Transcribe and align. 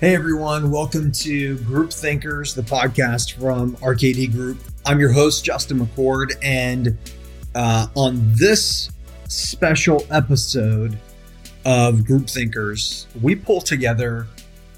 Hey 0.00 0.14
everyone, 0.14 0.70
welcome 0.70 1.10
to 1.10 1.58
Group 1.64 1.92
Thinkers, 1.92 2.54
the 2.54 2.62
podcast 2.62 3.32
from 3.32 3.74
RKD 3.78 4.30
Group. 4.30 4.58
I'm 4.86 5.00
your 5.00 5.10
host, 5.10 5.44
Justin 5.44 5.80
McCord, 5.80 6.36
and 6.40 6.96
uh, 7.56 7.88
on 7.96 8.20
this 8.32 8.90
special 9.26 10.06
episode 10.12 10.96
of 11.64 12.06
Group 12.06 12.30
Thinkers, 12.30 13.08
we 13.20 13.34
pull 13.34 13.60
together 13.60 14.28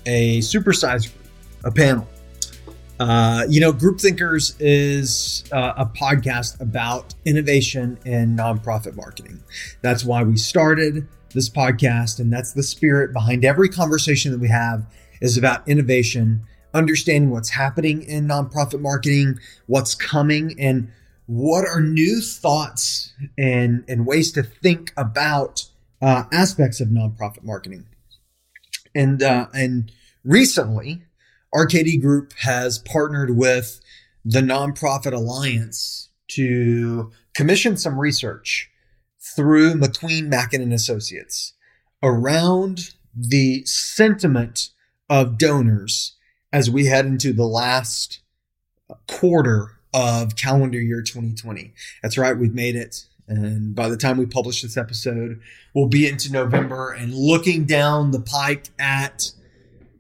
a 0.07 0.39
supersized 0.39 1.13
group, 1.13 1.27
a 1.65 1.71
panel. 1.71 2.09
Uh, 2.99 3.45
you 3.47 3.61
know, 3.61 3.75
Group 3.75 4.01
Thinkers 4.01 4.57
is 4.59 5.45
uh, 5.53 5.75
a 5.77 5.85
podcast 5.85 6.59
about 6.63 7.15
innovation 7.27 7.99
in 8.07 8.35
nonprofit 8.35 8.97
marketing. 8.97 9.43
That's 9.83 10.03
why 10.03 10.23
we 10.23 10.39
started 10.39 11.07
this 11.35 11.51
podcast, 11.51 12.21
and 12.21 12.33
that's 12.33 12.55
the 12.55 12.63
spirit 12.63 13.13
behind 13.13 13.45
every 13.45 13.69
conversation 13.69 14.33
that 14.33 14.41
we 14.41 14.49
have 14.49 14.87
is 15.21 15.37
about 15.37 15.67
innovation, 15.69 16.43
understanding 16.75 17.31
what's 17.31 17.51
happening 17.51 18.03
in 18.03 18.27
nonprofit 18.27 18.81
marketing, 18.81 19.39
what's 19.67 19.95
coming, 19.95 20.59
and 20.59 20.91
what 21.27 21.67
are 21.67 21.81
new 21.81 22.21
thoughts 22.21 23.13
and, 23.39 23.85
and 23.89 24.07
ways 24.07 24.33
to 24.33 24.43
think 24.43 24.93
about 24.97 25.65
uh, 26.03 26.25
aspects 26.33 26.81
of 26.81 26.89
nonprofit 26.89 27.45
marketing. 27.45 27.87
And 28.95 29.23
uh, 29.23 29.47
and 29.55 29.93
recently, 30.25 31.03
RKD 31.55 32.01
Group 32.01 32.33
has 32.39 32.79
partnered 32.79 33.37
with 33.37 33.81
the 34.25 34.41
Nonprofit 34.41 35.13
Alliance 35.13 36.11
to 36.29 37.11
commission 37.35 37.77
some 37.77 37.99
research 37.99 38.71
through 39.21 39.75
McQueen 39.75 40.27
Mackin 40.27 40.63
and 40.63 40.73
Associates 40.73 41.55
around 42.03 42.95
the 43.15 43.65
sentiment 43.65 44.71
of 45.11 45.37
donors 45.37 46.17
as 46.53 46.71
we 46.71 46.87
head 46.87 47.05
into 47.05 47.33
the 47.33 47.45
last 47.45 48.21
quarter 49.09 49.73
of 49.93 50.37
calendar 50.37 50.81
year 50.81 51.03
2020. 51.03 51.75
That's 52.03 52.17
right, 52.17 52.39
we've 52.39 52.55
made 52.55 52.77
it. 52.77 53.07
And 53.27 53.75
by 53.75 53.89
the 53.89 53.97
time 53.97 54.17
we 54.17 54.27
publish 54.27 54.63
this 54.63 54.77
episode, 54.77 55.41
we'll 55.75 55.89
be 55.89 56.09
into 56.09 56.33
November 56.33 56.93
and 56.93 57.13
looking 57.13 57.65
down 57.65 58.13
the 58.13 58.21
pike 58.21 58.69
at 58.79 59.33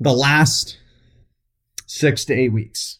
the 0.00 0.12
last 0.12 0.78
six 1.86 2.24
to 2.26 2.34
eight 2.34 2.52
weeks. 2.52 2.98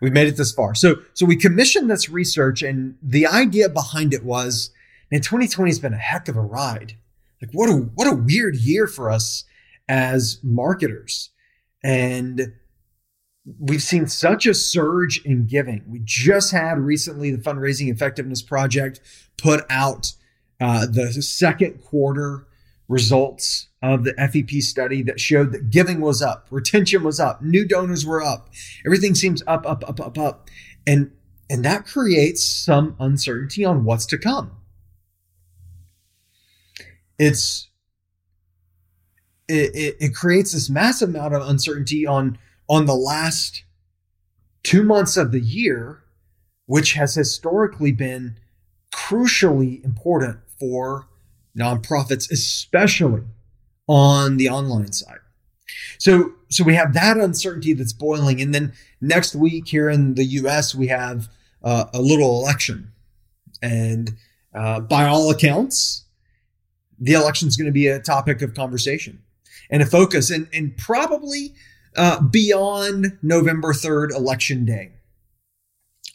We've 0.00 0.12
made 0.12 0.28
it 0.28 0.36
this 0.36 0.52
far. 0.52 0.74
So, 0.74 0.96
so 1.14 1.26
we 1.26 1.36
commissioned 1.36 1.90
this 1.90 2.08
research 2.08 2.62
and 2.62 2.96
the 3.02 3.26
idea 3.26 3.68
behind 3.68 4.12
it 4.12 4.24
was, 4.24 4.70
man, 5.10 5.20
2020 5.20 5.70
has 5.70 5.78
been 5.78 5.94
a 5.94 5.98
heck 5.98 6.28
of 6.28 6.36
a 6.36 6.40
ride. 6.40 6.96
Like 7.40 7.50
what 7.52 7.68
a, 7.68 7.74
what 7.74 8.08
a 8.08 8.16
weird 8.16 8.56
year 8.56 8.86
for 8.86 9.10
us 9.10 9.44
as 9.88 10.38
marketers. 10.42 11.30
And 11.82 12.54
we've 13.58 13.82
seen 13.82 14.06
such 14.06 14.46
a 14.46 14.54
surge 14.54 15.20
in 15.24 15.46
giving. 15.46 15.84
We 15.86 16.00
just 16.02 16.52
had 16.52 16.78
recently 16.78 17.30
the 17.30 17.42
Fundraising 17.42 17.92
Effectiveness 17.92 18.42
Project 18.42 19.00
put 19.36 19.64
out 19.68 20.12
uh, 20.60 20.86
the 20.86 21.12
second 21.12 21.82
quarter 21.82 22.46
results 22.88 23.68
of 23.82 24.04
the 24.04 24.12
FEP 24.14 24.62
study 24.62 25.02
that 25.02 25.20
showed 25.20 25.52
that 25.52 25.70
giving 25.70 26.00
was 26.00 26.22
up, 26.22 26.46
retention 26.50 27.02
was 27.02 27.18
up, 27.20 27.42
new 27.42 27.66
donors 27.66 28.06
were 28.06 28.22
up, 28.22 28.50
everything 28.86 29.14
seems 29.14 29.42
up, 29.46 29.66
up, 29.66 29.88
up, 29.88 30.00
up, 30.00 30.18
up, 30.18 30.48
and 30.86 31.10
and 31.50 31.64
that 31.64 31.86
creates 31.86 32.42
some 32.42 32.96
uncertainty 32.98 33.64
on 33.64 33.84
what's 33.84 34.06
to 34.06 34.16
come. 34.16 34.52
It's 37.18 37.68
it, 39.48 39.74
it, 39.74 39.96
it 40.00 40.14
creates 40.14 40.52
this 40.52 40.70
massive 40.70 41.10
amount 41.10 41.34
of 41.34 41.48
uncertainty 41.48 42.06
on 42.06 42.38
on 42.68 42.86
the 42.86 42.94
last 42.94 43.64
two 44.62 44.82
months 44.82 45.16
of 45.16 45.32
the 45.32 45.40
year, 45.40 46.02
which 46.66 46.94
has 46.94 47.14
historically 47.14 47.92
been 47.92 48.38
crucially 48.92 49.84
important 49.84 50.38
for 50.58 51.06
nonprofits, 51.56 52.30
especially 52.30 53.22
on 53.86 54.38
the 54.38 54.48
online 54.48 54.92
side. 54.92 55.18
So, 55.98 56.32
so 56.48 56.64
we 56.64 56.74
have 56.74 56.94
that 56.94 57.18
uncertainty 57.18 57.74
that's 57.74 57.92
boiling, 57.92 58.40
and 58.40 58.54
then 58.54 58.72
next 59.00 59.34
week 59.34 59.68
here 59.68 59.90
in 59.90 60.14
the 60.14 60.24
U.S. 60.24 60.74
we 60.74 60.86
have 60.88 61.28
uh, 61.62 61.86
a 61.92 62.00
little 62.00 62.40
election, 62.40 62.92
and 63.60 64.14
uh, 64.54 64.80
by 64.80 65.04
all 65.04 65.30
accounts, 65.30 66.04
the 66.98 67.12
election 67.12 67.48
is 67.48 67.56
going 67.56 67.66
to 67.66 67.72
be 67.72 67.88
a 67.88 68.00
topic 68.00 68.40
of 68.40 68.54
conversation 68.54 69.23
and 69.70 69.82
a 69.82 69.86
focus 69.86 70.30
and, 70.30 70.48
and 70.52 70.76
probably 70.76 71.54
uh, 71.96 72.20
beyond 72.20 73.18
November 73.22 73.72
3rd, 73.72 74.10
election 74.12 74.64
day. 74.64 74.92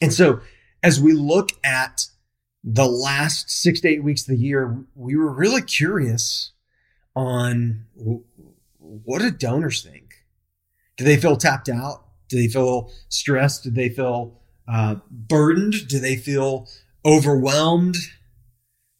And 0.01 0.13
so 0.13 0.41
as 0.83 0.99
we 0.99 1.13
look 1.13 1.51
at 1.63 2.05
the 2.63 2.87
last 2.87 3.49
six 3.49 3.81
to 3.81 3.89
eight 3.89 4.03
weeks 4.03 4.21
of 4.23 4.27
the 4.27 4.43
year, 4.43 4.83
we 4.95 5.15
were 5.15 5.31
really 5.31 5.61
curious 5.61 6.51
on 7.15 7.85
what 8.77 9.21
do 9.21 9.31
donors 9.31 9.83
think? 9.83 10.25
Do 10.97 11.03
they 11.03 11.17
feel 11.17 11.37
tapped 11.37 11.69
out? 11.69 12.05
Do 12.27 12.37
they 12.37 12.47
feel 12.47 12.91
stressed? 13.07 13.63
Do 13.63 13.71
they 13.71 13.89
feel 13.89 14.41
uh, 14.67 14.95
burdened? 15.09 15.87
Do 15.87 15.99
they 15.99 16.15
feel 16.15 16.67
overwhelmed? 17.05 17.95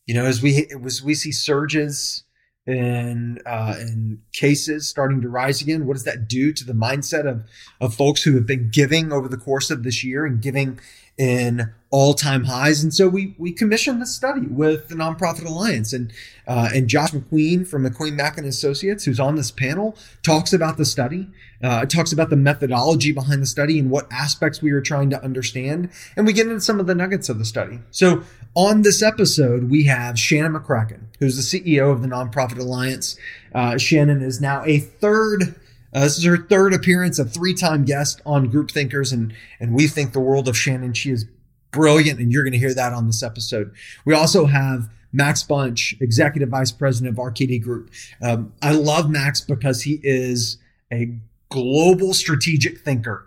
You 0.05 0.15
know, 0.15 0.25
as 0.25 0.41
we 0.41 0.67
as 0.85 1.03
we 1.03 1.13
see 1.13 1.31
surges 1.31 2.23
and 2.69 3.41
uh, 3.45 3.75
and 3.77 4.19
cases 4.31 4.87
starting 4.87 5.21
to 5.21 5.29
rise 5.29 5.61
again. 5.61 5.87
What 5.87 5.93
does 5.93 6.03
that 6.03 6.27
do 6.27 6.53
to 6.53 6.63
the 6.63 6.73
mindset 6.73 7.27
of 7.27 7.43
of 7.81 7.95
folks 7.95 8.23
who 8.23 8.35
have 8.35 8.45
been 8.45 8.69
giving 8.71 9.11
over 9.11 9.27
the 9.27 9.37
course 9.37 9.71
of 9.71 9.83
this 9.83 10.03
year 10.03 10.25
and 10.25 10.41
giving 10.41 10.79
in 11.17 11.73
all 11.89 12.13
time 12.13 12.43
highs? 12.43 12.83
And 12.83 12.93
so 12.93 13.07
we 13.09 13.35
we 13.39 13.51
commissioned 13.51 14.01
this 14.01 14.15
study 14.15 14.45
with 14.45 14.87
the 14.89 14.95
Nonprofit 14.95 15.45
Alliance 15.45 15.93
and 15.93 16.13
uh, 16.47 16.69
and 16.73 16.87
Josh 16.87 17.11
McQueen 17.11 17.67
from 17.67 17.85
McQueen 17.85 18.13
Mackin 18.13 18.45
Associates, 18.45 19.03
who's 19.03 19.19
on 19.19 19.35
this 19.35 19.49
panel, 19.51 19.97
talks 20.21 20.53
about 20.53 20.77
the 20.77 20.85
study, 20.85 21.27
uh, 21.63 21.85
talks 21.85 22.11
about 22.11 22.29
the 22.29 22.35
methodology 22.35 23.11
behind 23.11 23.41
the 23.41 23.47
study 23.47 23.79
and 23.79 23.89
what 23.89 24.07
aspects 24.11 24.61
we 24.61 24.71
are 24.71 24.81
trying 24.81 25.09
to 25.09 25.23
understand, 25.23 25.89
and 26.15 26.27
we 26.27 26.33
get 26.33 26.45
into 26.45 26.61
some 26.61 26.79
of 26.79 26.85
the 26.85 26.95
nuggets 26.95 27.29
of 27.29 27.39
the 27.39 27.45
study. 27.45 27.79
So 27.89 28.23
on 28.59 28.81
this 28.81 29.01
episode, 29.01 29.69
we 29.69 29.85
have 29.85 30.19
Shannon 30.19 30.51
McCracken, 30.51 31.03
who's 31.19 31.37
the 31.37 31.61
CEO 31.61 31.93
of 31.93 32.01
the 32.01 32.09
Nonprofit 32.09 32.59
Alliance. 32.59 33.17
Uh, 33.55 33.77
Shannon 33.77 34.21
is 34.21 34.41
now 34.41 34.65
a 34.65 34.79
third. 34.79 35.55
Uh, 35.93 36.01
this 36.01 36.17
is 36.17 36.25
her 36.25 36.35
third 36.35 36.73
appearance, 36.73 37.19
a 37.19 37.23
three-time 37.23 37.85
guest 37.85 38.21
on 38.25 38.49
Group 38.49 38.69
Thinkers, 38.71 39.13
and 39.13 39.33
and 39.61 39.73
we 39.73 39.87
think 39.87 40.11
the 40.11 40.19
world 40.19 40.49
of 40.49 40.57
Shannon. 40.57 40.91
She 40.91 41.09
is 41.09 41.25
brilliant, 41.71 42.19
and 42.19 42.33
you're 42.33 42.43
going 42.43 42.51
to 42.51 42.59
hear 42.59 42.73
that 42.73 42.91
on 42.91 43.07
this 43.07 43.23
episode. 43.23 43.73
We 44.03 44.13
also 44.13 44.45
have 44.45 44.89
Max 45.13 45.41
Bunch, 45.41 45.95
Executive 46.01 46.49
Vice 46.49 46.73
President 46.73 47.17
of 47.17 47.23
RKD 47.23 47.63
Group. 47.63 47.91
Um, 48.21 48.51
I 48.61 48.73
love 48.73 49.09
Max 49.09 49.39
because 49.39 49.83
he 49.83 50.01
is 50.03 50.57
a 50.91 51.17
global 51.47 52.13
strategic 52.13 52.79
thinker. 52.79 53.25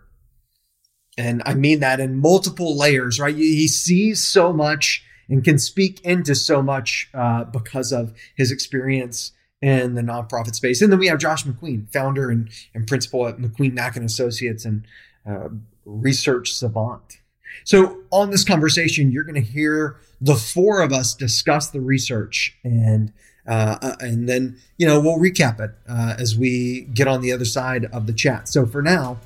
And 1.16 1.42
I 1.46 1.54
mean 1.54 1.80
that 1.80 2.00
in 2.00 2.18
multiple 2.18 2.76
layers, 2.76 3.18
right? 3.18 3.34
He 3.34 3.66
sees 3.66 4.22
so 4.22 4.52
much 4.52 5.02
and 5.28 5.44
can 5.44 5.58
speak 5.58 6.00
into 6.02 6.34
so 6.34 6.62
much 6.62 7.08
uh, 7.14 7.44
because 7.44 7.92
of 7.92 8.12
his 8.34 8.50
experience 8.50 9.32
in 9.60 9.94
the 9.94 10.02
nonprofit 10.02 10.54
space. 10.54 10.82
And 10.82 10.90
then 10.90 10.98
we 10.98 11.06
have 11.06 11.18
Josh 11.18 11.44
McQueen, 11.44 11.90
founder 11.92 12.30
and, 12.30 12.50
and 12.74 12.86
principal 12.86 13.28
at 13.28 13.38
McQueen 13.38 13.74
Mackin 13.74 14.04
Associates 14.04 14.64
and 14.64 14.84
uh, 15.26 15.48
research 15.84 16.52
savant. 16.52 17.20
So 17.64 18.00
on 18.10 18.30
this 18.30 18.44
conversation, 18.44 19.12
you're 19.12 19.24
going 19.24 19.36
to 19.36 19.40
hear 19.40 20.00
the 20.20 20.34
four 20.34 20.82
of 20.82 20.92
us 20.92 21.14
discuss 21.14 21.68
the 21.68 21.80
research 21.80 22.56
and 22.64 23.12
uh, 23.46 23.76
uh, 23.82 23.96
and 23.98 24.28
then 24.28 24.56
you 24.78 24.86
know 24.86 25.00
we'll 25.00 25.18
recap 25.18 25.58
it 25.58 25.72
uh, 25.88 26.14
as 26.16 26.38
we 26.38 26.82
get 26.94 27.08
on 27.08 27.20
the 27.20 27.32
other 27.32 27.44
side 27.44 27.86
of 27.86 28.06
the 28.06 28.12
chat. 28.12 28.48
So 28.48 28.64
for 28.64 28.82
now, 28.82 29.18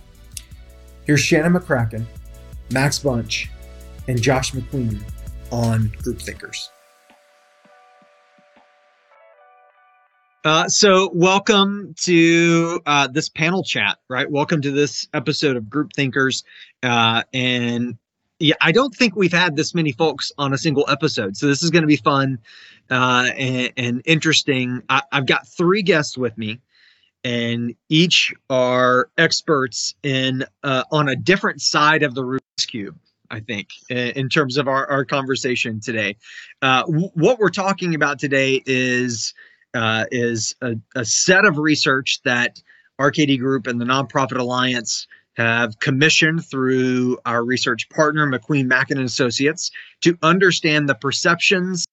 here's 1.05 1.21
Shannon 1.21 1.53
McCracken, 1.53 2.05
Max 2.71 2.99
Bunch, 2.99 3.51
and 4.09 4.21
Josh 4.21 4.53
McQueen 4.53 5.03
on 5.51 5.93
Group 6.03 6.21
Thinkers. 6.21 6.71
Uh, 10.45 10.69
so, 10.69 11.11
welcome 11.13 11.95
to 12.03 12.81
uh, 12.87 13.09
this 13.09 13.29
panel 13.29 13.65
chat, 13.65 13.99
right? 14.09 14.31
Welcome 14.31 14.63
to 14.63 14.71
this 14.71 15.09
episode 15.13 15.57
of 15.57 15.69
Group 15.69 15.93
Thinkers. 15.93 16.45
Uh, 16.83 17.25
and 17.35 17.99
yeah, 18.39 18.55
I 18.61 18.71
don't 18.71 18.95
think 18.95 19.17
we've 19.17 19.33
had 19.33 19.57
this 19.57 19.75
many 19.75 19.93
folks 19.93 20.31
on 20.39 20.53
a 20.53 20.59
single 20.59 20.85
episode. 20.89 21.37
So, 21.37 21.49
this 21.49 21.63
is 21.65 21.71
going 21.71 21.83
to 21.83 21.89
be 21.89 21.97
fun 21.97 22.39
uh, 22.91 23.31
and, 23.37 23.73
and, 23.77 24.03
interesting. 24.05 24.83
I, 24.89 25.03
I've 25.11 25.27
got 25.27 25.49
three 25.49 25.83
guests 25.83 26.17
with 26.17 26.39
me 26.39 26.61
and 27.27 27.75
each 27.89 28.33
are 28.49 29.11
experts 29.19 29.97
in 30.05 30.45
uh, 30.63 30.85
on 30.93 31.09
a 31.09 31.17
different 31.17 31.61
side 31.61 32.05
of 32.05 32.15
the 32.15 32.23
Rubik's 32.23 32.67
cube. 32.67 32.97
I 33.31 33.41
think, 33.41 33.69
in 33.89 34.29
terms 34.29 34.57
of 34.57 34.69
our, 34.69 34.87
our 34.87 35.05
conversation 35.05 35.81
today. 35.81 36.17
Uh, 36.63 36.83
w- 36.83 37.11
what 37.15 37.39
we're 37.39 37.51
talking 37.51 37.95
about 37.95 38.19
today 38.19 38.63
is 38.67 39.35
uh, 39.75 40.05
is 40.11 40.55
a, 40.63 40.77
a, 40.95 41.05
set 41.05 41.45
of 41.45 41.59
research 41.59 42.21
that 42.25 42.63
RKD 42.99 43.39
Group 43.39 43.67
and 43.67 43.81
the 43.81 43.85
Nonprofit 43.85 44.39
Alliance 44.39 45.07
have 45.37 45.79
commissioned 45.81 46.47
through 46.47 47.19
our 47.27 47.45
research 47.45 47.89
partner, 47.91 48.27
McQueen 48.27 48.67
Mackin 48.67 48.97
and 48.97 49.07
Associates, 49.07 49.71
to 50.03 50.17
understand 50.23 50.89
the 50.89 50.95
perceptions 50.95 51.85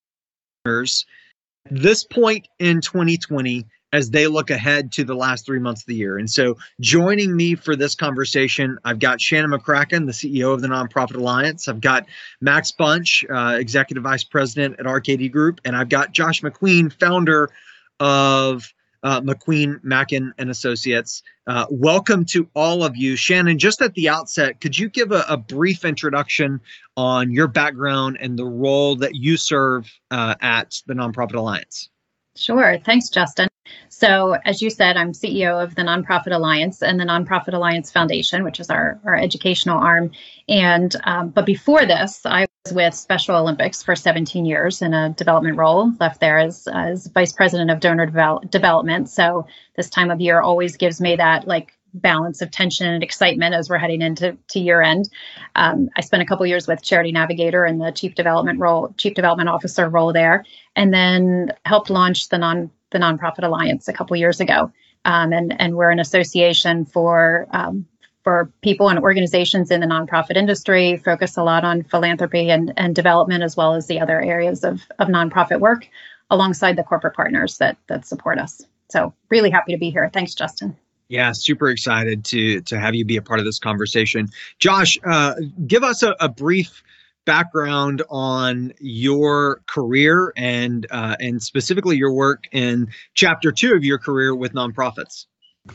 this 1.70 2.04
point 2.06 2.48
in 2.60 2.82
2020 2.82 3.66
as 3.94 4.10
they 4.10 4.28
look 4.28 4.50
ahead 4.50 4.92
to 4.92 5.06
the 5.06 5.16
last 5.16 5.46
three 5.46 5.60
months 5.60 5.84
of 5.84 5.86
the 5.86 5.96
year. 5.96 6.18
And 6.18 6.30
so, 6.30 6.58
joining 6.82 7.36
me 7.36 7.56
for 7.56 7.76
this 7.76 7.96
conversation, 7.96 8.78
I've 8.84 9.00
got 9.00 9.22
Shannon 9.22 9.52
McCracken, 9.52 10.08
the 10.08 10.12
CEO 10.12 10.52
of 10.52 10.62
the 10.62 10.68
Nonprofit 10.68 11.16
Alliance. 11.16 11.68
I've 11.68 11.80
got 11.80 12.08
Max 12.42 12.72
Bunch, 12.72 13.24
uh, 13.34 13.56
Executive 13.60 14.04
Vice 14.04 14.24
President 14.24 14.80
at 14.80 14.86
RKD 14.86 15.32
Group. 15.32 15.62
And 15.64 15.76
I've 15.76 15.90
got 15.90 16.12
Josh 16.12 16.42
McQueen, 16.42 16.92
founder 16.92 17.52
of 18.00 18.74
uh, 19.04 19.22
McQueen, 19.22 19.80
Mackin, 19.84 20.34
and 20.38 20.50
Associates. 20.50 21.22
Uh, 21.46 21.66
welcome 21.70 22.26
to 22.26 22.50
all 22.56 22.84
of 22.84 22.98
you. 22.98 23.16
Shannon, 23.16 23.60
just 23.60 23.82
at 23.82 23.94
the 23.94 24.10
outset, 24.10 24.60
could 24.60 24.78
you 24.78 24.90
give 24.90 25.12
a, 25.12 25.24
a 25.30 25.38
brief 25.38 25.86
introduction 25.86 26.60
on 26.98 27.32
your 27.32 27.48
background 27.48 28.18
and 28.20 28.40
the 28.40 28.46
role 28.46 28.96
that 28.96 29.14
you 29.14 29.38
serve 29.38 29.92
uh, 30.10 30.36
at 30.42 30.82
the 30.88 30.94
Nonprofit 30.94 31.36
Alliance? 31.36 31.90
Sure. 32.36 32.80
Thanks, 32.84 33.10
Justin. 33.10 33.48
So, 33.90 34.38
as 34.44 34.62
you 34.62 34.70
said, 34.70 34.98
I'm 34.98 35.14
CEO 35.14 35.64
of 35.64 35.76
the 35.76 35.84
Nonprofit 35.84 36.34
Alliance 36.34 36.82
and 36.82 37.00
the 37.00 37.06
Nonprofit 37.06 37.54
Alliance 37.54 37.92
Foundation, 37.92 38.44
which 38.44 38.60
is 38.60 38.70
our, 38.70 39.00
our 39.06 39.16
educational 39.16 39.78
arm. 39.78 40.12
And 40.50 40.96
um, 41.04 41.30
but 41.30 41.46
before 41.46 41.86
this, 41.86 42.26
I 42.26 42.48
was 42.66 42.74
with 42.74 42.94
Special 42.96 43.36
Olympics 43.36 43.84
for 43.84 43.96
17 43.96 44.46
years 44.46 44.82
in 44.82 44.94
a 44.94 45.12
development 45.12 45.58
role. 45.58 45.94
Left 46.00 46.20
there 46.20 46.40
as 46.40 46.68
as 46.74 47.08
vice 47.08 47.32
president 47.32 47.70
of 47.70 47.80
donor 47.80 48.08
devel- 48.08 48.50
development. 48.50 49.10
So 49.10 49.46
this 49.76 49.90
time 49.90 50.10
of 50.10 50.20
year 50.20 50.42
always 50.42 50.76
gives 50.76 51.00
me 51.00 51.16
that 51.16 51.48
like 51.48 51.74
balance 51.94 52.42
of 52.42 52.52
tension 52.52 52.88
and 52.88 53.04
excitement 53.04 53.54
as 53.54 53.70
we're 53.70 53.78
heading 53.78 54.02
into 54.02 54.38
to 54.50 54.60
year 54.60 54.82
end. 54.82 55.10
Um, 55.56 55.90
I 55.96 56.02
spent 56.02 56.24
a 56.24 56.26
couple 56.26 56.46
years 56.46 56.68
with 56.68 56.82
Charity 56.82 57.12
Navigator 57.12 57.66
in 57.66 57.78
the 57.78 57.92
chief 57.92 58.16
development 58.16 58.60
role, 58.60 58.94
chief 58.98 59.14
development 59.14 59.50
officer 59.50 59.90
role 59.90 60.14
there, 60.14 60.44
and 60.76 60.94
then 60.94 61.54
helped 61.66 61.90
launch 61.90 62.30
the 62.30 62.38
non 62.38 62.72
the 62.92 63.00
nonprofit 63.00 63.44
alliance 63.44 63.88
a 63.88 63.94
couple 63.94 64.16
years 64.16 64.40
ago. 64.40 64.72
Um, 65.06 65.34
and 65.34 65.60
and 65.60 65.76
we're 65.76 65.92
an 65.92 66.00
association 66.00 66.86
for 66.86 67.48
um, 67.52 67.86
for 68.24 68.52
people 68.62 68.90
and 68.90 69.00
organizations 69.00 69.70
in 69.70 69.82
the 69.82 69.88
nonprofit 69.88 70.38
industry. 70.38 70.98
Focus 70.98 71.38
a 71.38 71.44
lot 71.44 71.64
on 71.64 71.84
philanthropy 71.84 72.50
and 72.50 72.74
and 72.78 72.96
development 72.96 73.44
as 73.44 73.58
well 73.58 73.76
as 73.76 73.88
the 73.88 74.00
other 74.00 74.22
areas 74.22 74.64
of 74.64 74.82
of 75.00 75.10
nonprofit 75.10 75.60
work, 75.60 75.88
alongside 76.30 76.76
the 76.76 76.84
corporate 76.84 77.16
partners 77.16 77.58
that 77.58 77.78
that 77.88 78.06
support 78.06 78.40
us. 78.40 78.62
So 78.90 79.14
really 79.30 79.50
happy 79.50 79.74
to 79.74 79.80
be 79.80 79.90
here. 79.90 80.10
Thanks, 80.14 80.36
Justin. 80.36 80.78
Yeah, 81.14 81.32
super 81.32 81.70
excited 81.70 82.26
to 82.26 82.62
to 82.62 82.80
have 82.80 82.96
you 82.96 83.06
be 83.06 83.18
a 83.18 83.22
part 83.22 83.40
of 83.40 83.46
this 83.46 83.60
conversation. 83.60 84.30
Josh, 84.58 84.98
uh, 85.06 85.36
give 85.68 85.84
us 85.84 86.02
a, 86.02 86.16
a, 86.20 86.28
brief 86.28 86.82
background 87.24 88.02
on 88.10 88.74
your 88.80 89.62
career 89.68 90.34
and 90.36 90.88
uh, 90.90 91.16
and 91.20 91.40
specifically 91.44 91.98
your 91.98 92.12
work 92.12 92.46
in 92.52 92.88
chapter 93.14 93.52
two 93.52 93.76
of 93.76 93.84
your 93.84 94.00
career 94.00 94.34
with 94.34 94.54
nonprofits. 94.54 95.28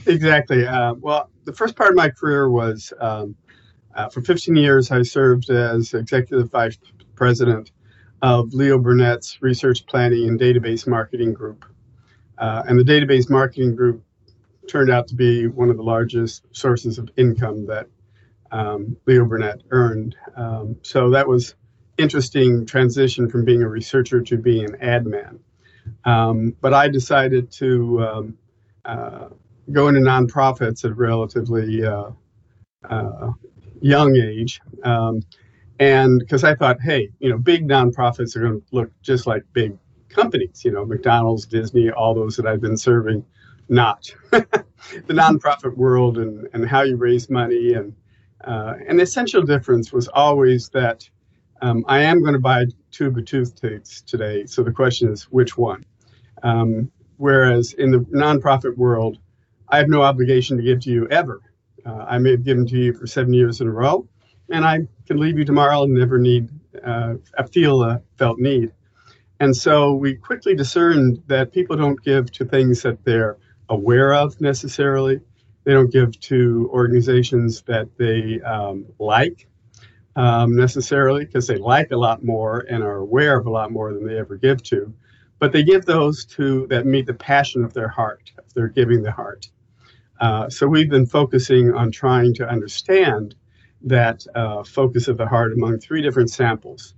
Exactly. 0.06 0.66
Uh, 0.66 0.94
well, 0.94 1.30
the 1.44 1.52
first 1.52 1.76
part 1.76 1.90
of 1.90 1.94
my 1.94 2.08
career 2.08 2.50
was 2.50 2.92
um, 2.98 3.36
uh, 3.94 4.08
for 4.08 4.22
15 4.22 4.56
years. 4.56 4.90
I 4.90 5.02
served 5.02 5.50
as 5.50 5.94
executive 5.94 6.50
vice 6.50 6.78
president 7.14 7.70
of 8.22 8.52
Leo 8.52 8.76
Burnett's 8.76 9.40
research 9.40 9.86
planning 9.86 10.26
and 10.26 10.40
database 10.40 10.84
marketing 10.88 11.32
group. 11.32 11.64
Uh, 12.38 12.64
and 12.66 12.76
the 12.76 12.82
database 12.82 13.30
marketing 13.30 13.76
group 13.76 14.02
turned 14.68 14.90
out 14.90 15.08
to 15.08 15.14
be 15.14 15.46
one 15.46 15.70
of 15.70 15.76
the 15.76 15.82
largest 15.82 16.44
sources 16.52 16.98
of 16.98 17.08
income 17.16 17.66
that 17.66 17.86
um, 18.50 18.96
Leo 19.06 19.24
Burnett 19.24 19.62
earned. 19.70 20.16
Um, 20.36 20.76
so 20.82 21.10
that 21.10 21.26
was 21.26 21.54
interesting 21.96 22.64
transition 22.66 23.28
from 23.28 23.44
being 23.44 23.62
a 23.62 23.68
researcher 23.68 24.22
to 24.22 24.36
being 24.36 24.64
an 24.64 24.76
ad 24.80 25.06
man. 25.06 25.40
Um, 26.04 26.54
but 26.60 26.74
I 26.74 26.88
decided 26.88 27.50
to 27.52 28.02
um, 28.02 28.38
uh, 28.84 29.28
go 29.72 29.88
into 29.88 30.00
nonprofits 30.00 30.84
at 30.84 30.92
a 30.92 30.94
relatively 30.94 31.84
uh, 31.84 32.10
uh, 32.88 33.32
young 33.80 34.16
age. 34.16 34.60
Um, 34.84 35.22
and 35.78 36.18
because 36.18 36.44
I 36.44 36.54
thought, 36.54 36.80
hey, 36.80 37.10
you 37.20 37.30
know, 37.30 37.38
big 37.38 37.68
nonprofits 37.68 38.36
are 38.36 38.40
going 38.40 38.60
to 38.60 38.66
look 38.72 38.90
just 39.02 39.26
like 39.26 39.42
big 39.52 39.76
companies, 40.08 40.62
you 40.64 40.72
know, 40.72 40.84
McDonald's, 40.84 41.46
Disney, 41.46 41.90
all 41.90 42.14
those 42.14 42.36
that 42.36 42.46
I've 42.46 42.60
been 42.60 42.76
serving 42.76 43.24
not 43.68 44.12
the 44.30 44.64
nonprofit 45.08 45.76
world 45.76 46.18
and, 46.18 46.48
and 46.52 46.66
how 46.66 46.82
you 46.82 46.96
raise 46.96 47.28
money. 47.28 47.74
And 47.74 47.94
uh, 48.44 48.74
an 48.88 49.00
essential 49.00 49.42
difference 49.42 49.92
was 49.92 50.08
always 50.08 50.68
that 50.70 51.08
um, 51.60 51.84
I 51.88 52.02
am 52.02 52.20
going 52.20 52.34
to 52.34 52.38
buy 52.38 52.66
tube 52.90 53.18
of 53.18 53.24
toothpaste 53.24 54.06
today. 54.06 54.46
So 54.46 54.62
the 54.62 54.72
question 54.72 55.10
is, 55.10 55.24
which 55.24 55.58
one? 55.58 55.84
Um, 56.42 56.90
whereas 57.16 57.72
in 57.72 57.90
the 57.90 57.98
nonprofit 57.98 58.76
world, 58.76 59.18
I 59.68 59.78
have 59.78 59.88
no 59.88 60.02
obligation 60.02 60.56
to 60.56 60.62
give 60.62 60.80
to 60.80 60.90
you 60.90 61.08
ever. 61.08 61.40
Uh, 61.84 62.06
I 62.08 62.18
may 62.18 62.32
have 62.32 62.44
given 62.44 62.66
to 62.66 62.76
you 62.76 62.92
for 62.92 63.06
seven 63.06 63.32
years 63.32 63.60
in 63.60 63.68
a 63.68 63.72
row, 63.72 64.06
and 64.50 64.64
I 64.64 64.86
can 65.06 65.18
leave 65.18 65.38
you 65.38 65.44
tomorrow 65.44 65.82
and 65.82 65.94
never 65.94 66.18
need, 66.18 66.48
uh, 66.84 67.14
feel 67.52 67.82
a 67.82 68.02
felt 68.16 68.38
need. 68.38 68.72
And 69.40 69.56
so 69.56 69.94
we 69.94 70.14
quickly 70.14 70.54
discerned 70.54 71.22
that 71.26 71.52
people 71.52 71.76
don't 71.76 72.02
give 72.02 72.30
to 72.32 72.44
things 72.44 72.82
that 72.82 73.04
they're 73.04 73.36
aware 73.68 74.14
of 74.14 74.40
necessarily. 74.40 75.20
They 75.64 75.72
don't 75.72 75.92
give 75.92 76.18
to 76.20 76.70
organizations 76.72 77.62
that 77.62 77.88
they 77.98 78.40
um, 78.40 78.86
like 78.98 79.46
um, 80.16 80.56
necessarily 80.56 81.24
because 81.24 81.46
they 81.46 81.58
like 81.58 81.90
a 81.90 81.96
lot 81.96 82.24
more 82.24 82.66
and 82.68 82.82
are 82.82 82.96
aware 82.96 83.38
of 83.38 83.46
a 83.46 83.50
lot 83.50 83.70
more 83.70 83.92
than 83.92 84.06
they 84.06 84.18
ever 84.18 84.36
give 84.36 84.62
to. 84.64 84.92
But 85.38 85.52
they 85.52 85.62
give 85.62 85.84
those 85.84 86.24
to 86.36 86.66
that 86.68 86.86
meet 86.86 87.06
the 87.06 87.14
passion 87.14 87.64
of 87.64 87.72
their 87.72 87.88
heart, 87.88 88.32
they're 88.54 88.68
giving 88.68 89.02
the 89.02 89.12
heart. 89.12 89.48
Uh, 90.20 90.50
so 90.50 90.66
we've 90.66 90.90
been 90.90 91.06
focusing 91.06 91.72
on 91.72 91.92
trying 91.92 92.34
to 92.34 92.48
understand 92.48 93.36
that 93.82 94.26
uh, 94.34 94.64
focus 94.64 95.06
of 95.06 95.16
the 95.16 95.26
heart 95.26 95.52
among 95.52 95.78
three 95.78 96.02
different 96.02 96.30
samples. 96.30 96.94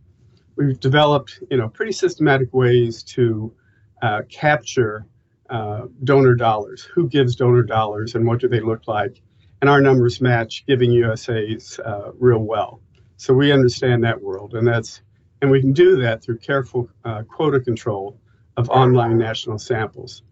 We've 0.56 0.81
developed, 0.81 1.43
you 1.50 1.58
know, 1.58 1.69
pretty 1.69 1.93
systematic 1.93 2.55
ways 2.55 3.02
to 3.05 3.52
uh, 4.00 4.23
capture 4.30 5.04
uh, 5.50 5.87
donor 6.04 6.35
dollars. 6.35 6.83
Who 6.83 7.09
gives 7.09 7.37
donor 7.37 7.62
dollars 7.62 8.14
and 8.14 8.26
what 8.26 8.40
do 8.40 8.49
they 8.49 8.61
look 8.61 8.87
like? 8.88 9.21
And 9.61 9.69
our 9.69 9.80
numbers 9.80 10.21
match 10.21 10.64
Giving 10.66 10.90
USA's 10.92 11.78
uh, 11.80 12.12
real 12.19 12.38
well. 12.38 12.80
So 13.16 13.35
we 13.35 13.52
understand 13.52 14.02
that 14.04 14.23
world, 14.23 14.54
and 14.54 14.66
that's 14.66 15.02
and 15.42 15.50
we 15.50 15.61
can 15.61 15.73
do 15.73 16.00
that 16.00 16.23
through 16.23 16.38
careful 16.38 16.88
uh, 17.04 17.23
quota 17.25 17.61
control 17.61 18.19
of 18.57 18.71
online 18.71 19.19
national 19.19 19.59
samples. 19.59 20.23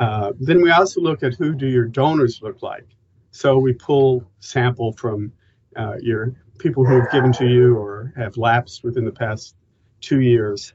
Uh, 0.00 0.32
then 0.38 0.62
we 0.62 0.70
also 0.70 1.00
look 1.00 1.22
at 1.22 1.34
who 1.34 1.54
do 1.54 1.66
your 1.66 1.86
donors 1.86 2.40
look 2.42 2.62
like. 2.62 2.86
So 3.30 3.58
we 3.58 3.72
pull 3.72 4.24
sample 4.40 4.92
from 4.92 5.32
uh, 5.76 5.96
your 6.00 6.34
people 6.58 6.84
who 6.84 7.00
have 7.00 7.10
given 7.10 7.32
to 7.32 7.46
you 7.46 7.76
or 7.76 8.12
have 8.16 8.36
lapsed 8.36 8.82
within 8.82 9.04
the 9.04 9.12
past 9.12 9.54
two 10.00 10.20
years. 10.20 10.74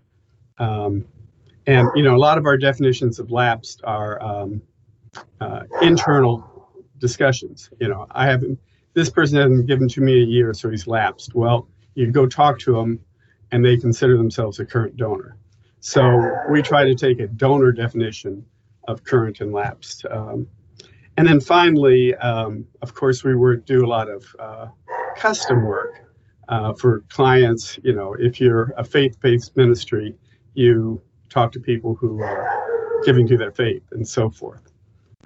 Um, 0.58 1.06
and 1.68 1.90
you 1.96 2.04
know, 2.04 2.16
a 2.16 2.18
lot 2.18 2.38
of 2.38 2.46
our 2.46 2.58
definitions 2.58 3.20
of 3.20 3.32
lapsed 3.32 3.82
are 3.84 4.22
um, 4.22 4.62
uh, 5.42 5.64
internal 5.82 6.70
discussions. 7.00 7.70
You 7.80 7.90
know, 7.90 8.08
I 8.12 8.26
haven't. 8.26 8.60
This 8.94 9.10
person 9.10 9.38
hasn't 9.38 9.68
given 9.68 9.90
to 9.90 10.02
me 10.02 10.22
a 10.22 10.26
year, 10.26 10.54
so 10.54 10.70
he's 10.70 10.88
lapsed. 10.88 11.36
Well, 11.36 11.68
you 11.96 12.12
go 12.12 12.26
talk 12.26 12.60
to 12.60 12.74
them, 12.74 13.00
and 13.52 13.64
they 13.64 13.78
consider 13.78 14.18
themselves 14.18 14.60
a 14.60 14.66
current 14.66 14.96
donor. 14.96 15.38
So 15.82 16.32
we 16.50 16.62
try 16.62 16.86
to 16.86 16.96
take 16.96 17.20
a 17.20 17.28
donor 17.28 17.72
definition 17.72 18.46
of 18.88 19.04
current 19.04 19.42
and 19.42 19.52
lapsed. 19.52 20.06
Um, 20.10 20.48
and 21.18 21.28
then 21.28 21.40
finally, 21.40 22.16
um, 22.16 22.66
of 22.82 22.94
course, 22.94 23.24
we 23.24 23.36
work, 23.36 23.66
do 23.66 23.86
a 23.86 23.88
lot 23.88 24.10
of 24.10 24.26
uh, 24.40 24.68
custom 25.18 25.64
work 25.64 26.02
uh, 26.50 26.74
for 26.74 27.02
clients. 27.10 27.80
You 27.84 27.94
know, 27.94 28.16
if 28.18 28.40
you're 28.42 28.74
a 28.78 28.84
faith-based 28.84 29.56
ministry, 29.56 30.16
you 30.54 31.02
talk 31.36 31.52
to 31.52 31.60
people 31.60 31.96
who 31.96 32.22
are 32.22 33.02
giving 33.04 33.28
to 33.28 33.38
their 33.38 33.52
faith 33.52 33.84
and 33.92 34.08
so 34.08 34.30
forth. 34.30 34.72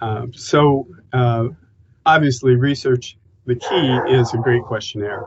Um, 0.01 0.33
so 0.33 0.87
uh, 1.13 1.49
obviously, 2.05 2.55
research 2.55 3.17
the 3.45 3.55
key 3.55 3.99
is 4.11 4.33
a 4.33 4.37
great 4.37 4.63
questionnaire, 4.63 5.25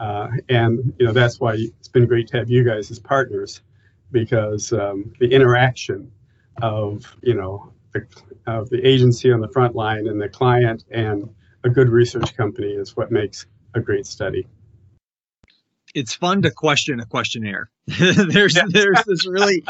uh, 0.00 0.28
and 0.48 0.92
you 0.98 1.06
know 1.06 1.12
that's 1.12 1.38
why 1.40 1.54
it's 1.54 1.88
been 1.88 2.06
great 2.06 2.26
to 2.28 2.38
have 2.38 2.50
you 2.50 2.64
guys 2.64 2.90
as 2.90 2.98
partners 2.98 3.62
because 4.10 4.72
um, 4.72 5.12
the 5.20 5.28
interaction 5.28 6.10
of 6.62 7.16
you 7.22 7.34
know 7.34 7.72
the, 7.92 8.06
of 8.46 8.68
the 8.70 8.84
agency 8.86 9.30
on 9.30 9.40
the 9.40 9.48
front 9.48 9.76
line 9.76 10.08
and 10.08 10.20
the 10.20 10.28
client 10.28 10.84
and 10.90 11.28
a 11.64 11.68
good 11.68 11.88
research 11.88 12.36
company 12.36 12.72
is 12.72 12.96
what 12.96 13.10
makes 13.12 13.46
a 13.74 13.80
great 13.80 14.06
study 14.06 14.46
it's 15.94 16.14
fun 16.14 16.42
to 16.42 16.50
question 16.50 17.00
a 17.00 17.06
questionnaire. 17.06 17.70
there's 17.86 18.58
there's 18.68 19.04
this 19.06 19.26
really 19.26 19.64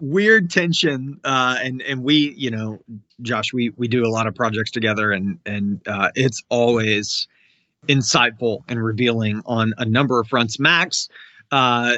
weird 0.00 0.50
tension, 0.50 1.20
uh, 1.24 1.58
and 1.62 1.82
and 1.82 2.02
we, 2.02 2.32
you 2.36 2.50
know, 2.50 2.78
Josh, 3.22 3.52
we 3.52 3.70
we 3.70 3.88
do 3.88 4.04
a 4.04 4.10
lot 4.10 4.26
of 4.26 4.34
projects 4.34 4.70
together, 4.70 5.12
and 5.12 5.38
and 5.44 5.80
uh, 5.86 6.10
it's 6.14 6.42
always 6.48 7.26
insightful 7.88 8.62
and 8.68 8.82
revealing 8.82 9.42
on 9.46 9.74
a 9.78 9.84
number 9.84 10.20
of 10.20 10.28
fronts. 10.28 10.58
Max, 10.58 11.08
uh, 11.52 11.96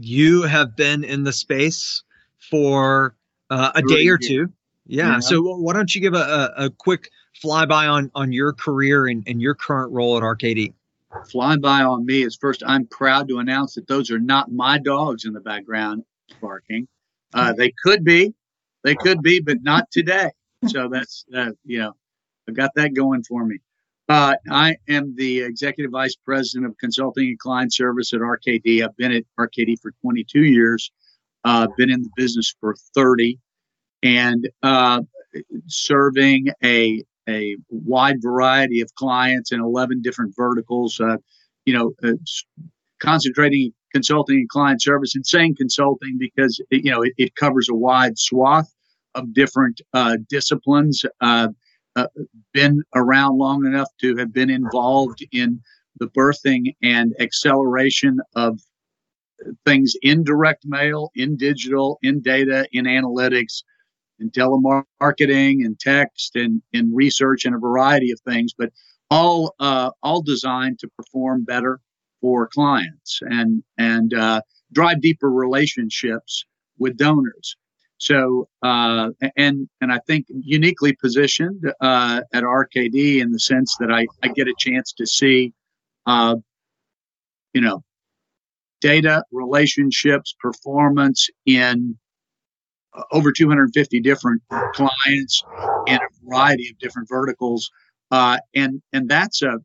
you 0.00 0.42
have 0.42 0.76
been 0.76 1.04
in 1.04 1.24
the 1.24 1.32
space 1.32 2.02
for 2.38 3.14
uh, 3.50 3.72
a 3.74 3.82
day 3.82 4.06
or 4.08 4.18
two. 4.18 4.52
Yeah. 4.86 5.12
yeah. 5.12 5.18
So 5.20 5.42
why 5.42 5.72
don't 5.72 5.94
you 5.94 6.00
give 6.00 6.14
a, 6.14 6.52
a, 6.56 6.64
a 6.66 6.70
quick 6.70 7.10
flyby 7.42 7.90
on 7.90 8.10
on 8.14 8.32
your 8.32 8.52
career 8.52 9.06
and, 9.06 9.22
and 9.26 9.40
your 9.40 9.54
current 9.54 9.92
role 9.92 10.16
at 10.16 10.22
RKD? 10.22 10.74
Flyby 11.12 11.88
on 11.88 12.06
me 12.06 12.22
is 12.22 12.36
first. 12.36 12.62
I'm 12.66 12.86
proud 12.86 13.28
to 13.28 13.38
announce 13.38 13.74
that 13.74 13.86
those 13.86 14.10
are 14.10 14.18
not 14.18 14.52
my 14.52 14.78
dogs 14.78 15.24
in 15.24 15.32
the 15.32 15.40
background 15.40 16.04
barking. 16.40 16.86
Uh, 17.34 17.52
they 17.52 17.72
could 17.82 18.04
be, 18.04 18.32
they 18.84 18.94
could 18.94 19.22
be, 19.22 19.40
but 19.40 19.62
not 19.62 19.90
today. 19.90 20.30
So 20.66 20.88
that's 20.88 21.24
uh, 21.34 21.50
you 21.64 21.78
know, 21.78 21.92
I've 22.48 22.54
got 22.54 22.70
that 22.76 22.94
going 22.94 23.22
for 23.24 23.44
me. 23.44 23.58
Uh, 24.08 24.34
I 24.50 24.76
am 24.88 25.14
the 25.14 25.42
executive 25.42 25.92
vice 25.92 26.16
president 26.16 26.66
of 26.66 26.76
consulting 26.78 27.28
and 27.28 27.38
client 27.38 27.72
service 27.72 28.12
at 28.12 28.20
RKD. 28.20 28.82
I've 28.82 28.96
been 28.96 29.12
at 29.12 29.24
RKD 29.38 29.76
for 29.80 29.92
22 30.02 30.42
years. 30.42 30.90
Uh, 31.44 31.68
been 31.76 31.90
in 31.90 32.02
the 32.02 32.10
business 32.16 32.54
for 32.60 32.74
30, 32.94 33.38
and 34.02 34.48
uh, 34.62 35.00
serving 35.68 36.48
a 36.62 37.02
a 37.30 37.56
wide 37.68 38.16
variety 38.22 38.80
of 38.80 38.94
clients 38.94 39.52
in 39.52 39.60
11 39.60 40.02
different 40.02 40.34
verticals. 40.36 41.00
Uh, 41.00 41.16
you 41.64 41.74
know, 41.74 41.92
uh, 42.02 42.16
concentrating 43.00 43.72
consulting 43.92 44.36
and 44.36 44.48
client 44.48 44.82
service 44.82 45.14
and 45.14 45.26
saying 45.26 45.54
consulting 45.56 46.16
because 46.18 46.60
it, 46.70 46.84
you 46.84 46.90
know 46.90 47.02
it, 47.02 47.12
it, 47.16 47.34
covers 47.34 47.68
a 47.68 47.74
wide 47.74 48.18
swath 48.18 48.72
of 49.14 49.32
different 49.34 49.80
uh, 49.94 50.16
disciplines. 50.28 51.04
Uh, 51.20 51.48
uh, 51.96 52.06
been 52.54 52.82
around 52.94 53.36
long 53.36 53.66
enough 53.66 53.88
to 54.00 54.16
have 54.16 54.32
been 54.32 54.48
involved 54.48 55.26
in 55.32 55.60
the 55.98 56.06
birthing 56.06 56.74
and 56.82 57.12
acceleration 57.18 58.20
of 58.36 58.60
things 59.64 59.94
in 60.02 60.22
direct 60.22 60.64
mail, 60.64 61.10
in 61.14 61.36
digital, 61.36 61.98
in 62.02 62.20
data, 62.20 62.66
in 62.72 62.84
analytics, 62.84 63.62
in 64.20 64.30
telemarketing, 64.30 65.64
and 65.64 65.78
text, 65.78 66.36
and 66.36 66.62
in 66.72 66.94
research, 66.94 67.44
and 67.44 67.54
a 67.54 67.58
variety 67.58 68.10
of 68.12 68.20
things, 68.20 68.52
but 68.56 68.70
all 69.10 69.54
uh, 69.58 69.90
all 70.02 70.22
designed 70.22 70.78
to 70.80 70.88
perform 70.96 71.44
better 71.44 71.80
for 72.20 72.46
clients 72.48 73.20
and 73.22 73.62
and 73.78 74.14
uh, 74.14 74.40
drive 74.72 75.00
deeper 75.00 75.30
relationships 75.30 76.44
with 76.78 76.96
donors. 76.96 77.56
So 77.98 78.48
uh, 78.62 79.10
and 79.36 79.68
and 79.80 79.92
I 79.92 79.98
think 80.06 80.26
uniquely 80.28 80.94
positioned 80.94 81.64
uh, 81.80 82.22
at 82.32 82.44
RKD 82.44 83.20
in 83.20 83.32
the 83.32 83.40
sense 83.40 83.76
that 83.80 83.90
I, 83.90 84.06
I 84.22 84.28
get 84.28 84.48
a 84.48 84.54
chance 84.58 84.92
to 84.94 85.06
see, 85.06 85.52
uh, 86.06 86.36
you 87.52 87.60
know, 87.60 87.82
data, 88.80 89.24
relationships, 89.32 90.34
performance 90.40 91.28
in 91.44 91.98
over 93.12 93.32
250 93.32 94.00
different 94.00 94.42
clients 94.74 95.44
in 95.86 95.96
a 95.96 96.24
variety 96.24 96.68
of 96.70 96.78
different 96.78 97.08
verticals, 97.08 97.70
uh, 98.10 98.38
and 98.54 98.82
and 98.92 99.08
that's 99.08 99.42
a 99.42 99.58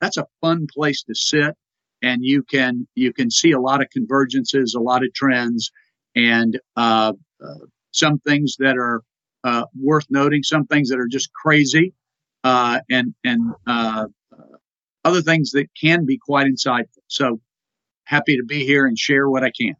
that's 0.00 0.16
a 0.16 0.26
fun 0.40 0.66
place 0.72 1.02
to 1.02 1.14
sit, 1.14 1.54
and 2.02 2.24
you 2.24 2.42
can 2.42 2.86
you 2.94 3.12
can 3.12 3.30
see 3.30 3.52
a 3.52 3.60
lot 3.60 3.80
of 3.80 3.88
convergences, 3.96 4.74
a 4.74 4.80
lot 4.80 5.02
of 5.02 5.12
trends, 5.14 5.70
and 6.14 6.58
uh, 6.76 7.12
uh 7.42 7.54
some 7.92 8.18
things 8.20 8.56
that 8.58 8.76
are 8.76 9.02
uh, 9.44 9.64
worth 9.78 10.06
noting, 10.10 10.42
some 10.42 10.66
things 10.66 10.88
that 10.88 10.98
are 10.98 11.08
just 11.08 11.32
crazy, 11.32 11.92
uh, 12.44 12.80
and 12.90 13.14
and 13.24 13.52
other 15.04 15.22
things 15.22 15.50
that 15.52 15.66
can 15.80 16.04
be 16.04 16.18
quite 16.18 16.46
insightful. 16.46 17.02
So 17.08 17.40
happy 18.04 18.36
to 18.36 18.44
be 18.44 18.66
here 18.66 18.86
and 18.86 18.98
share 18.98 19.28
what 19.28 19.44
I 19.44 19.50
can. 19.50 19.74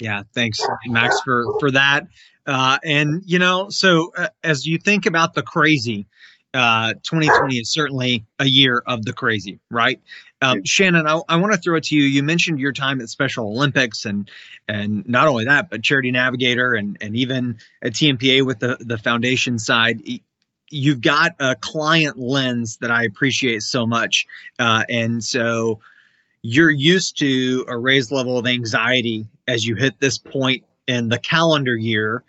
Yeah, 0.00 0.22
thanks, 0.34 0.60
Max, 0.86 1.20
for 1.24 1.58
for 1.58 1.70
that. 1.70 2.06
Uh, 2.46 2.78
and 2.84 3.22
you 3.26 3.38
know, 3.38 3.68
so 3.70 4.12
uh, 4.16 4.28
as 4.44 4.66
you 4.66 4.78
think 4.78 5.06
about 5.06 5.34
the 5.34 5.42
crazy, 5.42 6.06
uh, 6.54 6.92
2020 7.02 7.56
is 7.56 7.70
certainly 7.70 8.24
a 8.38 8.46
year 8.46 8.82
of 8.86 9.04
the 9.04 9.12
crazy, 9.12 9.58
right? 9.70 10.00
Um, 10.42 10.62
Shannon, 10.64 11.06
I, 11.06 11.20
I 11.28 11.36
want 11.36 11.54
to 11.54 11.58
throw 11.58 11.76
it 11.76 11.84
to 11.84 11.96
you. 11.96 12.02
You 12.02 12.22
mentioned 12.22 12.60
your 12.60 12.72
time 12.72 13.00
at 13.00 13.08
Special 13.08 13.46
Olympics, 13.46 14.04
and 14.04 14.30
and 14.68 15.06
not 15.08 15.28
only 15.28 15.46
that, 15.46 15.70
but 15.70 15.82
Charity 15.82 16.10
Navigator, 16.10 16.74
and 16.74 16.96
and 17.00 17.16
even 17.16 17.58
at 17.82 17.92
TNPA 17.92 18.44
with 18.44 18.60
the 18.60 18.76
the 18.80 18.98
foundation 18.98 19.58
side. 19.58 20.00
You've 20.68 21.00
got 21.00 21.32
a 21.38 21.54
client 21.54 22.18
lens 22.18 22.78
that 22.78 22.90
I 22.90 23.04
appreciate 23.04 23.62
so 23.62 23.86
much, 23.86 24.26
uh, 24.58 24.82
and 24.88 25.22
so 25.22 25.78
you're 26.42 26.70
used 26.70 27.18
to 27.18 27.64
a 27.68 27.78
raised 27.78 28.10
level 28.10 28.36
of 28.36 28.46
anxiety 28.46 29.26
as 29.48 29.66
you 29.66 29.74
hit 29.74 30.00
this 30.00 30.18
point 30.18 30.64
in 30.86 31.08
the 31.08 31.18
calendar 31.18 31.76
year 31.76 32.24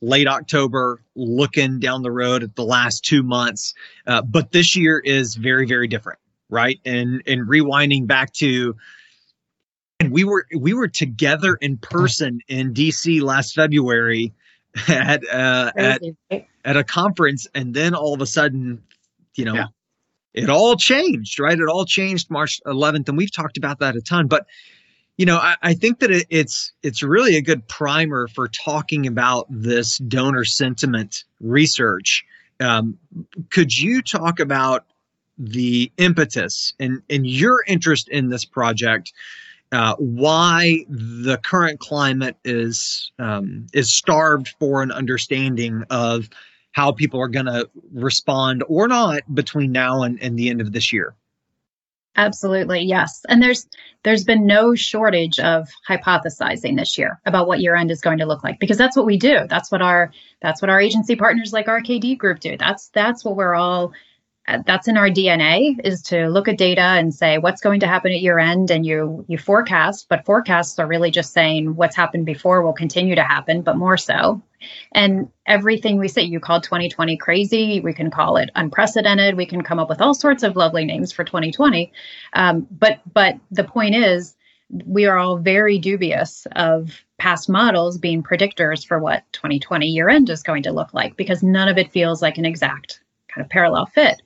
late 0.00 0.28
October, 0.28 1.02
looking 1.14 1.80
down 1.80 2.02
the 2.02 2.10
road 2.10 2.42
at 2.42 2.54
the 2.56 2.64
last 2.64 3.04
two 3.04 3.22
months. 3.22 3.74
Uh, 4.06 4.22
but 4.22 4.52
this 4.52 4.76
year 4.76 4.98
is 4.98 5.34
very, 5.34 5.66
very 5.66 5.88
different, 5.88 6.18
right? 6.50 6.80
And 6.84 7.22
and 7.26 7.48
rewinding 7.48 8.06
back 8.06 8.32
to, 8.34 8.76
and 10.00 10.12
we 10.12 10.24
were 10.24 10.46
we 10.56 10.72
were 10.72 10.88
together 10.88 11.56
in 11.56 11.76
person 11.78 12.40
in 12.48 12.74
DC 12.74 13.20
last 13.22 13.54
February 13.54 14.32
at 14.88 15.26
uh, 15.28 15.72
at 15.76 16.02
at 16.64 16.76
a 16.76 16.84
conference, 16.84 17.46
and 17.54 17.74
then 17.74 17.94
all 17.94 18.14
of 18.14 18.20
a 18.20 18.26
sudden, 18.26 18.82
you 19.34 19.44
know. 19.44 19.54
Yeah. 19.54 19.66
It 20.34 20.50
all 20.50 20.76
changed, 20.76 21.40
right? 21.40 21.58
It 21.58 21.68
all 21.68 21.84
changed 21.84 22.30
March 22.30 22.60
11th, 22.64 23.08
and 23.08 23.18
we've 23.18 23.32
talked 23.32 23.56
about 23.56 23.80
that 23.80 23.96
a 23.96 24.00
ton. 24.00 24.28
But 24.28 24.46
you 25.18 25.26
know, 25.26 25.36
I, 25.36 25.56
I 25.60 25.74
think 25.74 25.98
that 25.98 26.10
it, 26.10 26.26
it's 26.30 26.72
it's 26.82 27.02
really 27.02 27.36
a 27.36 27.42
good 27.42 27.66
primer 27.68 28.28
for 28.28 28.48
talking 28.48 29.06
about 29.06 29.46
this 29.50 29.98
donor 29.98 30.44
sentiment 30.44 31.24
research. 31.40 32.24
Um, 32.60 32.98
could 33.50 33.76
you 33.76 34.00
talk 34.00 34.40
about 34.40 34.86
the 35.36 35.92
impetus 35.98 36.72
and 36.78 37.02
and 37.10 37.26
your 37.26 37.64
interest 37.66 38.08
in 38.08 38.30
this 38.30 38.44
project? 38.44 39.12
Uh, 39.70 39.94
why 39.96 40.86
the 40.88 41.36
current 41.44 41.78
climate 41.80 42.36
is 42.44 43.10
um, 43.18 43.66
is 43.74 43.92
starved 43.92 44.54
for 44.60 44.82
an 44.82 44.92
understanding 44.92 45.82
of 45.90 46.30
how 46.70 46.92
people 46.92 47.20
are 47.20 47.28
going 47.28 47.46
to 47.46 47.68
respond 47.92 48.62
or 48.68 48.86
not 48.86 49.22
between 49.34 49.72
now 49.72 50.04
and, 50.04 50.22
and 50.22 50.38
the 50.38 50.48
end 50.48 50.60
of 50.60 50.72
this 50.72 50.92
year. 50.92 51.16
Absolutely, 52.18 52.80
yes. 52.80 53.24
And 53.28 53.40
there's 53.40 53.68
there's 54.02 54.24
been 54.24 54.44
no 54.44 54.74
shortage 54.74 55.38
of 55.38 55.68
hypothesizing 55.88 56.76
this 56.76 56.98
year 56.98 57.20
about 57.26 57.46
what 57.46 57.60
year 57.60 57.76
end 57.76 57.92
is 57.92 58.00
going 58.00 58.18
to 58.18 58.26
look 58.26 58.42
like 58.42 58.58
because 58.58 58.76
that's 58.76 58.96
what 58.96 59.06
we 59.06 59.16
do. 59.16 59.46
That's 59.48 59.70
what 59.70 59.82
our 59.82 60.10
that's 60.42 60.60
what 60.60 60.68
our 60.68 60.80
agency 60.80 61.14
partners 61.14 61.52
like 61.52 61.66
RKD 61.66 62.18
Group 62.18 62.40
do. 62.40 62.56
That's 62.56 62.88
that's 62.88 63.24
what 63.24 63.36
we're 63.36 63.54
all 63.54 63.92
that's 64.66 64.88
in 64.88 64.96
our 64.96 65.08
DNA 65.10 65.76
is 65.84 66.02
to 66.02 66.26
look 66.28 66.48
at 66.48 66.58
data 66.58 66.80
and 66.80 67.14
say 67.14 67.38
what's 67.38 67.60
going 67.60 67.80
to 67.80 67.86
happen 67.86 68.10
at 68.10 68.20
year 68.20 68.40
end 68.40 68.72
and 68.72 68.84
you 68.84 69.24
you 69.28 69.38
forecast, 69.38 70.06
but 70.08 70.24
forecasts 70.24 70.76
are 70.80 70.88
really 70.88 71.12
just 71.12 71.32
saying 71.32 71.76
what's 71.76 71.94
happened 71.94 72.26
before 72.26 72.62
will 72.62 72.72
continue 72.72 73.14
to 73.14 73.22
happen, 73.22 73.62
but 73.62 73.76
more 73.76 73.96
so. 73.96 74.42
And 74.92 75.30
everything 75.46 75.98
we 75.98 76.08
say, 76.08 76.22
you 76.22 76.40
call 76.40 76.60
2020 76.60 77.16
crazy, 77.16 77.80
we 77.80 77.92
can 77.92 78.10
call 78.10 78.36
it 78.36 78.50
unprecedented, 78.54 79.36
we 79.36 79.46
can 79.46 79.62
come 79.62 79.78
up 79.78 79.88
with 79.88 80.00
all 80.00 80.14
sorts 80.14 80.42
of 80.42 80.56
lovely 80.56 80.84
names 80.84 81.12
for 81.12 81.24
2020. 81.24 81.92
Um, 82.32 82.66
but 82.70 83.00
but 83.12 83.36
the 83.50 83.64
point 83.64 83.94
is 83.94 84.34
we 84.84 85.06
are 85.06 85.16
all 85.16 85.38
very 85.38 85.78
dubious 85.78 86.46
of 86.52 87.02
past 87.18 87.48
models 87.48 87.98
being 87.98 88.22
predictors 88.22 88.86
for 88.86 88.98
what 88.98 89.24
2020 89.32 89.86
year 89.86 90.08
end 90.08 90.30
is 90.30 90.42
going 90.42 90.62
to 90.62 90.72
look 90.72 90.92
like 90.92 91.16
because 91.16 91.42
none 91.42 91.68
of 91.68 91.78
it 91.78 91.90
feels 91.90 92.22
like 92.22 92.38
an 92.38 92.44
exact 92.44 93.00
kind 93.28 93.44
of 93.44 93.50
parallel 93.50 93.86
fit. 93.86 94.20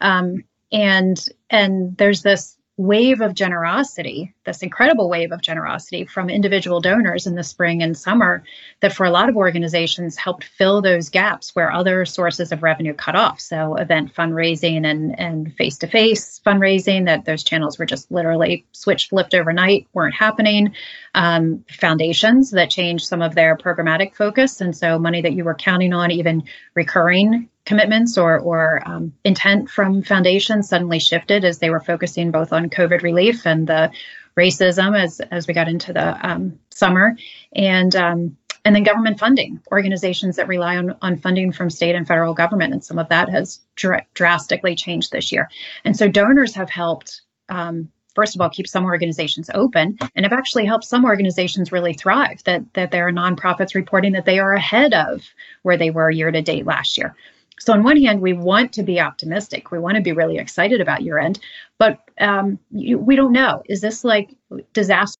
Um, 0.00 0.44
and 0.70 1.24
and 1.50 1.96
there's 1.96 2.22
this 2.22 2.57
wave 2.78 3.20
of 3.20 3.34
generosity, 3.34 4.32
this 4.44 4.62
incredible 4.62 5.10
wave 5.10 5.32
of 5.32 5.42
generosity 5.42 6.04
from 6.04 6.30
individual 6.30 6.80
donors 6.80 7.26
in 7.26 7.34
the 7.34 7.42
spring 7.42 7.82
and 7.82 7.98
summer 7.98 8.44
that 8.80 8.92
for 8.92 9.04
a 9.04 9.10
lot 9.10 9.28
of 9.28 9.36
organizations 9.36 10.16
helped 10.16 10.44
fill 10.44 10.80
those 10.80 11.08
gaps 11.08 11.56
where 11.56 11.72
other 11.72 12.04
sources 12.04 12.52
of 12.52 12.62
revenue 12.62 12.94
cut 12.94 13.16
off. 13.16 13.40
So 13.40 13.74
event 13.74 14.14
fundraising 14.14 14.86
and 14.86 15.18
and 15.18 15.52
face-to-face 15.56 16.40
fundraising 16.46 17.06
that 17.06 17.24
those 17.24 17.42
channels 17.42 17.80
were 17.80 17.86
just 17.86 18.10
literally 18.12 18.64
switched 18.70 19.10
flipped 19.10 19.34
overnight, 19.34 19.88
weren't 19.92 20.14
happening. 20.14 20.72
Um, 21.16 21.64
foundations 21.68 22.52
that 22.52 22.70
changed 22.70 23.08
some 23.08 23.22
of 23.22 23.34
their 23.34 23.56
programmatic 23.56 24.14
focus. 24.14 24.60
And 24.60 24.76
so 24.76 25.00
money 25.00 25.20
that 25.22 25.32
you 25.32 25.42
were 25.42 25.56
counting 25.56 25.92
on 25.92 26.12
even 26.12 26.44
recurring 26.74 27.48
commitments 27.68 28.16
or, 28.16 28.38
or 28.38 28.82
um, 28.86 29.12
intent 29.24 29.68
from 29.68 30.02
foundations 30.02 30.70
suddenly 30.70 30.98
shifted 30.98 31.44
as 31.44 31.58
they 31.58 31.68
were 31.68 31.80
focusing 31.80 32.30
both 32.30 32.50
on 32.50 32.70
COVID 32.70 33.02
relief 33.02 33.46
and 33.46 33.66
the 33.66 33.92
racism 34.38 34.98
as 34.98 35.20
as 35.20 35.46
we 35.46 35.52
got 35.52 35.68
into 35.68 35.92
the 35.92 36.26
um, 36.26 36.58
summer, 36.70 37.14
and 37.52 37.94
um, 37.94 38.36
and 38.64 38.74
then 38.74 38.84
government 38.84 39.18
funding, 39.18 39.60
organizations 39.70 40.36
that 40.36 40.48
rely 40.48 40.78
on, 40.78 40.96
on 41.02 41.18
funding 41.18 41.52
from 41.52 41.68
state 41.68 41.94
and 41.94 42.08
federal 42.08 42.32
government, 42.32 42.72
and 42.72 42.82
some 42.82 42.98
of 42.98 43.08
that 43.10 43.28
has 43.28 43.60
dr- 43.76 44.06
drastically 44.14 44.74
changed 44.74 45.12
this 45.12 45.30
year. 45.30 45.50
And 45.84 45.94
so 45.94 46.08
donors 46.08 46.54
have 46.54 46.70
helped. 46.70 47.20
Um, 47.50 47.90
first 48.14 48.34
of 48.34 48.40
all, 48.40 48.50
keep 48.50 48.66
some 48.66 48.84
organizations 48.84 49.50
open, 49.52 49.98
and 50.16 50.24
have 50.24 50.32
actually 50.32 50.64
helped 50.64 50.84
some 50.84 51.04
organizations 51.04 51.70
really 51.70 51.92
thrive. 51.92 52.42
That 52.44 52.62
that 52.72 52.90
there 52.92 53.06
are 53.08 53.12
nonprofits 53.12 53.74
reporting 53.74 54.12
that 54.14 54.24
they 54.24 54.38
are 54.38 54.54
ahead 54.54 54.94
of 54.94 55.22
where 55.64 55.76
they 55.76 55.90
were 55.90 56.10
year 56.10 56.30
to 56.30 56.40
date 56.40 56.64
last 56.64 56.96
year. 56.96 57.14
So 57.58 57.72
on 57.72 57.82
one 57.82 58.00
hand, 58.00 58.20
we 58.20 58.32
want 58.32 58.72
to 58.74 58.82
be 58.82 59.00
optimistic. 59.00 59.70
We 59.70 59.78
want 59.78 59.96
to 59.96 60.02
be 60.02 60.12
really 60.12 60.38
excited 60.38 60.80
about 60.80 61.02
year 61.02 61.18
end, 61.18 61.38
but 61.78 62.00
um, 62.20 62.58
you, 62.70 62.98
we 62.98 63.16
don't 63.16 63.32
know. 63.32 63.62
Is 63.66 63.80
this 63.80 64.04
like 64.04 64.34
disaster 64.72 65.18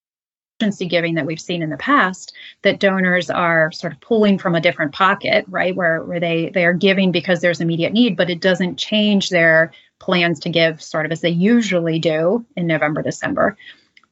emergency 0.60 0.86
giving 0.86 1.14
that 1.14 1.26
we've 1.26 1.40
seen 1.40 1.62
in 1.62 1.70
the 1.70 1.76
past 1.76 2.34
that 2.62 2.80
donors 2.80 3.30
are 3.30 3.70
sort 3.72 3.92
of 3.92 4.00
pulling 4.00 4.38
from 4.38 4.54
a 4.54 4.60
different 4.60 4.92
pocket, 4.92 5.44
right? 5.48 5.74
Where 5.74 6.02
where 6.02 6.20
they 6.20 6.50
they 6.50 6.64
are 6.64 6.72
giving 6.72 7.12
because 7.12 7.40
there's 7.40 7.60
immediate 7.60 7.92
need, 7.92 8.16
but 8.16 8.30
it 8.30 8.40
doesn't 8.40 8.76
change 8.76 9.30
their 9.30 9.72
plans 10.00 10.40
to 10.40 10.50
give 10.50 10.82
sort 10.82 11.06
of 11.06 11.12
as 11.12 11.20
they 11.20 11.30
usually 11.30 11.98
do 11.98 12.44
in 12.56 12.66
November, 12.66 13.02
December. 13.02 13.56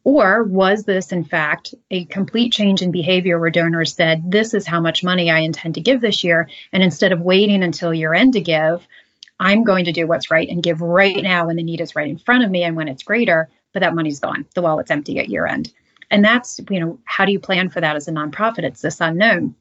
Or 0.06 0.44
was 0.44 0.84
this, 0.84 1.10
in 1.10 1.24
fact, 1.24 1.74
a 1.90 2.04
complete 2.04 2.52
change 2.52 2.80
in 2.80 2.92
behavior 2.92 3.40
where 3.40 3.50
donors 3.50 3.92
said, 3.92 4.30
This 4.30 4.54
is 4.54 4.64
how 4.64 4.80
much 4.80 5.02
money 5.02 5.32
I 5.32 5.40
intend 5.40 5.74
to 5.74 5.80
give 5.80 6.00
this 6.00 6.22
year? 6.22 6.48
And 6.72 6.80
instead 6.80 7.10
of 7.10 7.22
waiting 7.22 7.64
until 7.64 7.92
year 7.92 8.14
end 8.14 8.34
to 8.34 8.40
give, 8.40 8.86
I'm 9.40 9.64
going 9.64 9.86
to 9.86 9.92
do 9.92 10.06
what's 10.06 10.30
right 10.30 10.48
and 10.48 10.62
give 10.62 10.80
right 10.80 11.20
now 11.20 11.48
when 11.48 11.56
the 11.56 11.64
need 11.64 11.80
is 11.80 11.96
right 11.96 12.08
in 12.08 12.18
front 12.18 12.44
of 12.44 12.52
me 12.52 12.62
and 12.62 12.76
when 12.76 12.86
it's 12.86 13.02
greater, 13.02 13.50
but 13.72 13.80
that 13.80 13.96
money's 13.96 14.20
gone. 14.20 14.46
The 14.54 14.62
wallet's 14.62 14.92
empty 14.92 15.18
at 15.18 15.28
year 15.28 15.44
end. 15.44 15.72
And 16.08 16.24
that's, 16.24 16.60
you 16.70 16.78
know, 16.78 17.00
how 17.04 17.24
do 17.24 17.32
you 17.32 17.40
plan 17.40 17.68
for 17.68 17.80
that 17.80 17.96
as 17.96 18.06
a 18.06 18.12
nonprofit? 18.12 18.62
It's 18.62 18.82
this 18.82 19.00
unknown. 19.00 19.56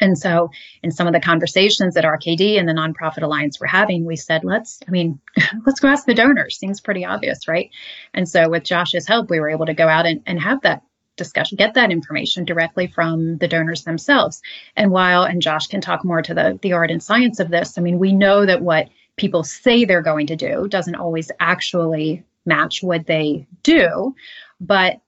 And 0.00 0.18
so, 0.18 0.50
in 0.82 0.90
some 0.90 1.06
of 1.06 1.12
the 1.12 1.20
conversations 1.20 1.94
that 1.94 2.04
RKD 2.04 2.58
and 2.58 2.68
the 2.68 2.72
Nonprofit 2.72 3.22
Alliance 3.22 3.60
were 3.60 3.66
having, 3.66 4.04
we 4.04 4.16
said, 4.16 4.44
let's, 4.44 4.80
I 4.86 4.90
mean, 4.90 5.20
let's 5.66 5.80
go 5.80 5.88
ask 5.88 6.06
the 6.06 6.14
donors. 6.14 6.58
Seems 6.58 6.80
pretty 6.80 7.04
obvious, 7.04 7.46
right? 7.46 7.70
And 8.14 8.28
so, 8.28 8.48
with 8.48 8.64
Josh's 8.64 9.06
help, 9.06 9.30
we 9.30 9.40
were 9.40 9.50
able 9.50 9.66
to 9.66 9.74
go 9.74 9.88
out 9.88 10.06
and, 10.06 10.22
and 10.26 10.40
have 10.40 10.62
that 10.62 10.82
discussion, 11.16 11.56
get 11.56 11.74
that 11.74 11.92
information 11.92 12.44
directly 12.44 12.86
from 12.86 13.36
the 13.38 13.48
donors 13.48 13.84
themselves. 13.84 14.40
And 14.74 14.90
while, 14.90 15.24
and 15.24 15.42
Josh 15.42 15.66
can 15.66 15.82
talk 15.82 16.04
more 16.04 16.22
to 16.22 16.32
the, 16.32 16.58
the 16.62 16.72
art 16.72 16.90
and 16.90 17.02
science 17.02 17.40
of 17.40 17.50
this, 17.50 17.76
I 17.76 17.82
mean, 17.82 17.98
we 17.98 18.12
know 18.12 18.46
that 18.46 18.62
what 18.62 18.88
people 19.16 19.44
say 19.44 19.84
they're 19.84 20.02
going 20.02 20.26
to 20.28 20.36
do 20.36 20.66
doesn't 20.66 20.94
always 20.94 21.30
actually 21.38 22.24
match 22.46 22.82
what 22.82 23.06
they 23.06 23.46
do. 23.62 24.14
But 24.60 25.00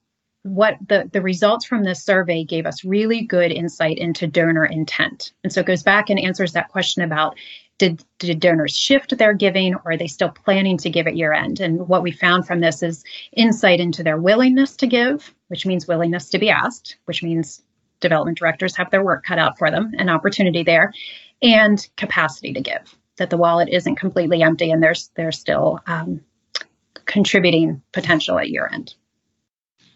what 0.42 0.76
the, 0.88 1.08
the 1.12 1.22
results 1.22 1.64
from 1.64 1.84
this 1.84 2.04
survey 2.04 2.44
gave 2.44 2.66
us 2.66 2.84
really 2.84 3.22
good 3.22 3.52
insight 3.52 3.98
into 3.98 4.26
donor 4.26 4.64
intent. 4.64 5.32
And 5.44 5.52
so 5.52 5.60
it 5.60 5.66
goes 5.66 5.82
back 5.82 6.10
and 6.10 6.18
answers 6.18 6.52
that 6.52 6.68
question 6.68 7.02
about 7.02 7.36
did, 7.78 8.04
did 8.18 8.38
donors 8.40 8.76
shift 8.76 9.16
their 9.18 9.34
giving 9.34 9.74
or 9.74 9.92
are 9.92 9.96
they 9.96 10.06
still 10.06 10.28
planning 10.28 10.78
to 10.78 10.90
give 10.90 11.06
at 11.06 11.16
year 11.16 11.32
end? 11.32 11.60
And 11.60 11.88
what 11.88 12.02
we 12.02 12.12
found 12.12 12.46
from 12.46 12.60
this 12.60 12.82
is 12.82 13.02
insight 13.32 13.80
into 13.80 14.02
their 14.02 14.18
willingness 14.18 14.76
to 14.76 14.86
give, 14.86 15.34
which 15.48 15.66
means 15.66 15.88
willingness 15.88 16.28
to 16.30 16.38
be 16.38 16.50
asked, 16.50 16.96
which 17.06 17.22
means 17.22 17.62
development 18.00 18.38
directors 18.38 18.76
have 18.76 18.90
their 18.90 19.02
work 19.02 19.24
cut 19.24 19.38
out 19.38 19.58
for 19.58 19.70
them, 19.70 19.92
an 19.98 20.08
opportunity 20.08 20.62
there, 20.62 20.92
and 21.40 21.88
capacity 21.96 22.52
to 22.52 22.60
give, 22.60 22.96
that 23.16 23.30
the 23.30 23.36
wallet 23.36 23.68
isn't 23.68 23.96
completely 23.96 24.42
empty 24.42 24.70
and 24.70 24.82
there's, 24.82 25.10
there's 25.16 25.38
still 25.38 25.80
um, 25.86 26.20
contributing 27.06 27.82
potential 27.92 28.38
at 28.38 28.50
year 28.50 28.68
end. 28.72 28.94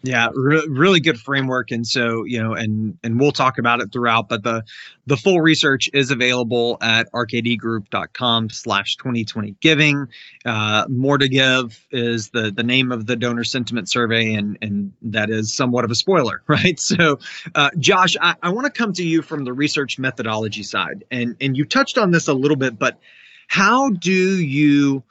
Yeah, 0.03 0.29
re- 0.33 0.67
really 0.69 0.99
good 0.99 1.19
framework, 1.19 1.71
and 1.71 1.85
so 1.85 2.23
you 2.23 2.41
know, 2.41 2.53
and 2.53 2.97
and 3.03 3.19
we'll 3.19 3.31
talk 3.31 3.57
about 3.57 3.81
it 3.81 3.91
throughout. 3.91 4.29
But 4.29 4.43
the 4.43 4.63
the 5.07 5.17
full 5.17 5.41
research 5.41 5.89
is 5.91 6.11
available 6.11 6.77
at 6.81 7.11
rkdgroup.com/slash 7.11 8.95
2020 8.97 9.55
giving. 9.59 10.07
Uh, 10.45 10.85
More 10.87 11.17
to 11.17 11.27
give 11.27 11.83
is 11.91 12.29
the 12.29 12.51
the 12.51 12.63
name 12.63 12.91
of 12.91 13.07
the 13.07 13.15
donor 13.15 13.43
sentiment 13.43 13.89
survey, 13.89 14.33
and 14.33 14.57
and 14.61 14.93
that 15.01 15.29
is 15.31 15.55
somewhat 15.55 15.83
of 15.83 15.91
a 15.91 15.95
spoiler, 15.95 16.43
right? 16.47 16.79
So, 16.79 17.19
uh, 17.55 17.71
Josh, 17.79 18.15
I, 18.21 18.35
I 18.43 18.49
want 18.49 18.65
to 18.65 18.71
come 18.71 18.93
to 18.93 19.03
you 19.03 19.23
from 19.23 19.45
the 19.45 19.53
research 19.53 19.97
methodology 19.97 20.63
side, 20.63 21.05
and 21.09 21.35
and 21.41 21.57
you 21.57 21.65
touched 21.65 21.97
on 21.97 22.11
this 22.11 22.27
a 22.27 22.33
little 22.33 22.57
bit, 22.57 22.77
but 22.77 22.99
how 23.47 23.89
do 23.89 24.11
you 24.11 25.03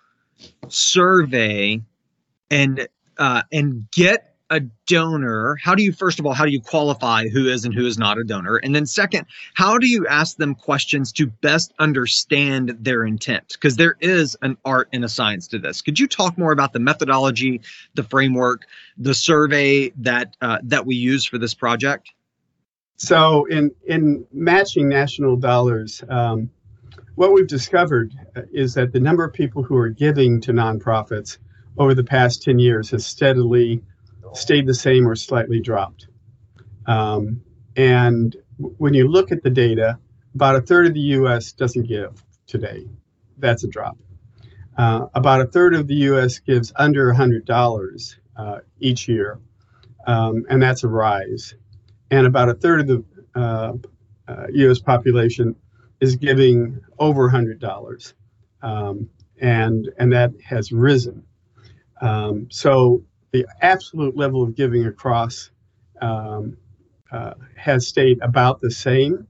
survey 0.69 1.81
and 2.51 2.89
uh, 3.19 3.43
and 3.51 3.91
get 3.91 4.36
a 4.51 4.61
donor, 4.87 5.57
how 5.63 5.75
do 5.75 5.83
you 5.83 5.93
first 5.93 6.19
of 6.19 6.27
all, 6.27 6.33
how 6.33 6.45
do 6.45 6.53
you 6.53 6.61
qualify 6.61 7.29
who 7.29 7.49
is 7.49 7.65
and 7.65 7.75
who 7.75 7.87
is 7.87 7.99
not 7.99 8.19
a 8.19 8.25
donor? 8.25 8.57
And 8.57 8.75
then 8.75 8.87
second, 8.87 9.27
how 9.55 9.79
do 9.79 9.89
you 9.89 10.07
ask 10.07 10.37
them 10.37 10.55
questions 10.55 11.13
to 11.13 11.27
best 11.27 11.73
understand 11.79 12.77
their 12.81 13.05
intent? 13.05 13.49
Because 13.53 13.77
there 13.77 13.97
is 14.01 14.37
an 14.43 14.57
art 14.65 14.89
and 14.93 15.05
a 15.05 15.09
science 15.09 15.49
to 15.49 15.59
this. 15.59 15.83
Could 15.83 15.99
you 15.99 16.07
talk 16.07 16.39
more 16.39 16.53
about 16.53 16.73
the 16.73 16.79
methodology, 16.79 17.61
the 17.95 18.05
framework, 18.05 18.67
the 18.97 19.15
survey 19.15 19.91
that 19.99 20.37
uh, 20.41 20.59
that 20.65 20.87
we 20.87 20.95
use 20.95 21.25
for 21.25 21.39
this 21.39 21.55
project? 21.55 22.13
So 22.97 23.47
in 23.47 23.73
in 23.87 24.27
matching 24.33 24.89
national 24.89 25.37
dollars, 25.37 26.03
um, 26.09 26.51
what 27.17 27.33
we've 27.33 27.49
discovered 27.49 28.15
is 28.53 28.75
that 28.75 28.93
the 28.93 29.01
number 29.01 29.25
of 29.25 29.33
people 29.33 29.63
who 29.63 29.77
are 29.77 29.89
giving 29.89 30.41
to 30.43 30.53
nonprofits 30.53 31.39
over 31.79 31.95
the 31.95 32.05
past 32.05 32.43
10 32.43 32.59
years 32.59 32.91
has 32.91 33.05
steadily 33.05 33.83
stayed 34.35 34.67
the 34.67 34.75
same 34.75 35.07
or 35.07 35.15
slightly 35.15 35.61
dropped. 35.61 36.09
Um, 36.87 37.43
and 37.77 38.35
when 38.59 38.95
you 38.95 39.09
look 39.09 39.33
at 39.33 39.43
the 39.43 39.51
data, 39.51 39.99
about 40.35 40.57
a 40.57 40.61
third 40.61 40.87
of 40.87 40.95
the 40.95 41.01
U.S. 41.01 41.53
doesn't 41.53 41.87
give 41.89 42.23
today. 42.47 42.87
That's 43.39 43.65
a 43.65 43.69
drop. 43.69 43.99
Uh, 44.77 45.07
about 45.15 45.41
a 45.41 45.47
third 45.47 45.75
of 45.75 45.87
the 45.87 45.95
U.S. 45.95 46.39
gives 46.39 46.73
under 46.77 47.13
$100 47.13 48.17
uh, 48.37 48.59
each 48.79 49.09
year, 49.09 49.39
um, 50.07 50.45
and 50.49 50.63
that's 50.63 50.85
a 50.85 50.89
rise. 50.89 51.55
And 52.11 52.27
about 52.27 52.49
a 52.49 52.55
third 52.55 52.81
of 52.81 52.87
the 52.87 53.05
uh, 53.35 53.73
U.S. 54.53 54.81
Uh, 54.81 54.85
population 54.85 55.57
is 56.01 56.17
giving 56.17 56.81
over 56.99 57.31
$100, 57.31 58.15
um, 58.63 59.09
and 59.41 59.91
and 59.99 60.13
that 60.13 60.33
has 60.45 60.73
risen. 60.73 61.25
Um, 62.01 62.49
so 62.51 63.05
the 63.33 63.47
absolute 63.63 64.17
level 64.17 64.43
of 64.43 64.55
giving 64.55 64.87
across 64.87 65.51
um, 66.01 66.57
uh, 67.11 67.35
has 67.57 67.87
stayed 67.87 68.21
about 68.23 68.61
the 68.61 68.71
same, 68.71 69.27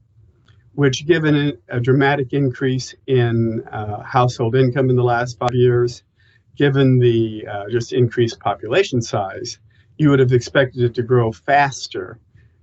which, 0.75 1.07
given 1.07 1.59
a, 1.69 1.81
dramatic 1.81 2.33
increase 2.33 2.95
in 3.07 3.63
uh, 3.71 4.03
household 4.03 4.55
income 4.55 4.91
in 4.91 4.97
the 4.97 5.05
last 5.05 5.39
five 5.39 5.55
years, 5.55 6.03
given 6.57 6.99
the 6.99 7.47
uh, 7.47 7.65
just 7.71 7.93
increased 7.93 8.41
population 8.41 9.01
size, 9.01 9.59
you 9.99 10.11
would 10.11 10.19
have 10.19 10.33
expected 10.33 10.83
it 10.83 10.95
to 10.95 11.03
grow 11.03 11.33
faster 11.33 12.19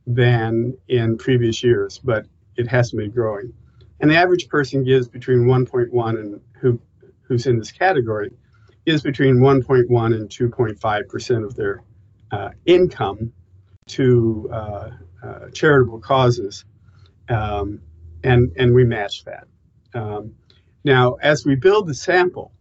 than 0.06 0.78
in 0.88 1.18
previous 1.18 1.64
years, 1.64 2.00
but 2.00 2.26
it 2.56 2.68
hasn't 2.68 3.00
been 3.00 3.12
growing. 3.12 3.54
And 4.00 4.12
the 4.12 4.16
average 4.16 4.50
person 4.50 4.84
gives 4.84 5.08
between 5.08 5.46
1.1 5.46 6.20
and 6.20 6.42
who 6.60 6.80
who's 7.22 7.48
in 7.48 7.58
this 7.58 7.72
category 7.72 8.32
is 8.86 9.02
between 9.02 9.38
1.1 9.38 10.16
and 10.16 10.30
2.5 10.30 11.08
percent 11.08 11.44
of 11.44 11.56
their 11.56 11.84
uh, 12.32 12.50
income 12.66 13.32
to 13.88 14.50
uh, 14.52 14.90
uh, 15.24 15.50
charitable 15.54 16.00
causes, 16.00 16.66
um, 17.30 17.82
and 18.24 18.52
and 18.58 18.74
we 18.74 18.84
match 18.84 19.24
that. 19.26 19.48
Um, 19.94 20.36
now, 20.84 21.14
as 21.22 21.46
we 21.46 21.56
build 21.56 21.88
the 21.88 21.94
sample, 21.94 22.52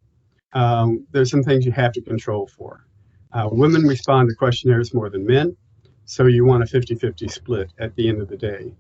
um, 0.52 1.06
there's 1.10 1.30
some 1.30 1.42
things 1.42 1.64
you 1.64 1.72
have 1.72 1.92
to 1.92 2.02
control 2.02 2.46
for. 2.46 2.86
Uh, 3.32 3.48
women 3.50 3.82
respond 3.82 4.28
to 4.28 4.34
questionnaires 4.34 4.92
more 4.92 5.08
than 5.08 5.26
men, 5.26 5.56
so 6.04 6.26
you 6.26 6.44
want 6.44 6.62
a 6.62 6.66
50-50 6.66 7.30
split 7.30 7.72
at 7.78 7.94
the 7.96 8.08
end 8.08 8.20
of 8.20 8.28
the 8.28 8.36
day. 8.36 8.74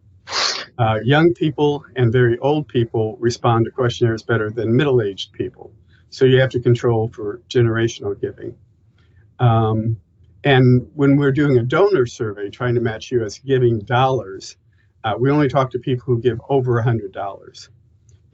Uh, 0.78 0.98
young 1.02 1.32
people 1.34 1.84
and 1.96 2.12
very 2.12 2.38
old 2.38 2.68
people 2.68 3.16
respond 3.18 3.64
to 3.64 3.70
questionnaires 3.70 4.22
better 4.22 4.50
than 4.50 4.74
middle-aged 4.74 5.32
people. 5.32 5.72
So 6.12 6.26
you 6.26 6.38
have 6.40 6.50
to 6.50 6.60
control 6.60 7.08
for 7.08 7.40
generational 7.48 8.20
giving. 8.20 8.54
Um, 9.38 9.96
and 10.44 10.86
when 10.94 11.16
we're 11.16 11.32
doing 11.32 11.56
a 11.56 11.62
donor 11.62 12.04
survey, 12.04 12.50
trying 12.50 12.74
to 12.74 12.82
match 12.82 13.10
U.S. 13.12 13.38
giving 13.38 13.78
dollars, 13.78 14.56
uh, 15.04 15.14
we 15.18 15.30
only 15.30 15.48
talk 15.48 15.70
to 15.70 15.78
people 15.78 16.04
who 16.04 16.20
give 16.20 16.38
over 16.50 16.80
$100. 16.82 17.68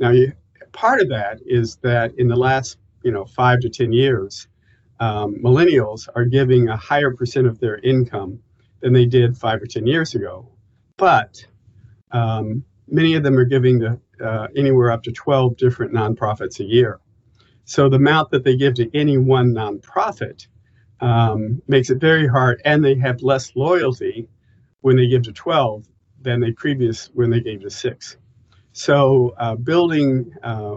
Now, 0.01 0.11
you, 0.11 0.33
part 0.73 1.01
of 1.01 1.09
that 1.11 1.39
is 1.47 1.77
that 1.77 2.13
in 2.19 2.27
the 2.27 2.35
last, 2.35 2.79
you 3.05 3.13
know, 3.13 3.25
five 3.25 3.61
to 3.61 3.69
10 3.69 3.93
years, 3.93 4.49
um, 4.99 5.37
millennials 5.37 6.09
are 6.17 6.25
giving 6.25 6.69
a 6.69 6.77
higher 6.77 7.15
percent 7.15 7.47
of 7.47 7.61
their 7.61 7.79
income 7.79 8.41
than 8.81 8.93
they 8.93 9.07
did 9.07 9.39
five 9.39 9.63
or 9.63 9.67
10 9.67 9.87
years 9.87 10.17
ago. 10.17 10.49
But 10.97 11.47
um, 12.11 12.65
many 12.89 13.15
of 13.15 13.23
them 13.23 13.39
are 13.39 13.45
giving 13.45 13.85
uh, 14.21 14.49
anywhere 14.57 14.91
up 14.91 15.05
to 15.05 15.13
12 15.13 15.57
different 15.57 15.93
nonprofits 15.93 16.59
a 16.59 16.65
year. 16.65 16.99
So 17.69 17.91
the 17.91 17.97
amount 17.97 18.31
that 18.31 18.45
they 18.45 18.57
give 18.57 18.73
to 18.77 18.91
any 18.97 19.19
one 19.19 19.53
nonprofit 19.53 20.47
um, 21.01 21.61
makes 21.69 21.91
it 21.91 22.01
very 22.01 22.27
hard, 22.27 22.63
and 22.65 22.83
they 22.83 22.95
have 22.95 23.21
less 23.21 23.55
loyalty 23.55 24.27
when 24.81 24.97
they 24.97 25.07
give 25.07 25.25
to 25.25 25.33
12 25.33 25.85
than 26.23 26.41
they 26.41 26.53
previous 26.53 27.09
when 27.13 27.29
they 27.29 27.41
gave 27.41 27.61
to 27.61 27.71
six. 27.71 28.17
So 28.73 29.35
uh, 29.39 29.57
building 29.57 30.33
uh, 30.43 30.77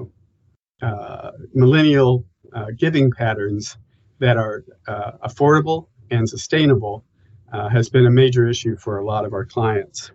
uh, 0.81 1.31
millennial 1.53 2.25
uh, 2.53 2.71
giving 2.77 3.09
patterns 3.09 3.77
that 4.19 4.35
are 4.35 4.65
uh, 4.85 5.13
affordable 5.23 5.87
and 6.09 6.27
sustainable 6.27 7.05
uh, 7.53 7.69
has 7.69 7.89
been 7.89 8.05
a 8.05 8.11
major 8.11 8.49
issue 8.49 8.75
for 8.75 8.97
a 8.97 9.05
lot 9.05 9.23
of 9.23 9.31
our 9.31 9.45
clients. 9.45 10.11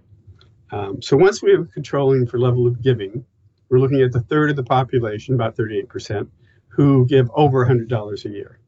Um, 0.70 1.00
so 1.00 1.16
once 1.16 1.42
we 1.42 1.52
have 1.52 1.72
controlling 1.72 2.26
for 2.26 2.38
level 2.38 2.66
of 2.66 2.82
giving, 2.82 3.24
we're 3.70 3.78
looking 3.78 4.02
at 4.02 4.12
the 4.12 4.20
third 4.20 4.50
of 4.50 4.56
the 4.56 4.62
population, 4.62 5.34
about 5.34 5.56
38%, 5.56 6.28
who 6.76 7.06
give 7.06 7.30
over 7.34 7.64
$100 7.64 8.24
a 8.24 8.28
year. 8.28 8.58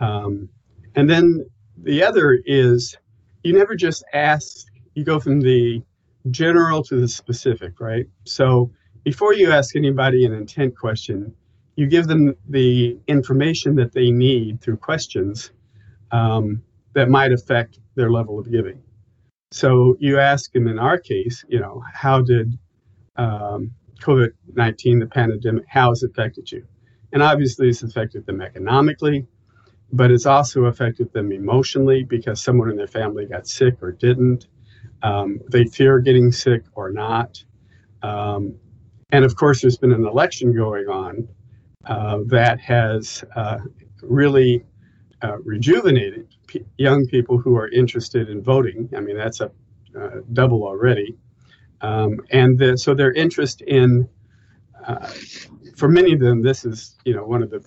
Um, 0.00 0.48
and 0.94 1.08
then 1.08 1.44
the 1.76 2.02
other 2.02 2.40
is 2.46 2.96
you 3.44 3.52
never 3.52 3.74
just 3.76 4.02
ask, 4.14 4.66
you 4.94 5.04
go 5.04 5.20
from 5.20 5.42
the 5.42 5.82
general 6.30 6.82
to 6.84 6.98
the 6.98 7.06
specific, 7.06 7.78
right? 7.78 8.06
So 8.24 8.72
before 9.04 9.34
you 9.34 9.52
ask 9.52 9.76
anybody 9.76 10.24
an 10.24 10.32
intent 10.32 10.78
question, 10.78 11.34
you 11.76 11.86
give 11.86 12.06
them 12.06 12.34
the 12.48 12.98
information 13.06 13.74
that 13.76 13.92
they 13.92 14.10
need 14.10 14.62
through 14.62 14.78
questions 14.78 15.50
um, 16.12 16.62
that 16.94 17.10
might 17.10 17.32
affect 17.32 17.80
their 17.96 18.10
level 18.10 18.38
of 18.38 18.50
giving. 18.50 18.82
So 19.52 19.96
you 20.00 20.18
ask 20.18 20.52
them 20.52 20.68
in 20.68 20.78
our 20.78 20.96
case, 20.98 21.44
you 21.48 21.60
know, 21.60 21.82
how 21.92 22.22
did 22.22 22.58
um, 23.16 23.72
COVID 24.00 24.30
19, 24.54 25.00
the 25.00 25.06
pandemic, 25.06 25.64
how 25.68 25.90
has 25.90 26.02
it 26.02 26.12
affected 26.12 26.50
you? 26.50 26.66
And 27.12 27.22
obviously, 27.22 27.68
it's 27.68 27.82
affected 27.82 28.26
them 28.26 28.40
economically, 28.40 29.26
but 29.92 30.10
it's 30.10 30.26
also 30.26 30.64
affected 30.64 31.12
them 31.12 31.32
emotionally 31.32 32.04
because 32.04 32.42
someone 32.42 32.70
in 32.70 32.76
their 32.76 32.86
family 32.86 33.26
got 33.26 33.46
sick 33.46 33.82
or 33.82 33.92
didn't. 33.92 34.46
Um, 35.02 35.40
they 35.48 35.64
fear 35.64 35.98
getting 35.98 36.30
sick 36.30 36.64
or 36.74 36.90
not. 36.90 37.42
Um, 38.02 38.54
and 39.12 39.24
of 39.24 39.34
course, 39.36 39.60
there's 39.60 39.76
been 39.76 39.92
an 39.92 40.06
election 40.06 40.54
going 40.54 40.88
on 40.88 41.28
uh, 41.86 42.18
that 42.26 42.60
has 42.60 43.24
uh, 43.34 43.58
really 44.02 44.64
uh, 45.22 45.38
rejuvenated 45.38 46.28
p- 46.46 46.64
young 46.78 47.06
people 47.06 47.38
who 47.38 47.56
are 47.56 47.68
interested 47.68 48.28
in 48.28 48.42
voting. 48.42 48.88
I 48.96 49.00
mean, 49.00 49.16
that's 49.16 49.40
a 49.40 49.50
uh, 49.98 50.20
double 50.32 50.64
already. 50.64 51.16
Um, 51.80 52.20
and 52.30 52.58
the, 52.58 52.76
so 52.76 52.94
their 52.94 53.12
interest 53.12 53.62
in, 53.62 54.08
uh, 54.86 55.10
for 55.80 55.88
many 55.88 56.12
of 56.12 56.20
them, 56.20 56.42
this 56.42 56.66
is 56.66 56.98
you 57.06 57.14
know 57.14 57.24
one 57.24 57.42
of 57.42 57.50
the 57.50 57.64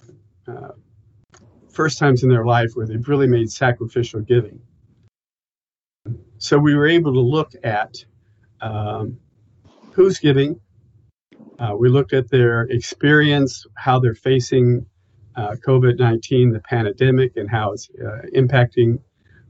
uh, 0.48 0.74
first 1.72 1.98
times 1.98 2.22
in 2.22 2.30
their 2.30 2.46
life 2.46 2.70
where 2.76 2.86
they've 2.86 3.08
really 3.10 3.26
made 3.26 3.52
sacrificial 3.52 4.22
giving. 4.22 4.62
So 6.38 6.60
we 6.60 6.76
were 6.76 6.88
able 6.88 7.12
to 7.14 7.20
look 7.20 7.54
at 7.64 7.96
um, 8.62 9.18
who's 9.92 10.20
giving. 10.20 10.60
Uh, 11.58 11.76
we 11.76 11.90
looked 11.90 12.14
at 12.14 12.30
their 12.30 12.64
experience, 12.64 13.66
how 13.78 14.00
they're 14.00 14.14
facing 14.14 14.86
uh, 15.36 15.56
COVID 15.66 15.98
19, 15.98 16.52
the 16.52 16.60
pandemic, 16.60 17.36
and 17.36 17.50
how 17.50 17.74
it's 17.74 17.90
uh, 18.00 18.28
impacting. 18.36 19.00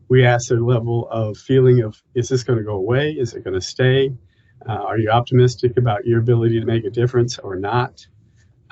We 0.08 0.26
asked 0.26 0.48
their 0.48 0.62
level 0.62 1.10
of 1.10 1.38
feeling 1.38 1.82
of 1.82 2.02
is 2.16 2.30
this 2.30 2.46
going 2.46 2.60
to 2.60 2.64
go 2.64 2.76
away? 2.76 3.12
Is 3.12 3.34
it 3.34 3.44
going 3.44 3.56
to 3.56 3.62
stay? 3.76 4.14
Uh, 4.66 4.72
are 4.72 4.98
you 4.98 5.10
optimistic 5.10 5.76
about 5.76 6.06
your 6.06 6.22
ability 6.22 6.62
to 6.62 6.66
make 6.66 6.86
a 6.86 6.90
difference 6.90 7.38
or 7.40 7.58
not? 7.58 8.08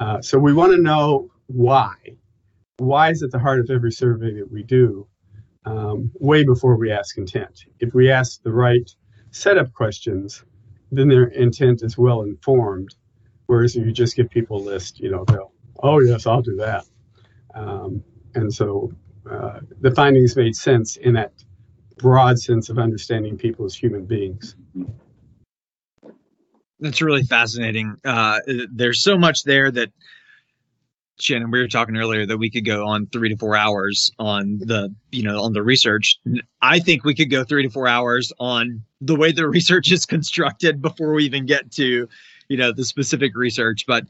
Uh, 0.01 0.19
so 0.19 0.39
we 0.39 0.51
want 0.51 0.71
to 0.71 0.81
know 0.81 1.29
why. 1.45 1.93
Why 2.77 3.11
is 3.11 3.21
at 3.21 3.29
the 3.29 3.37
heart 3.37 3.59
of 3.59 3.69
every 3.69 3.91
survey 3.91 4.33
that 4.33 4.51
we 4.51 4.63
do, 4.63 5.07
um, 5.65 6.11
way 6.15 6.43
before 6.43 6.75
we 6.75 6.91
ask 6.91 7.19
intent. 7.19 7.65
If 7.79 7.93
we 7.93 8.09
ask 8.09 8.41
the 8.41 8.51
right 8.51 8.89
setup 9.29 9.71
questions, 9.73 10.43
then 10.91 11.07
their 11.07 11.25
intent 11.25 11.83
is 11.83 11.99
well 11.99 12.23
informed. 12.23 12.95
Whereas 13.45 13.75
if 13.75 13.85
you 13.85 13.91
just 13.91 14.15
give 14.15 14.27
people 14.31 14.57
a 14.57 14.65
list, 14.73 14.99
you 14.99 15.11
know, 15.11 15.23
they'll, 15.27 15.53
oh, 15.83 15.99
yes, 15.99 16.25
I'll 16.25 16.41
do 16.41 16.55
that. 16.55 16.85
Um, 17.53 18.03
and 18.33 18.51
so 18.51 18.91
uh, 19.29 19.59
the 19.81 19.91
findings 19.91 20.35
made 20.35 20.55
sense 20.55 20.95
in 20.95 21.13
that 21.13 21.31
broad 21.97 22.39
sense 22.39 22.69
of 22.69 22.79
understanding 22.79 23.37
people 23.37 23.65
as 23.65 23.75
human 23.75 24.05
beings. 24.05 24.55
That's 26.81 27.01
really 27.01 27.23
fascinating. 27.23 27.97
Uh, 28.03 28.39
there's 28.71 29.03
so 29.03 29.17
much 29.17 29.43
there 29.43 29.69
that 29.71 29.91
Shannon, 31.21 31.51
we 31.51 31.59
were 31.59 31.67
talking 31.67 31.95
earlier 31.95 32.25
that 32.25 32.37
we 32.37 32.49
could 32.49 32.65
go 32.65 32.87
on 32.87 33.05
three 33.05 33.29
to 33.29 33.37
four 33.37 33.55
hours 33.55 34.11
on 34.17 34.57
the, 34.57 34.93
you 35.11 35.23
know, 35.23 35.43
on 35.43 35.53
the 35.53 35.61
research. 35.61 36.19
I 36.61 36.79
think 36.79 37.03
we 37.03 37.13
could 37.13 37.29
go 37.29 37.43
three 37.43 37.63
to 37.63 37.69
four 37.69 37.87
hours 37.87 38.33
on 38.39 38.83
the 38.99 39.15
way 39.15 39.31
the 39.31 39.47
research 39.49 39.91
is 39.91 40.05
constructed 40.05 40.81
before 40.81 41.13
we 41.13 41.25
even 41.25 41.45
get 41.45 41.71
to, 41.73 42.09
you 42.47 42.57
know, 42.57 42.71
the 42.71 42.83
specific 42.83 43.35
research. 43.35 43.85
But, 43.85 44.05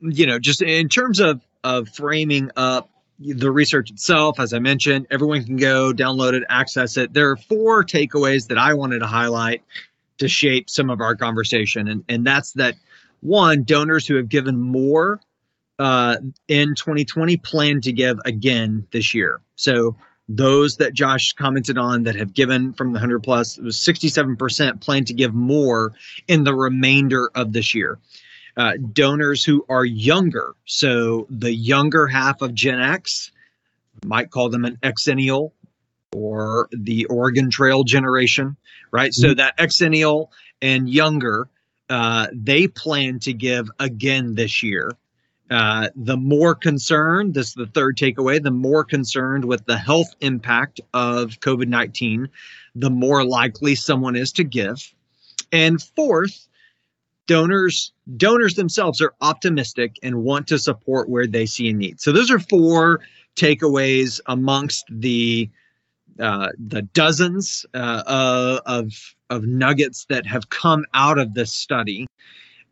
you 0.00 0.26
know, 0.26 0.38
just 0.38 0.62
in 0.62 0.88
terms 0.88 1.20
of 1.20 1.42
of 1.62 1.88
framing 1.90 2.50
up 2.56 2.88
the 3.18 3.50
research 3.50 3.90
itself, 3.90 4.40
as 4.40 4.52
I 4.52 4.58
mentioned, 4.58 5.08
everyone 5.10 5.44
can 5.44 5.56
go 5.56 5.92
download 5.92 6.34
it, 6.34 6.44
access 6.48 6.96
it. 6.96 7.12
There 7.12 7.30
are 7.30 7.36
four 7.36 7.84
takeaways 7.84 8.48
that 8.48 8.58
I 8.58 8.74
wanted 8.74 9.00
to 9.00 9.06
highlight 9.06 9.62
to 10.18 10.28
shape 10.28 10.70
some 10.70 10.90
of 10.90 11.00
our 11.00 11.14
conversation, 11.14 11.88
and 11.88 12.04
and 12.08 12.26
that's 12.26 12.52
that 12.52 12.74
one 13.20 13.64
donors 13.64 14.06
who 14.06 14.16
have 14.16 14.28
given 14.28 14.60
more 14.60 15.20
uh, 15.78 16.16
in 16.48 16.74
2020 16.74 17.36
plan 17.38 17.80
to 17.82 17.92
give 17.92 18.18
again 18.24 18.86
this 18.92 19.14
year. 19.14 19.40
So 19.56 19.96
those 20.28 20.76
that 20.78 20.92
Josh 20.92 21.32
commented 21.32 21.78
on 21.78 22.04
that 22.04 22.16
have 22.16 22.34
given 22.34 22.72
from 22.72 22.88
the 22.88 22.98
100 22.98 23.22
plus, 23.22 23.58
it 23.58 23.64
was 23.64 23.76
67% 23.76 24.80
plan 24.80 25.04
to 25.04 25.14
give 25.14 25.34
more 25.34 25.92
in 26.26 26.44
the 26.44 26.54
remainder 26.54 27.30
of 27.34 27.52
this 27.52 27.74
year. 27.74 27.98
Uh, 28.56 28.72
donors 28.92 29.44
who 29.44 29.64
are 29.68 29.84
younger, 29.84 30.54
so 30.64 31.26
the 31.28 31.52
younger 31.52 32.06
half 32.06 32.40
of 32.40 32.54
Gen 32.54 32.80
X, 32.80 33.30
might 34.04 34.30
call 34.30 34.48
them 34.48 34.64
an 34.64 34.78
exennial 34.82 35.52
or 36.16 36.68
the 36.72 37.04
Oregon 37.06 37.50
Trail 37.50 37.84
generation, 37.84 38.56
right? 38.90 39.10
Mm-hmm. 39.10 39.28
So 39.28 39.34
that 39.34 39.58
exennial 39.58 40.28
and 40.62 40.88
younger, 40.88 41.48
uh, 41.90 42.28
they 42.32 42.68
plan 42.68 43.18
to 43.20 43.34
give 43.34 43.68
again 43.78 44.34
this 44.34 44.62
year. 44.62 44.92
Uh, 45.50 45.90
the 45.94 46.16
more 46.16 46.54
concerned, 46.54 47.34
this 47.34 47.48
is 47.48 47.54
the 47.54 47.66
third 47.66 47.96
takeaway, 47.96 48.42
the 48.42 48.50
more 48.50 48.82
concerned 48.82 49.44
with 49.44 49.64
the 49.66 49.78
health 49.78 50.08
impact 50.20 50.80
of 50.94 51.38
COVID 51.40 51.68
19, 51.68 52.28
the 52.74 52.90
more 52.90 53.24
likely 53.24 53.74
someone 53.74 54.16
is 54.16 54.32
to 54.32 54.42
give. 54.42 54.78
And 55.52 55.80
fourth, 55.80 56.48
donors 57.26 57.92
donors 58.16 58.54
themselves 58.54 59.00
are 59.00 59.12
optimistic 59.20 59.96
and 60.02 60.24
want 60.24 60.48
to 60.48 60.58
support 60.58 61.08
where 61.08 61.26
they 61.26 61.46
see 61.46 61.68
a 61.68 61.72
need. 61.72 62.00
So 62.00 62.10
those 62.10 62.30
are 62.30 62.38
four 62.38 63.00
takeaways 63.36 64.20
amongst 64.26 64.86
the 64.88 65.48
uh, 66.20 66.48
the 66.58 66.82
dozens 66.82 67.66
uh, 67.74 68.60
of 68.66 68.92
of 69.30 69.44
nuggets 69.44 70.06
that 70.08 70.26
have 70.26 70.48
come 70.50 70.84
out 70.94 71.18
of 71.18 71.34
this 71.34 71.52
study. 71.52 72.06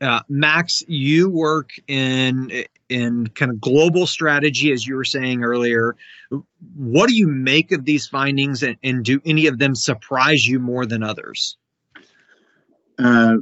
Uh, 0.00 0.20
Max, 0.28 0.82
you 0.88 1.30
work 1.30 1.70
in 1.88 2.64
in 2.88 3.26
kind 3.28 3.50
of 3.50 3.60
global 3.60 4.06
strategy, 4.06 4.72
as 4.72 4.86
you 4.86 4.96
were 4.96 5.04
saying 5.04 5.42
earlier. 5.42 5.96
What 6.76 7.08
do 7.08 7.14
you 7.14 7.28
make 7.28 7.72
of 7.72 7.84
these 7.84 8.06
findings, 8.06 8.62
and, 8.62 8.76
and 8.82 9.04
do 9.04 9.20
any 9.24 9.46
of 9.46 9.58
them 9.58 9.74
surprise 9.74 10.46
you 10.46 10.58
more 10.58 10.86
than 10.86 11.02
others? 11.02 11.56
Uh, 12.98 13.36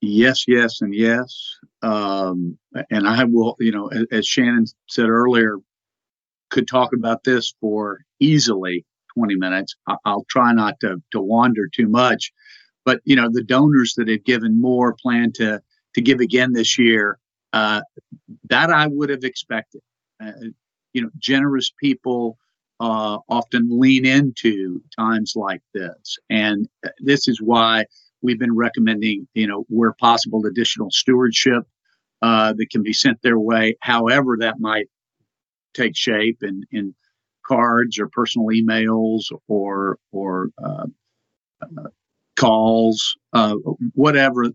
yes, 0.00 0.44
yes, 0.46 0.80
and 0.80 0.94
yes. 0.94 1.56
Um, 1.82 2.58
and 2.90 3.08
I 3.08 3.24
will, 3.24 3.56
you 3.58 3.72
know, 3.72 3.88
as, 3.88 4.06
as 4.10 4.26
Shannon 4.26 4.66
said 4.88 5.08
earlier, 5.08 5.58
could 6.50 6.68
talk 6.68 6.92
about 6.92 7.24
this 7.24 7.54
for 7.60 8.04
easily 8.20 8.84
20 9.14 9.36
minutes. 9.36 9.74
I, 9.86 9.96
will 10.06 10.26
try 10.28 10.52
not 10.52 10.80
to, 10.80 11.02
to 11.12 11.20
wander 11.20 11.68
too 11.72 11.88
much. 11.88 12.32
But, 12.84 13.00
you 13.04 13.14
know, 13.14 13.28
the 13.30 13.44
donors 13.44 13.94
that 13.96 14.08
had 14.08 14.24
given 14.24 14.60
more 14.60 14.94
plan 15.00 15.32
to 15.34 15.62
to 15.94 16.00
give 16.00 16.20
again 16.20 16.52
this 16.52 16.78
year. 16.78 17.18
Uh, 17.52 17.82
that 18.48 18.70
I 18.70 18.86
would 18.86 19.10
have 19.10 19.24
expected. 19.24 19.82
Uh, 20.22 20.32
you 20.94 21.02
know, 21.02 21.10
generous 21.18 21.70
people 21.78 22.38
uh, 22.80 23.18
often 23.28 23.68
lean 23.70 24.06
into 24.06 24.82
times 24.98 25.34
like 25.36 25.60
this, 25.74 26.18
and 26.30 26.66
this 26.98 27.28
is 27.28 27.40
why 27.42 27.84
we've 28.22 28.38
been 28.38 28.56
recommending, 28.56 29.28
you 29.34 29.46
know, 29.46 29.64
where 29.68 29.92
possible, 29.92 30.46
additional 30.46 30.90
stewardship 30.90 31.64
uh, 32.22 32.52
that 32.54 32.70
can 32.70 32.82
be 32.82 32.92
sent 32.92 33.20
their 33.22 33.38
way, 33.38 33.76
however 33.80 34.36
that 34.40 34.60
might 34.60 34.86
take 35.74 35.96
shape 35.96 36.38
and, 36.42 36.64
in 36.70 36.94
cards 37.46 37.98
or 37.98 38.08
personal 38.08 38.48
emails 38.48 39.24
or 39.48 39.98
or 40.12 40.48
uh, 40.62 40.86
uh, 41.62 41.88
calls, 42.38 43.16
uh, 43.32 43.54
whatever 43.94 44.46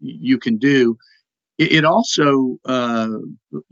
you 0.00 0.38
can 0.38 0.56
do. 0.58 0.96
it, 1.58 1.72
it 1.72 1.84
also 1.84 2.58
uh, 2.64 3.08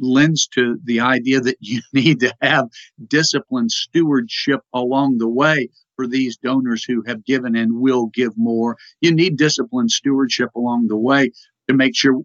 lends 0.00 0.46
to 0.48 0.78
the 0.84 1.00
idea 1.00 1.40
that 1.40 1.56
you 1.60 1.80
need 1.92 2.20
to 2.20 2.34
have 2.42 2.68
disciplined 3.08 3.70
stewardship 3.70 4.60
along 4.72 5.18
the 5.18 5.28
way 5.28 5.68
for 5.96 6.06
these 6.06 6.36
donors 6.36 6.84
who 6.84 7.02
have 7.06 7.24
given 7.24 7.54
and 7.56 7.80
will 7.80 8.06
give 8.06 8.32
more. 8.36 8.76
You 9.00 9.12
need 9.14 9.36
disciplined 9.36 9.90
stewardship 9.92 10.50
along 10.56 10.88
the 10.88 10.96
way 10.96 11.30
to 11.68 11.74
make 11.74 11.96
sure 11.96 12.22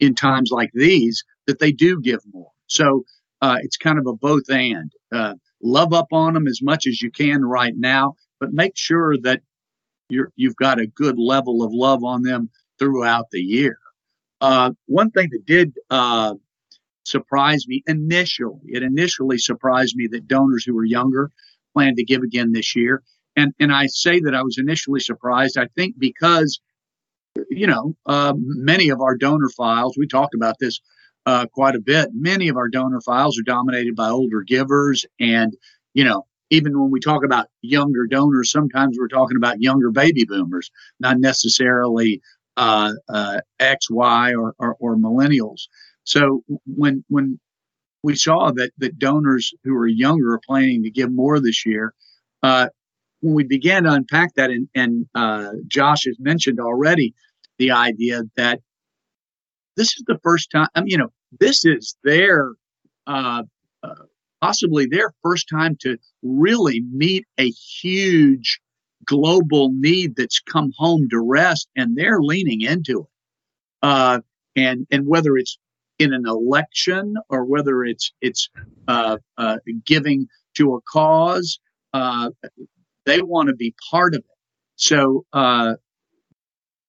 in 0.00 0.14
times 0.14 0.50
like 0.50 0.70
these 0.74 1.24
that 1.46 1.58
they 1.58 1.72
do 1.72 2.00
give 2.00 2.20
more. 2.32 2.50
So 2.66 3.04
uh, 3.42 3.56
it's 3.62 3.76
kind 3.76 3.98
of 3.98 4.06
a 4.06 4.12
both 4.14 4.48
and. 4.48 4.92
Uh, 5.12 5.34
love 5.62 5.92
up 5.92 6.08
on 6.12 6.34
them 6.34 6.46
as 6.46 6.60
much 6.62 6.86
as 6.86 7.00
you 7.00 7.10
can 7.10 7.44
right 7.44 7.74
now, 7.76 8.14
but 8.40 8.52
make 8.52 8.76
sure 8.76 9.16
that 9.22 9.40
you're, 10.08 10.30
you've 10.36 10.56
got 10.56 10.80
a 10.80 10.86
good 10.86 11.18
level 11.18 11.62
of 11.62 11.72
love 11.72 12.04
on 12.04 12.22
them 12.22 12.50
throughout 12.78 13.26
the 13.30 13.40
year. 13.40 13.78
Uh, 14.40 14.70
one 14.86 15.10
thing 15.10 15.28
that 15.30 15.46
did 15.46 15.72
uh, 15.90 16.34
surprise 17.04 17.66
me 17.66 17.82
initially, 17.86 18.60
it 18.66 18.82
initially 18.82 19.38
surprised 19.38 19.96
me 19.96 20.06
that 20.08 20.28
donors 20.28 20.64
who 20.64 20.74
were 20.74 20.84
younger 20.84 21.30
plan 21.74 21.94
to 21.96 22.04
give 22.04 22.22
again 22.22 22.52
this 22.52 22.76
year. 22.76 23.02
And, 23.36 23.52
and 23.58 23.72
I 23.72 23.86
say 23.86 24.20
that 24.20 24.34
I 24.34 24.42
was 24.42 24.58
initially 24.58 25.00
surprised, 25.00 25.58
I 25.58 25.66
think, 25.76 25.96
because, 25.98 26.60
you 27.50 27.66
know, 27.66 27.96
uh, 28.06 28.34
many 28.36 28.88
of 28.88 29.00
our 29.00 29.16
donor 29.16 29.50
files, 29.56 29.96
we 29.98 30.06
talked 30.06 30.34
about 30.34 30.56
this 30.58 30.80
uh, 31.26 31.46
quite 31.52 31.74
a 31.74 31.80
bit. 31.80 32.10
Many 32.14 32.48
of 32.48 32.56
our 32.56 32.68
donor 32.68 33.00
files 33.00 33.38
are 33.38 33.42
dominated 33.42 33.96
by 33.96 34.08
older 34.08 34.42
givers. 34.42 35.04
And, 35.20 35.54
you 35.92 36.04
know, 36.04 36.26
even 36.50 36.78
when 36.80 36.90
we 36.90 37.00
talk 37.00 37.24
about 37.24 37.48
younger 37.62 38.06
donors, 38.06 38.52
sometimes 38.52 38.96
we're 38.98 39.08
talking 39.08 39.36
about 39.36 39.60
younger 39.60 39.90
baby 39.90 40.24
boomers, 40.24 40.70
not 41.00 41.18
necessarily 41.18 42.22
uh, 42.56 42.92
uh, 43.08 43.40
X, 43.58 43.90
Y, 43.90 44.34
or, 44.34 44.54
or, 44.58 44.76
or 44.78 44.96
millennials. 44.96 45.62
So 46.04 46.44
when 46.64 47.04
when 47.08 47.40
we 48.04 48.14
saw 48.14 48.52
that 48.52 48.70
that 48.78 48.98
donors 48.98 49.52
who 49.64 49.74
are 49.74 49.88
younger 49.88 50.34
are 50.34 50.40
planning 50.46 50.84
to 50.84 50.90
give 50.90 51.10
more 51.10 51.40
this 51.40 51.66
year, 51.66 51.92
uh, 52.44 52.68
when 53.20 53.34
we 53.34 53.44
began 53.44 53.82
to 53.82 53.92
unpack 53.92 54.34
that, 54.34 54.50
and, 54.50 54.68
and 54.74 55.06
uh, 55.16 55.50
Josh 55.66 56.04
has 56.04 56.16
mentioned 56.20 56.60
already 56.60 57.12
the 57.58 57.72
idea 57.72 58.22
that 58.36 58.60
this 59.76 59.88
is 59.96 60.04
the 60.06 60.18
first 60.22 60.50
time. 60.50 60.68
I 60.74 60.80
mean, 60.80 60.88
you 60.88 60.98
know, 60.98 61.12
this 61.38 61.64
is 61.64 61.96
their 62.02 62.52
uh, 63.06 63.42
uh, 63.82 63.94
possibly 64.40 64.86
their 64.86 65.12
first 65.22 65.48
time 65.48 65.76
to 65.80 65.98
really 66.22 66.82
meet 66.92 67.26
a 67.38 67.50
huge 67.50 68.60
global 69.04 69.70
need 69.72 70.16
that's 70.16 70.40
come 70.40 70.72
home 70.76 71.08
to 71.10 71.20
rest, 71.20 71.68
and 71.76 71.96
they're 71.96 72.20
leaning 72.20 72.62
into 72.62 73.00
it. 73.00 73.06
Uh, 73.82 74.20
and 74.56 74.86
and 74.90 75.06
whether 75.06 75.36
it's 75.36 75.58
in 75.98 76.12
an 76.12 76.26
election 76.26 77.14
or 77.28 77.44
whether 77.44 77.84
it's 77.84 78.12
it's 78.20 78.48
uh, 78.88 79.18
uh, 79.38 79.58
giving 79.84 80.26
to 80.54 80.74
a 80.74 80.80
cause, 80.90 81.58
uh, 81.92 82.30
they 83.04 83.22
want 83.22 83.48
to 83.48 83.54
be 83.54 83.74
part 83.90 84.14
of 84.14 84.20
it. 84.20 84.24
So 84.76 85.24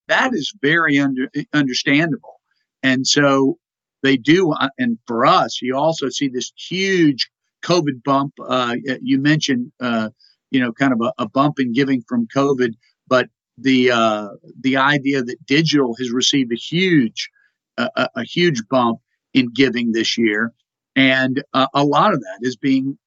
that 0.07 0.33
is 0.33 0.53
very 0.61 0.97
under, 0.99 1.29
understandable. 1.53 2.36
And 2.83 3.05
so 3.05 3.57
they 4.03 4.17
do. 4.17 4.51
Uh, 4.51 4.69
and 4.77 4.97
for 5.07 5.25
us, 5.25 5.61
you 5.61 5.75
also 5.75 6.09
see 6.09 6.27
this 6.27 6.51
huge 6.55 7.29
COVID 7.63 8.03
bump. 8.03 8.33
Uh, 8.45 8.75
you 9.01 9.19
mentioned, 9.19 9.71
uh, 9.79 10.09
you 10.51 10.59
know, 10.59 10.71
kind 10.71 10.93
of 10.93 11.01
a, 11.01 11.23
a, 11.23 11.27
bump 11.27 11.59
in 11.59 11.73
giving 11.73 12.03
from 12.07 12.27
COVID, 12.33 12.73
but 13.07 13.27
the 13.57 13.91
uh, 13.91 14.29
the 14.61 14.77
idea 14.77 15.23
that 15.23 15.45
digital 15.45 15.95
has 15.95 16.11
received 16.11 16.51
a 16.53 16.55
huge 16.55 17.29
a, 17.77 18.09
a 18.15 18.23
huge 18.23 18.61
bump 18.69 18.99
in 19.33 19.51
giving 19.53 19.91
this 19.91 20.17
year, 20.17 20.53
and 20.95 21.43
uh, 21.53 21.67
a 21.73 21.83
lot 21.83 22.13
of 22.13 22.21
that 22.21 22.39
is 22.41 22.55
being 22.55 22.97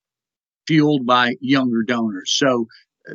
fueled 0.66 1.06
by 1.06 1.34
younger 1.40 1.82
donors. 1.82 2.32
So 2.32 2.66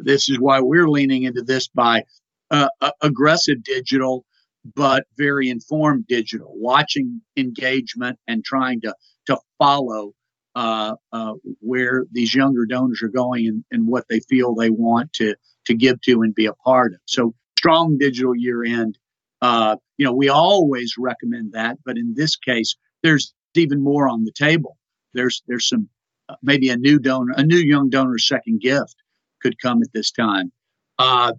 this 0.01 0.29
is 0.29 0.39
why 0.39 0.61
we're 0.61 0.89
leaning 0.89 1.23
into 1.23 1.41
this 1.41 1.67
by 1.67 2.03
uh, 2.51 2.69
aggressive 3.01 3.63
digital 3.63 4.25
but 4.73 5.05
very 5.17 5.49
informed 5.49 6.07
digital, 6.07 6.51
watching 6.55 7.21
engagement 7.37 8.17
and 8.27 8.43
trying 8.43 8.81
to 8.81 8.95
to 9.27 9.37
follow 9.57 10.13
uh, 10.55 10.95
uh, 11.11 11.33
where 11.59 12.05
these 12.11 12.33
younger 12.33 12.65
donors 12.65 13.01
are 13.03 13.09
going 13.09 13.47
and, 13.47 13.63
and 13.71 13.87
what 13.87 14.05
they 14.09 14.19
feel 14.21 14.55
they 14.55 14.69
want 14.69 15.11
to 15.13 15.35
to 15.65 15.75
give 15.75 15.99
to 16.01 16.21
and 16.21 16.33
be 16.33 16.45
a 16.45 16.53
part 16.53 16.93
of. 16.93 16.99
So 17.05 17.35
strong 17.57 17.97
digital 17.97 18.35
year 18.35 18.63
end. 18.63 18.97
Uh, 19.41 19.75
you 19.97 20.05
know, 20.05 20.13
we 20.13 20.29
always 20.29 20.95
recommend 20.97 21.51
that, 21.53 21.77
but 21.85 21.97
in 21.97 22.13
this 22.15 22.35
case, 22.35 22.75
there's 23.03 23.33
even 23.55 23.83
more 23.83 24.07
on 24.07 24.23
the 24.23 24.31
table. 24.31 24.77
There's 25.13 25.43
there's 25.47 25.67
some 25.67 25.89
uh, 26.29 26.35
maybe 26.41 26.69
a 26.69 26.77
new 26.77 26.99
donor, 26.99 27.33
a 27.35 27.43
new 27.43 27.57
young 27.57 27.89
donor 27.89 28.17
second 28.17 28.61
gift 28.61 28.95
could 29.41 29.59
come 29.61 29.81
at 29.81 29.93
this 29.93 30.11
time. 30.11 30.51
Uh, 30.97 31.33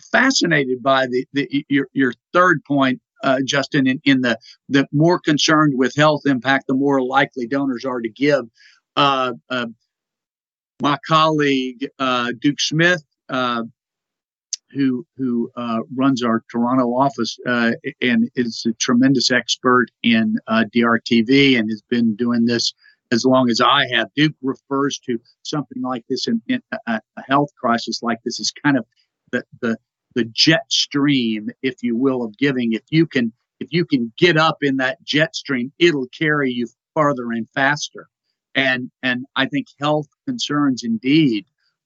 fascinated 0.00 0.82
by 0.82 1.06
the, 1.06 1.26
the 1.32 1.64
your, 1.68 1.88
your 1.92 2.12
third 2.32 2.62
point, 2.64 3.00
uh, 3.22 3.38
Justin, 3.44 3.86
in, 3.86 4.00
in 4.04 4.20
the 4.20 4.38
the 4.68 4.86
more 4.92 5.18
concerned 5.18 5.74
with 5.76 5.94
health 5.96 6.22
impact, 6.26 6.66
the 6.68 6.74
more 6.74 7.02
likely 7.02 7.46
donors 7.46 7.84
are 7.84 8.00
to 8.00 8.10
give. 8.10 8.44
Uh, 8.96 9.32
uh, 9.50 9.66
my 10.80 10.98
colleague 11.06 11.88
uh, 11.98 12.32
Duke 12.40 12.60
Smith, 12.60 13.02
uh, 13.28 13.62
who 14.70 15.06
who 15.16 15.50
uh, 15.56 15.80
runs 15.96 16.22
our 16.22 16.42
Toronto 16.50 16.88
office 16.88 17.38
and 17.46 18.28
is 18.34 18.64
a 18.68 18.72
tremendous 18.74 19.30
expert 19.30 19.86
in 20.02 20.36
DRTV 20.48 21.58
and 21.58 21.70
has 21.70 21.82
been 21.88 22.14
doing 22.16 22.44
this 22.44 22.74
as 23.12 23.24
long 23.24 23.48
as 23.50 23.60
I 23.60 23.86
have. 23.92 24.08
Duke 24.16 24.34
refers 24.42 24.98
to 25.06 25.18
something 25.42 25.82
like 25.82 26.04
this 26.08 26.26
in, 26.26 26.42
in 26.48 26.60
a, 26.86 27.00
a 27.16 27.22
health 27.28 27.50
crisis 27.58 28.02
like 28.02 28.18
this 28.24 28.40
is 28.40 28.52
kind 28.64 28.76
of 28.76 28.84
the, 29.32 29.44
the 29.60 29.76
the 30.16 30.24
jet 30.24 30.64
stream, 30.70 31.50
if 31.62 31.76
you 31.82 31.94
will, 31.94 32.24
of 32.24 32.36
giving. 32.36 32.72
If 32.72 32.82
you 32.90 33.06
can 33.06 33.32
if 33.60 33.68
you 33.70 33.84
can 33.84 34.12
get 34.18 34.36
up 34.36 34.58
in 34.62 34.78
that 34.78 35.02
jet 35.04 35.36
stream, 35.36 35.72
it'll 35.78 36.08
carry 36.08 36.50
you 36.50 36.66
farther 36.94 37.30
and 37.30 37.48
faster. 37.50 38.08
And 38.56 38.90
and 39.02 39.26
I 39.36 39.46
think 39.46 39.68
health 39.78 40.08
concerns 40.26 40.82
indeed, 40.82 41.44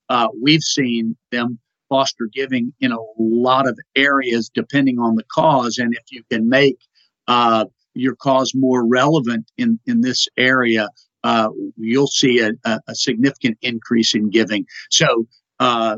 uh, 0.09 0.29
we've 0.41 0.63
seen 0.63 1.17
them 1.31 1.59
foster 1.89 2.29
giving 2.33 2.73
in 2.81 2.93
a 2.93 2.99
lot 3.19 3.69
of 3.69 3.79
areas 3.97 4.49
depending 4.49 4.99
on 4.99 5.17
the 5.17 5.25
cause. 5.25 5.77
And 5.79 5.93
if 5.93 6.05
you 6.11 6.23
can 6.31 6.49
make 6.49 6.79
uh, 7.27 7.65
your 7.95 8.15
cause 8.15 8.53
more 8.55 8.87
relevant 8.87 9.51
in, 9.59 9.81
in 9.87 10.01
this 10.01 10.29
area, 10.37 10.89
uh, 11.25 11.49
you'll 11.77 12.07
see 12.07 12.39
a, 12.39 12.53
a, 12.65 12.95
significant 12.95 13.59
increase 13.61 14.15
in 14.15 14.31
giving. 14.31 14.65
So 14.91 15.27
uh, 15.59 15.97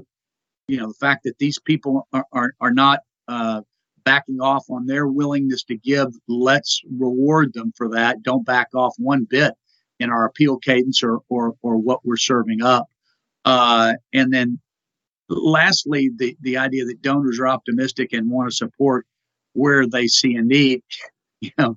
you 0.69 0.79
know 0.79 0.89
the 0.89 0.95
fact 0.95 1.25
that 1.25 1.39
these 1.39 1.59
people 1.59 2.07
are 2.13 2.27
are, 2.33 2.55
are 2.61 2.73
not 2.73 3.01
uh, 3.29 3.63
backing 4.05 4.41
off 4.41 4.65
on 4.71 4.87
their 4.87 5.07
willingness 5.07 5.65
to 5.65 5.77
give 5.77 6.09
let's 6.29 6.83
reward 6.91 7.53
them 7.55 7.73
for 7.77 7.91
that. 7.91 8.23
Don't 8.23 8.45
back 8.45 8.69
off 8.75 8.95
one 8.99 9.27
bit 9.29 9.55
in 9.99 10.11
our 10.11 10.27
appeal 10.27 10.59
cadence 10.59 11.03
or 11.03 11.21
or, 11.29 11.55
or 11.63 11.77
what 11.77 12.05
we're 12.05 12.17
serving 12.17 12.63
up. 12.63 12.89
Uh, 13.45 13.95
and 14.13 14.33
then 14.33 14.61
lastly 15.29 16.11
the 16.15 16.37
the 16.41 16.57
idea 16.59 16.85
that 16.85 17.03
donors 17.03 17.39
are 17.41 17.49
optimistic 17.49 18.13
and 18.13 18.31
want 18.31 18.51
to 18.51 18.57
support 18.57 19.07
where 19.55 19.87
they 19.87 20.07
see 20.07 20.35
a 20.35 20.43
need. 20.43 20.83
You 21.45 21.51
know 21.59 21.77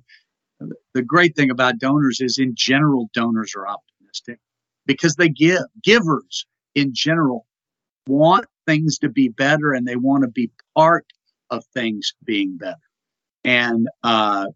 the 0.94 1.02
great 1.02 1.34
thing 1.34 1.50
about 1.50 1.78
donors 1.78 2.20
is 2.20 2.38
in 2.38 2.54
general 2.54 3.10
donors 3.12 3.54
are 3.56 3.66
optimistic 3.66 4.38
because 4.86 5.16
they 5.16 5.28
give 5.28 5.58
givers 5.82 6.46
in 6.74 6.94
general 6.94 7.46
want 8.06 8.46
things 8.66 8.98
to 8.98 9.08
be 9.08 9.28
better 9.28 9.72
and 9.72 9.86
they 9.86 9.96
want 9.96 10.22
to 10.22 10.28
be 10.28 10.50
part 10.76 11.06
of 11.50 11.64
things 11.66 12.12
being 12.24 12.56
better. 12.56 12.76
And 13.44 13.86
uh, 14.02 14.46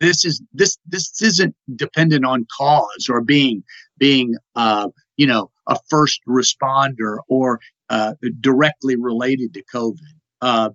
this 0.00 0.24
is 0.24 0.42
this 0.52 0.78
this 0.86 1.22
isn't 1.22 1.54
dependent 1.76 2.24
on 2.24 2.46
cause 2.56 3.08
or 3.08 3.20
being 3.20 3.62
being 3.98 4.36
uh, 4.56 4.88
you 5.16 5.26
know 5.26 5.50
a 5.68 5.76
first 5.88 6.20
responder 6.28 7.18
or 7.28 7.60
uh, 7.88 8.14
directly 8.40 8.96
related 8.96 9.54
to 9.54 9.62
COVID. 9.72 9.96
Uh, 10.40 10.70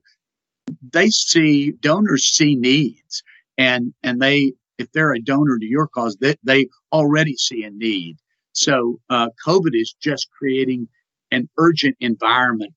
they 0.91 1.09
see 1.09 1.71
donors 1.71 2.25
see 2.25 2.55
needs 2.55 3.23
and 3.57 3.93
and 4.03 4.21
they 4.21 4.53
if 4.77 4.91
they're 4.91 5.13
a 5.13 5.21
donor 5.21 5.57
to 5.57 5.65
your 5.65 5.87
cause 5.87 6.17
they, 6.19 6.35
they 6.43 6.67
already 6.91 7.35
see 7.35 7.63
a 7.63 7.69
need 7.69 8.17
so 8.51 8.99
uh, 9.09 9.29
covid 9.45 9.71
is 9.73 9.95
just 9.99 10.29
creating 10.37 10.87
an 11.31 11.49
urgent 11.57 11.97
environment 11.99 12.73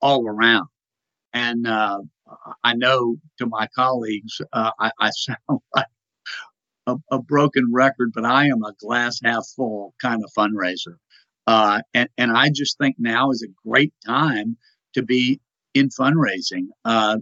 all 0.00 0.26
around. 0.26 0.66
And 1.32 1.66
uh, 1.66 2.00
I 2.64 2.74
know 2.74 3.16
to 3.38 3.46
my 3.46 3.68
colleagues, 3.74 4.40
uh, 4.52 4.70
I, 4.78 4.90
I, 4.98 5.10
sound 5.14 5.60
like 5.74 5.86
a, 6.86 6.96
a, 7.10 7.22
broken 7.22 7.70
record, 7.72 8.10
but 8.14 8.24
I 8.24 8.46
am 8.46 8.62
a 8.64 8.74
glass 8.80 9.20
half 9.22 9.46
full 9.54 9.94
kind 10.00 10.22
of 10.24 10.30
fundraiser. 10.36 10.96
Uh, 11.46 11.82
and, 11.94 12.08
and 12.18 12.36
I 12.36 12.50
just 12.50 12.78
think 12.78 12.96
now 12.98 13.30
is 13.30 13.42
a 13.42 13.68
great 13.68 13.92
time 14.06 14.56
to 14.94 15.02
be 15.02 15.40
in 15.74 15.88
fundraising, 15.88 16.66
uh, 16.84 17.18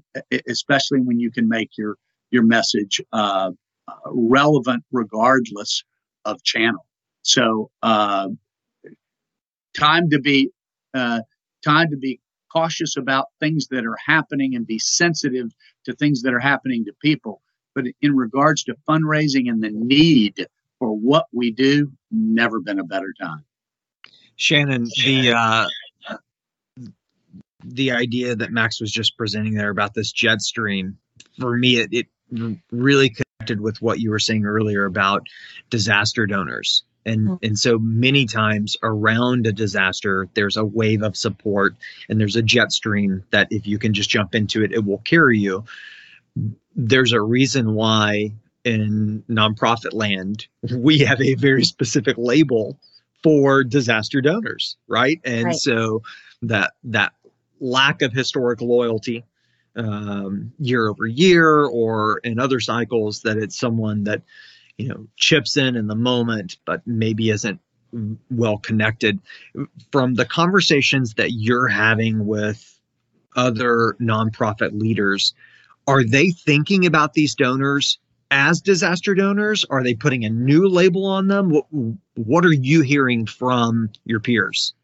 especially 0.48 1.00
when 1.00 1.18
you 1.18 1.30
can 1.30 1.48
make 1.48 1.70
your 1.76 1.96
your 2.30 2.42
message 2.42 3.00
uh, 3.12 3.50
relevant 4.06 4.84
regardless 4.92 5.82
of 6.24 6.42
channel. 6.42 6.84
So 7.22 7.70
uh, 7.82 8.28
time 9.78 10.10
to 10.10 10.20
be 10.20 10.50
uh, 10.98 11.20
time 11.64 11.90
to 11.90 11.96
be 11.96 12.20
cautious 12.52 12.96
about 12.96 13.26
things 13.40 13.68
that 13.68 13.86
are 13.86 13.96
happening 14.04 14.54
and 14.54 14.66
be 14.66 14.78
sensitive 14.78 15.52
to 15.84 15.92
things 15.94 16.22
that 16.22 16.34
are 16.34 16.40
happening 16.40 16.84
to 16.84 16.92
people. 17.02 17.42
But 17.74 17.84
in 18.02 18.16
regards 18.16 18.64
to 18.64 18.76
fundraising 18.88 19.48
and 19.48 19.62
the 19.62 19.70
need 19.70 20.46
for 20.78 20.90
what 20.90 21.26
we 21.32 21.52
do, 21.52 21.92
never 22.10 22.60
been 22.60 22.78
a 22.78 22.84
better 22.84 23.14
time. 23.20 23.44
Shannon, 24.36 24.88
the 25.04 25.32
uh, 25.32 25.66
the 27.64 27.90
idea 27.90 28.36
that 28.36 28.50
Max 28.52 28.80
was 28.80 28.90
just 28.90 29.16
presenting 29.16 29.54
there 29.54 29.70
about 29.70 29.94
this 29.94 30.12
jet 30.12 30.40
stream, 30.40 30.96
for 31.40 31.56
me, 31.56 31.78
it, 31.78 31.88
it 31.92 32.06
really 32.70 33.10
connected 33.10 33.60
with 33.60 33.80
what 33.82 34.00
you 34.00 34.10
were 34.10 34.18
saying 34.18 34.44
earlier 34.44 34.84
about 34.84 35.26
disaster 35.70 36.26
donors. 36.26 36.84
And, 37.08 37.28
mm-hmm. 37.28 37.46
and 37.46 37.58
so 37.58 37.78
many 37.78 38.26
times 38.26 38.76
around 38.82 39.46
a 39.46 39.52
disaster, 39.52 40.28
there's 40.34 40.56
a 40.56 40.64
wave 40.64 41.02
of 41.02 41.16
support 41.16 41.74
and 42.08 42.20
there's 42.20 42.36
a 42.36 42.42
jet 42.42 42.72
stream 42.72 43.24
that 43.30 43.48
if 43.50 43.66
you 43.66 43.78
can 43.78 43.94
just 43.94 44.10
jump 44.10 44.34
into 44.34 44.62
it, 44.62 44.72
it 44.72 44.84
will 44.84 44.98
carry 44.98 45.38
you. 45.38 45.64
There's 46.76 47.12
a 47.12 47.20
reason 47.20 47.74
why 47.74 48.32
in 48.64 49.24
nonprofit 49.28 49.94
land, 49.94 50.46
we 50.72 50.98
have 50.98 51.20
a 51.20 51.34
very 51.34 51.64
specific 51.64 52.16
label 52.18 52.78
for 53.22 53.64
disaster 53.64 54.20
donors, 54.20 54.76
right? 54.86 55.20
And 55.24 55.46
right. 55.46 55.54
so 55.54 56.02
that 56.42 56.72
that 56.84 57.12
lack 57.60 58.02
of 58.02 58.12
historic 58.12 58.60
loyalty 58.60 59.24
um, 59.76 60.52
year 60.58 60.88
over 60.88 61.06
year 61.06 61.64
or 61.64 62.18
in 62.18 62.38
other 62.38 62.60
cycles 62.60 63.22
that 63.22 63.36
it's 63.36 63.58
someone 63.58 64.04
that 64.04 64.22
you 64.78 64.88
know 64.88 65.06
chips 65.16 65.56
in 65.56 65.76
in 65.76 65.86
the 65.86 65.94
moment 65.94 66.56
but 66.64 66.86
maybe 66.86 67.30
isn't 67.30 67.60
well 68.30 68.58
connected 68.58 69.20
from 69.92 70.14
the 70.14 70.24
conversations 70.24 71.14
that 71.14 71.32
you're 71.32 71.68
having 71.68 72.26
with 72.26 72.78
other 73.36 73.96
nonprofit 74.00 74.78
leaders. 74.78 75.34
Are 75.86 76.04
they 76.04 76.30
thinking 76.30 76.86
about 76.86 77.14
these 77.14 77.34
donors 77.34 77.98
as 78.30 78.60
disaster 78.60 79.14
donors? 79.14 79.64
Are 79.70 79.82
they 79.82 79.94
putting 79.94 80.24
a 80.24 80.30
new 80.30 80.68
label 80.68 81.06
on 81.06 81.28
them? 81.28 81.50
What, 81.50 81.66
what 82.14 82.44
are 82.44 82.52
you 82.52 82.82
hearing 82.82 83.26
from 83.26 83.90
your 84.04 84.20
peers? 84.20 84.74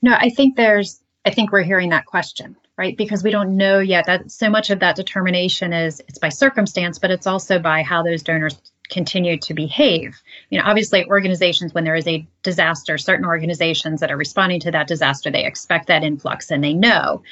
No 0.00 0.12
i 0.12 0.30
think 0.30 0.56
there's 0.56 1.02
I 1.24 1.30
think 1.30 1.52
we're 1.52 1.62
hearing 1.62 1.90
that 1.90 2.06
question, 2.06 2.56
right? 2.78 2.96
Because 2.96 3.22
we 3.22 3.30
don't 3.30 3.56
know 3.56 3.80
yet. 3.80 4.06
That 4.06 4.30
so 4.30 4.48
much 4.48 4.70
of 4.70 4.78
that 4.80 4.96
determination 4.96 5.74
is 5.74 6.00
it's 6.08 6.18
by 6.18 6.30
circumstance, 6.30 6.98
but 6.98 7.10
it's 7.10 7.26
also 7.26 7.58
by 7.58 7.82
how 7.82 8.02
those 8.02 8.22
donors 8.22 8.58
continue 8.88 9.36
to 9.38 9.54
behave. 9.54 10.20
You 10.50 10.58
know, 10.58 10.64
obviously 10.66 11.04
organizations 11.06 11.74
when 11.74 11.84
there 11.84 11.94
is 11.94 12.06
a 12.06 12.26
disaster, 12.42 12.98
certain 12.98 13.26
organizations 13.26 14.00
that 14.00 14.10
are 14.10 14.16
responding 14.16 14.60
to 14.60 14.70
that 14.70 14.86
disaster, 14.86 15.30
they 15.30 15.44
expect 15.44 15.86
that 15.88 16.04
influx 16.04 16.50
and 16.50 16.62
they 16.62 16.74
know. 16.74 17.22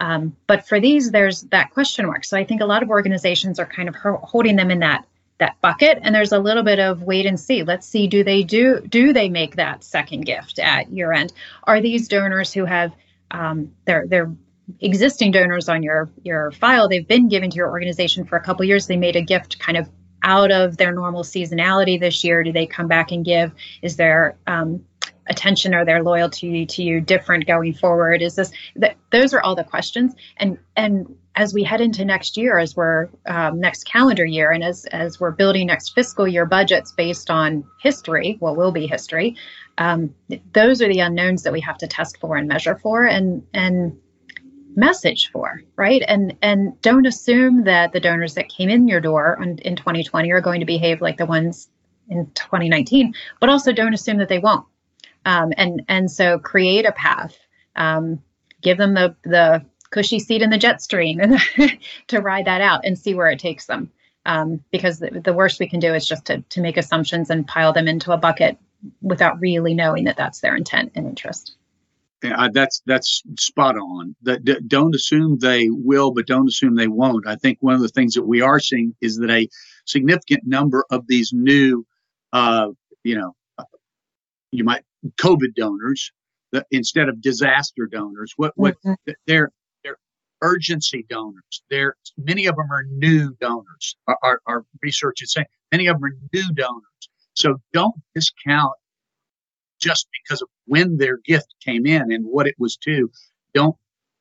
Um, 0.00 0.36
but 0.46 0.66
for 0.68 0.78
these, 0.78 1.10
there's 1.10 1.42
that 1.44 1.70
question 1.70 2.06
mark. 2.06 2.24
So 2.24 2.36
I 2.36 2.44
think 2.44 2.60
a 2.60 2.66
lot 2.66 2.82
of 2.82 2.90
organizations 2.90 3.58
are 3.58 3.66
kind 3.66 3.88
of 3.88 3.94
holding 3.94 4.56
them 4.56 4.70
in 4.70 4.80
that 4.80 5.06
that 5.38 5.60
bucket 5.60 5.98
and 6.00 6.14
there's 6.14 6.32
a 6.32 6.38
little 6.38 6.62
bit 6.62 6.78
of 6.78 7.02
wait 7.02 7.26
and 7.26 7.38
see 7.38 7.62
let's 7.62 7.86
see 7.86 8.06
do 8.06 8.24
they 8.24 8.42
do 8.42 8.80
do 8.88 9.12
they 9.12 9.28
make 9.28 9.56
that 9.56 9.84
second 9.84 10.22
gift 10.22 10.58
at 10.58 10.90
year 10.90 11.12
end 11.12 11.30
are 11.64 11.78
these 11.78 12.08
donors 12.08 12.54
who 12.54 12.64
have 12.64 12.90
um, 13.32 13.70
they're 13.84 14.06
they're 14.06 14.32
existing 14.80 15.30
donors 15.30 15.68
on 15.68 15.82
your 15.82 16.10
your 16.22 16.50
file. 16.52 16.88
They've 16.88 17.06
been 17.06 17.28
giving 17.28 17.50
to 17.50 17.56
your 17.56 17.70
organization 17.70 18.24
for 18.24 18.36
a 18.36 18.42
couple 18.42 18.64
years. 18.64 18.86
They 18.86 18.96
made 18.96 19.16
a 19.16 19.22
gift 19.22 19.58
kind 19.58 19.78
of 19.78 19.88
out 20.26 20.50
of 20.50 20.76
their 20.76 20.92
normal 20.92 21.22
seasonality 21.22 21.98
this 21.98 22.22
year. 22.22 22.42
Do 22.42 22.52
they 22.52 22.66
come 22.66 22.88
back 22.88 23.12
and 23.12 23.24
give? 23.24 23.52
Is 23.80 23.96
their 23.96 24.36
um, 24.46 24.84
attention 25.28 25.74
or 25.74 25.84
their 25.84 26.02
loyalty 26.02 26.66
to 26.66 26.82
you 26.82 27.00
different 27.00 27.46
going 27.46 27.72
forward? 27.72 28.20
Is 28.20 28.34
this 28.34 28.50
that 28.74 28.96
those 29.10 29.32
are 29.32 29.40
all 29.40 29.54
the 29.54 29.64
questions 29.64 30.14
and 30.36 30.58
and 30.76 31.16
as 31.36 31.52
we 31.52 31.62
head 31.62 31.82
into 31.82 32.04
next 32.04 32.38
year, 32.38 32.58
as 32.58 32.74
we're 32.74 33.08
um, 33.26 33.60
next 33.60 33.84
calendar 33.84 34.24
year, 34.24 34.50
and 34.50 34.64
as 34.64 34.86
as 34.86 35.20
we're 35.20 35.30
building 35.30 35.66
next 35.66 35.90
fiscal 35.94 36.26
year 36.26 36.46
budgets 36.46 36.92
based 36.92 37.30
on 37.30 37.64
history, 37.80 38.36
what 38.40 38.56
will 38.56 38.72
be 38.72 38.86
history, 38.86 39.36
um, 39.78 40.14
those 40.52 40.80
are 40.80 40.88
the 40.88 41.00
unknowns 41.00 41.42
that 41.42 41.52
we 41.52 41.60
have 41.60 41.76
to 41.78 41.86
test 41.86 42.18
for 42.20 42.36
and 42.36 42.48
measure 42.48 42.76
for 42.76 43.04
and 43.04 43.46
and 43.52 43.98
message 44.76 45.30
for 45.30 45.62
right? 45.76 46.02
And 46.06 46.36
and 46.42 46.80
don't 46.82 47.06
assume 47.06 47.64
that 47.64 47.92
the 47.92 48.00
donors 48.00 48.34
that 48.34 48.48
came 48.48 48.68
in 48.68 48.88
your 48.88 49.00
door 49.00 49.38
in, 49.42 49.58
in 49.58 49.76
2020 49.76 50.30
are 50.30 50.40
going 50.40 50.60
to 50.60 50.66
behave 50.66 51.00
like 51.00 51.16
the 51.16 51.26
ones 51.26 51.68
in 52.08 52.30
2019 52.34 53.14
but 53.40 53.48
also 53.48 53.72
don't 53.72 53.94
assume 53.94 54.18
that 54.18 54.28
they 54.28 54.38
won't. 54.38 54.66
Um, 55.24 55.52
and 55.56 55.82
and 55.88 56.10
so 56.10 56.38
create 56.38 56.86
a 56.86 56.92
path 56.92 57.36
um, 57.74 58.22
give 58.62 58.78
them 58.78 58.94
the 58.94 59.14
the 59.22 59.64
cushy 59.90 60.18
seat 60.18 60.42
in 60.42 60.50
the 60.50 60.58
jet 60.58 60.82
stream 60.82 61.20
and 61.20 61.38
to 62.08 62.20
ride 62.20 62.46
that 62.46 62.60
out 62.60 62.84
and 62.84 62.98
see 62.98 63.14
where 63.14 63.30
it 63.30 63.38
takes 63.38 63.66
them. 63.66 63.90
Um, 64.24 64.64
because 64.72 64.98
the, 64.98 65.20
the 65.24 65.32
worst 65.32 65.60
we 65.60 65.68
can 65.68 65.78
do 65.78 65.94
is 65.94 66.06
just 66.06 66.24
to, 66.26 66.40
to 66.40 66.60
make 66.60 66.76
assumptions 66.76 67.30
and 67.30 67.46
pile 67.46 67.72
them 67.72 67.86
into 67.86 68.10
a 68.10 68.16
bucket 68.16 68.58
without 69.00 69.40
really 69.40 69.72
knowing 69.72 70.04
that 70.04 70.16
that's 70.16 70.40
their 70.40 70.56
intent 70.56 70.92
and 70.96 71.06
interest. 71.06 71.54
Yeah, 72.28 72.48
that's 72.52 72.82
that's 72.86 73.22
spot 73.38 73.76
on. 73.76 74.16
That 74.22 74.44
d- 74.44 74.60
don't 74.66 74.94
assume 74.94 75.38
they 75.38 75.68
will, 75.70 76.12
but 76.12 76.26
don't 76.26 76.48
assume 76.48 76.74
they 76.74 76.88
won't. 76.88 77.26
I 77.26 77.36
think 77.36 77.58
one 77.60 77.74
of 77.74 77.80
the 77.80 77.88
things 77.88 78.14
that 78.14 78.26
we 78.26 78.40
are 78.40 78.60
seeing 78.60 78.94
is 79.00 79.16
that 79.18 79.30
a 79.30 79.48
significant 79.84 80.42
number 80.46 80.84
of 80.90 81.06
these 81.06 81.32
new, 81.32 81.86
uh, 82.32 82.68
you 83.04 83.16
know, 83.16 83.34
you 84.50 84.64
might 84.64 84.82
COVID 85.20 85.54
donors 85.54 86.10
that 86.52 86.66
instead 86.70 87.08
of 87.08 87.20
disaster 87.20 87.86
donors, 87.90 88.32
what 88.36 88.52
what 88.56 88.74
mm-hmm. 88.84 89.12
they're 89.26 89.52
they're 89.84 89.98
urgency 90.42 91.04
donors. 91.08 91.62
They're 91.70 91.96
many 92.16 92.46
of 92.46 92.56
them 92.56 92.70
are 92.70 92.84
new 92.90 93.34
donors. 93.40 93.96
Our, 94.06 94.18
our, 94.22 94.40
our 94.46 94.64
research 94.82 95.22
is 95.22 95.32
saying 95.32 95.46
many 95.72 95.86
of 95.86 95.96
them 95.96 96.04
are 96.04 96.16
new 96.32 96.52
donors 96.54 96.82
so 97.36 97.60
don't 97.72 97.94
discount 98.14 98.72
just 99.80 100.08
because 100.22 100.42
of 100.42 100.48
when 100.66 100.96
their 100.96 101.18
gift 101.24 101.54
came 101.64 101.86
in 101.86 102.12
and 102.12 102.24
what 102.24 102.46
it 102.46 102.54
was 102.58 102.76
to. 102.78 103.10
Don't 103.54 103.76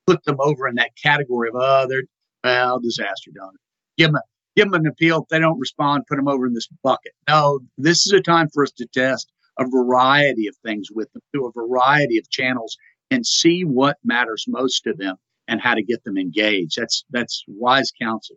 put 0.07 0.23
them 0.23 0.37
over 0.39 0.67
in 0.67 0.75
that 0.75 0.91
category 1.01 1.49
of, 1.49 1.55
oh, 1.57 1.87
they're, 1.89 2.03
well, 2.43 2.79
disaster 2.79 3.31
donor. 3.33 3.57
Give 3.97 4.11
them, 4.11 4.21
give 4.55 4.71
them 4.71 4.81
an 4.81 4.87
appeal. 4.87 5.23
If 5.23 5.29
they 5.29 5.39
don't 5.39 5.59
respond, 5.59 6.03
put 6.07 6.17
them 6.17 6.27
over 6.27 6.45
in 6.45 6.53
this 6.53 6.67
bucket. 6.83 7.13
No, 7.27 7.59
this 7.77 8.05
is 8.05 8.13
a 8.13 8.21
time 8.21 8.47
for 8.53 8.63
us 8.63 8.71
to 8.73 8.85
test 8.93 9.31
a 9.57 9.65
variety 9.67 10.47
of 10.47 10.55
things 10.65 10.89
with 10.93 11.11
them 11.13 11.21
through 11.31 11.47
a 11.47 11.51
variety 11.51 12.17
of 12.17 12.29
channels 12.29 12.77
and 13.09 13.25
see 13.25 13.63
what 13.63 13.97
matters 14.03 14.45
most 14.47 14.81
to 14.83 14.93
them 14.93 15.15
and 15.47 15.61
how 15.61 15.73
to 15.73 15.83
get 15.83 16.03
them 16.03 16.17
engaged. 16.17 16.75
That's, 16.77 17.05
that's 17.09 17.43
wise 17.47 17.91
counsel. 17.99 18.35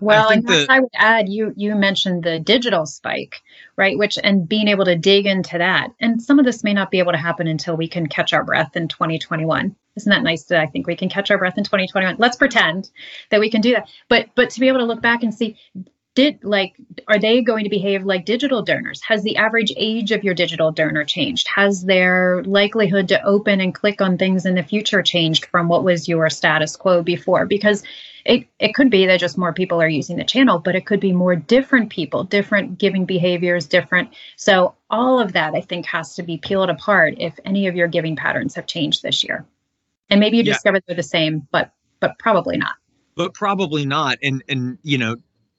Well, 0.00 0.28
and 0.28 0.46
that, 0.46 0.66
I 0.68 0.80
would 0.80 0.90
add, 0.94 1.28
you 1.28 1.52
you 1.56 1.74
mentioned 1.74 2.22
the 2.22 2.38
digital 2.38 2.86
spike, 2.86 3.36
right? 3.76 3.96
Which 3.96 4.18
and 4.22 4.48
being 4.48 4.68
able 4.68 4.84
to 4.84 4.96
dig 4.96 5.26
into 5.26 5.58
that, 5.58 5.92
and 6.00 6.20
some 6.20 6.38
of 6.38 6.44
this 6.44 6.64
may 6.64 6.74
not 6.74 6.90
be 6.90 6.98
able 6.98 7.12
to 7.12 7.18
happen 7.18 7.46
until 7.46 7.76
we 7.76 7.88
can 7.88 8.06
catch 8.06 8.32
our 8.32 8.44
breath 8.44 8.76
in 8.76 8.88
2021. 8.88 9.74
Isn't 9.96 10.10
that 10.10 10.22
nice 10.22 10.44
that 10.44 10.60
I 10.60 10.66
think 10.66 10.86
we 10.86 10.96
can 10.96 11.08
catch 11.08 11.30
our 11.30 11.38
breath 11.38 11.56
in 11.56 11.64
2021? 11.64 12.16
Let's 12.18 12.36
pretend 12.36 12.90
that 13.30 13.40
we 13.40 13.50
can 13.50 13.60
do 13.60 13.72
that. 13.72 13.88
But 14.08 14.28
but 14.34 14.50
to 14.50 14.60
be 14.60 14.68
able 14.68 14.80
to 14.80 14.84
look 14.84 15.00
back 15.00 15.22
and 15.22 15.34
see, 15.34 15.56
did 16.16 16.42
like 16.42 16.74
are 17.08 17.18
they 17.18 17.42
going 17.42 17.62
to 17.62 17.70
behave 17.70 18.04
like 18.04 18.24
digital 18.24 18.62
donors? 18.62 19.00
Has 19.02 19.22
the 19.22 19.36
average 19.36 19.72
age 19.76 20.10
of 20.10 20.24
your 20.24 20.34
digital 20.34 20.72
donor 20.72 21.04
changed? 21.04 21.46
Has 21.54 21.84
their 21.84 22.42
likelihood 22.44 23.06
to 23.08 23.22
open 23.22 23.60
and 23.60 23.74
click 23.74 24.00
on 24.00 24.18
things 24.18 24.46
in 24.46 24.54
the 24.54 24.62
future 24.62 25.02
changed 25.02 25.44
from 25.46 25.68
what 25.68 25.84
was 25.84 26.08
your 26.08 26.28
status 26.30 26.74
quo 26.74 27.02
before? 27.02 27.44
Because 27.44 27.84
it, 28.24 28.48
it 28.58 28.74
could 28.74 28.90
be 28.90 29.06
that 29.06 29.20
just 29.20 29.38
more 29.38 29.52
people 29.52 29.80
are 29.80 29.88
using 29.88 30.16
the 30.16 30.24
channel, 30.24 30.58
but 30.58 30.74
it 30.74 30.86
could 30.86 31.00
be 31.00 31.12
more 31.12 31.36
different 31.36 31.90
people, 31.90 32.24
different 32.24 32.78
giving 32.78 33.04
behaviors, 33.04 33.66
different. 33.66 34.08
So 34.36 34.74
all 34.88 35.20
of 35.20 35.34
that 35.34 35.54
I 35.54 35.60
think 35.60 35.84
has 35.86 36.14
to 36.14 36.22
be 36.22 36.38
peeled 36.38 36.70
apart 36.70 37.14
if 37.18 37.38
any 37.44 37.66
of 37.68 37.76
your 37.76 37.88
giving 37.88 38.16
patterns 38.16 38.54
have 38.54 38.66
changed 38.66 39.02
this 39.02 39.22
year. 39.22 39.44
And 40.08 40.18
maybe 40.18 40.38
you 40.38 40.44
yeah. 40.44 40.54
discover 40.54 40.80
they're 40.86 40.96
the 40.96 41.02
same, 41.02 41.46
but 41.52 41.72
but 42.00 42.18
probably 42.18 42.56
not. 42.56 42.74
But 43.16 43.34
probably 43.34 43.84
not. 43.84 44.18
And 44.22 44.42
and 44.48 44.78
you 44.82 44.96
know, 44.96 45.16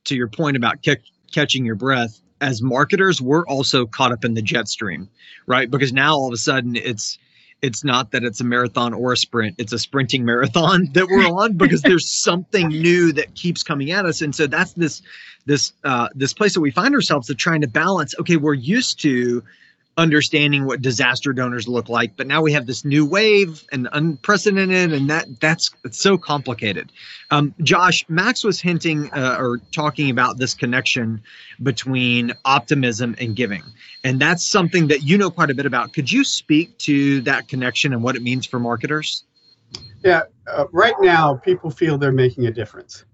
to 0.07 0.15
your 0.15 0.27
point 0.27 0.57
about 0.57 0.83
c- 0.83 0.97
catching 1.31 1.65
your 1.65 1.75
breath, 1.75 2.19
as 2.41 2.61
marketers, 2.61 3.21
we're 3.21 3.45
also 3.45 3.85
caught 3.85 4.11
up 4.11 4.23
in 4.25 4.33
the 4.33 4.41
jet 4.41 4.67
stream, 4.67 5.09
right? 5.45 5.69
Because 5.69 5.93
now 5.93 6.15
all 6.15 6.27
of 6.27 6.33
a 6.33 6.37
sudden 6.37 6.75
it's 6.75 7.17
it's 7.61 7.83
not 7.83 8.11
that 8.11 8.23
it's 8.23 8.39
a 8.39 8.43
marathon 8.43 8.93
or 8.93 9.13
a 9.13 9.17
sprint 9.17 9.55
it's 9.57 9.73
a 9.73 9.79
sprinting 9.79 10.23
marathon 10.23 10.87
that 10.93 11.07
we're 11.07 11.25
on 11.25 11.53
because 11.53 11.81
there's 11.81 12.07
something 12.07 12.67
new 12.67 13.11
that 13.11 13.33
keeps 13.33 13.63
coming 13.63 13.89
at 13.91 14.05
us 14.05 14.21
and 14.21 14.35
so 14.35 14.45
that's 14.45 14.73
this 14.73 15.01
this 15.47 15.73
uh, 15.83 16.07
this 16.13 16.33
place 16.33 16.53
that 16.53 16.61
we 16.61 16.69
find 16.69 16.93
ourselves 16.93 17.29
of 17.29 17.37
trying 17.37 17.61
to 17.61 17.67
balance 17.67 18.13
okay 18.19 18.37
we're 18.37 18.53
used 18.53 18.99
to 19.01 19.43
understanding 19.97 20.65
what 20.65 20.81
disaster 20.81 21.33
donors 21.33 21.67
look 21.67 21.89
like 21.89 22.15
but 22.15 22.27
now 22.27 22.41
we 22.41 22.53
have 22.53 22.67
this 22.67 22.85
new 22.85 23.05
wave 23.05 23.65
and 23.71 23.89
unprecedented 23.93 24.93
and 24.93 25.09
that 25.09 25.25
that's 25.39 25.71
it's 25.83 25.99
so 25.99 26.17
complicated. 26.17 26.91
Um, 27.31 27.53
josh 27.61 28.05
max 28.07 28.43
was 28.43 28.61
hinting 28.61 29.11
uh, 29.11 29.37
or 29.39 29.59
talking 29.71 30.09
about 30.09 30.37
this 30.37 30.53
connection 30.53 31.21
between 31.61 32.33
optimism 32.45 33.15
and 33.19 33.35
giving. 33.35 33.63
And 34.03 34.19
that's 34.19 34.45
something 34.45 34.87
that 34.87 35.03
you 35.03 35.17
know 35.17 35.29
quite 35.29 35.49
a 35.49 35.55
bit 35.55 35.65
about. 35.65 35.93
Could 35.93 36.11
you 36.11 36.23
speak 36.23 36.77
to 36.79 37.21
that 37.21 37.47
connection 37.47 37.93
and 37.93 38.03
what 38.03 38.15
it 38.15 38.21
means 38.21 38.45
for 38.45 38.59
marketers? 38.59 39.23
Yeah 40.03 40.23
uh, 40.47 40.65
right 40.71 40.95
now 40.99 41.35
people 41.35 41.69
feel 41.69 41.97
they're 41.97 42.11
making 42.11 42.45
a 42.47 42.51
difference. 42.51 43.05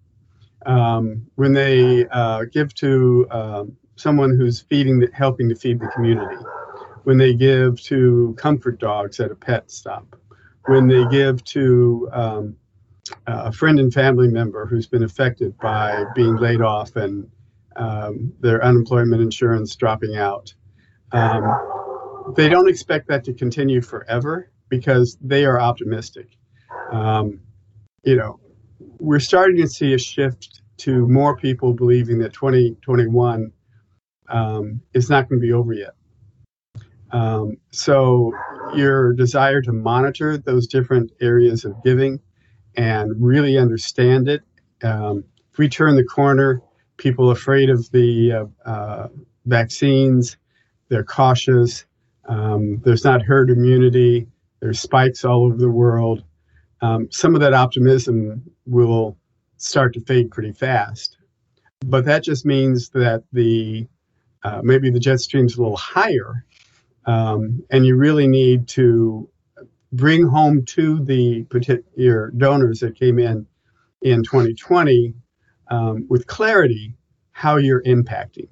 Um, 0.66 1.26
when 1.36 1.54
they 1.54 2.08
uh, 2.08 2.46
give 2.52 2.74
to 2.76 3.28
um, 3.32 3.78
someone 3.96 4.38
who's 4.38 4.62
feeding 4.62 5.00
the, 5.00 5.10
helping 5.14 5.50
to 5.50 5.56
feed 5.56 5.80
the 5.80 5.88
community 5.88 6.38
when 7.04 7.18
they 7.18 7.34
give 7.34 7.82
to 7.84 8.34
comfort 8.38 8.80
dogs 8.80 9.20
at 9.20 9.32
a 9.32 9.36
pet 9.36 9.70
stop, 9.72 10.16
when 10.66 10.88
they 10.88 11.06
give 11.08 11.44
to 11.44 12.10
um, 12.14 12.56
a 13.28 13.52
friend 13.52 13.80
and 13.80 13.94
family 13.94 14.28
member 14.28 14.66
who's 14.66 14.88
been 14.88 15.04
affected 15.04 15.58
by 15.58 16.06
being 16.16 16.38
laid 16.38 16.62
off 16.62 16.96
and 16.96 17.30
um, 17.76 18.34
their 18.40 18.64
unemployment 18.64 19.22
insurance 19.22 19.76
dropping 19.76 20.16
out. 20.16 20.54
Um, 21.12 21.44
they 22.36 22.50
don't 22.50 22.70
expect 22.70 23.08
that 23.10 23.24
to 23.26 23.34
continue 23.34 23.82
forever 23.82 24.52
because 24.70 25.18
they 25.22 25.46
are 25.46 25.60
optimistic. 25.60 26.28
Um, 26.92 27.42
you 28.04 28.16
know, 28.16 28.40
we're 29.00 29.20
starting 29.20 29.58
to 29.58 29.68
see 29.68 29.94
a 29.94 29.98
shift 29.98 30.62
to 30.78 31.08
more 31.08 31.36
people 31.36 31.74
believing 31.74 32.20
that 32.20 32.34
2021 32.34 33.52
um, 34.30 34.82
is 34.94 35.10
not 35.10 35.30
going 35.30 35.40
to 35.40 35.46
be 35.46 35.54
over 35.54 35.74
yet. 35.74 35.94
Um, 37.14 37.58
so 37.72 38.34
your 38.76 39.14
desire 39.14 39.62
to 39.62 39.72
monitor 39.72 40.38
those 40.38 40.68
different 40.68 41.12
areas 41.22 41.64
of 41.64 41.82
giving 41.84 42.20
and 42.76 43.14
really 43.24 43.58
understand 43.58 44.28
it. 44.28 44.42
Um, 44.84 45.24
if 45.52 45.60
we 45.60 45.70
turn 45.70 45.96
the 45.96 46.04
corner, 46.04 46.62
people 46.98 47.30
afraid 47.30 47.70
of 47.70 47.90
the 47.92 48.32
uh, 48.32 48.70
uh, 48.70 49.08
vaccines, 49.46 50.38
they're 50.90 51.04
cautious. 51.04 51.86
Um, 52.28 52.82
there's 52.84 53.04
not 53.04 53.22
herd 53.22 53.52
immunity. 53.52 54.28
There's 54.60 54.80
spikes 54.80 55.24
all 55.24 55.46
over 55.46 55.58
the 55.58 55.70
world. 55.70 56.24
Um, 56.82 57.08
some 57.12 57.36
of 57.36 57.42
that 57.42 57.54
optimism 57.54 58.44
will 58.66 59.18
start 59.58 59.94
to 59.94 60.02
fade 60.02 60.32
pretty 60.32 60.52
fast. 60.52 61.18
But 61.86 62.06
that 62.06 62.24
just 62.24 62.46
means 62.46 62.90
that 62.90 63.24
the 63.32 63.88
uh, 64.44 64.62
maybe 64.64 64.90
the 64.90 65.00
jet 65.00 65.20
stream's 65.22 65.56
a 65.56 65.62
little 65.62 65.78
higher 65.78 66.44
um, 67.06 67.64
and 67.70 67.86
you 67.86 67.96
really 67.96 68.28
need 68.28 68.68
to 68.70 69.30
bring 69.92 70.26
home 70.26 70.66
to 70.66 71.04
the 71.06 71.46
your 71.96 72.32
donors 72.32 72.80
that 72.80 72.96
came 72.96 73.20
in 73.20 73.46
in 74.02 74.24
2020 74.24 75.14
um, 75.70 76.06
with 76.10 76.28
clarity 76.28 76.96
how 77.32 77.58
you're 77.58 77.84
impacting, 77.84 78.48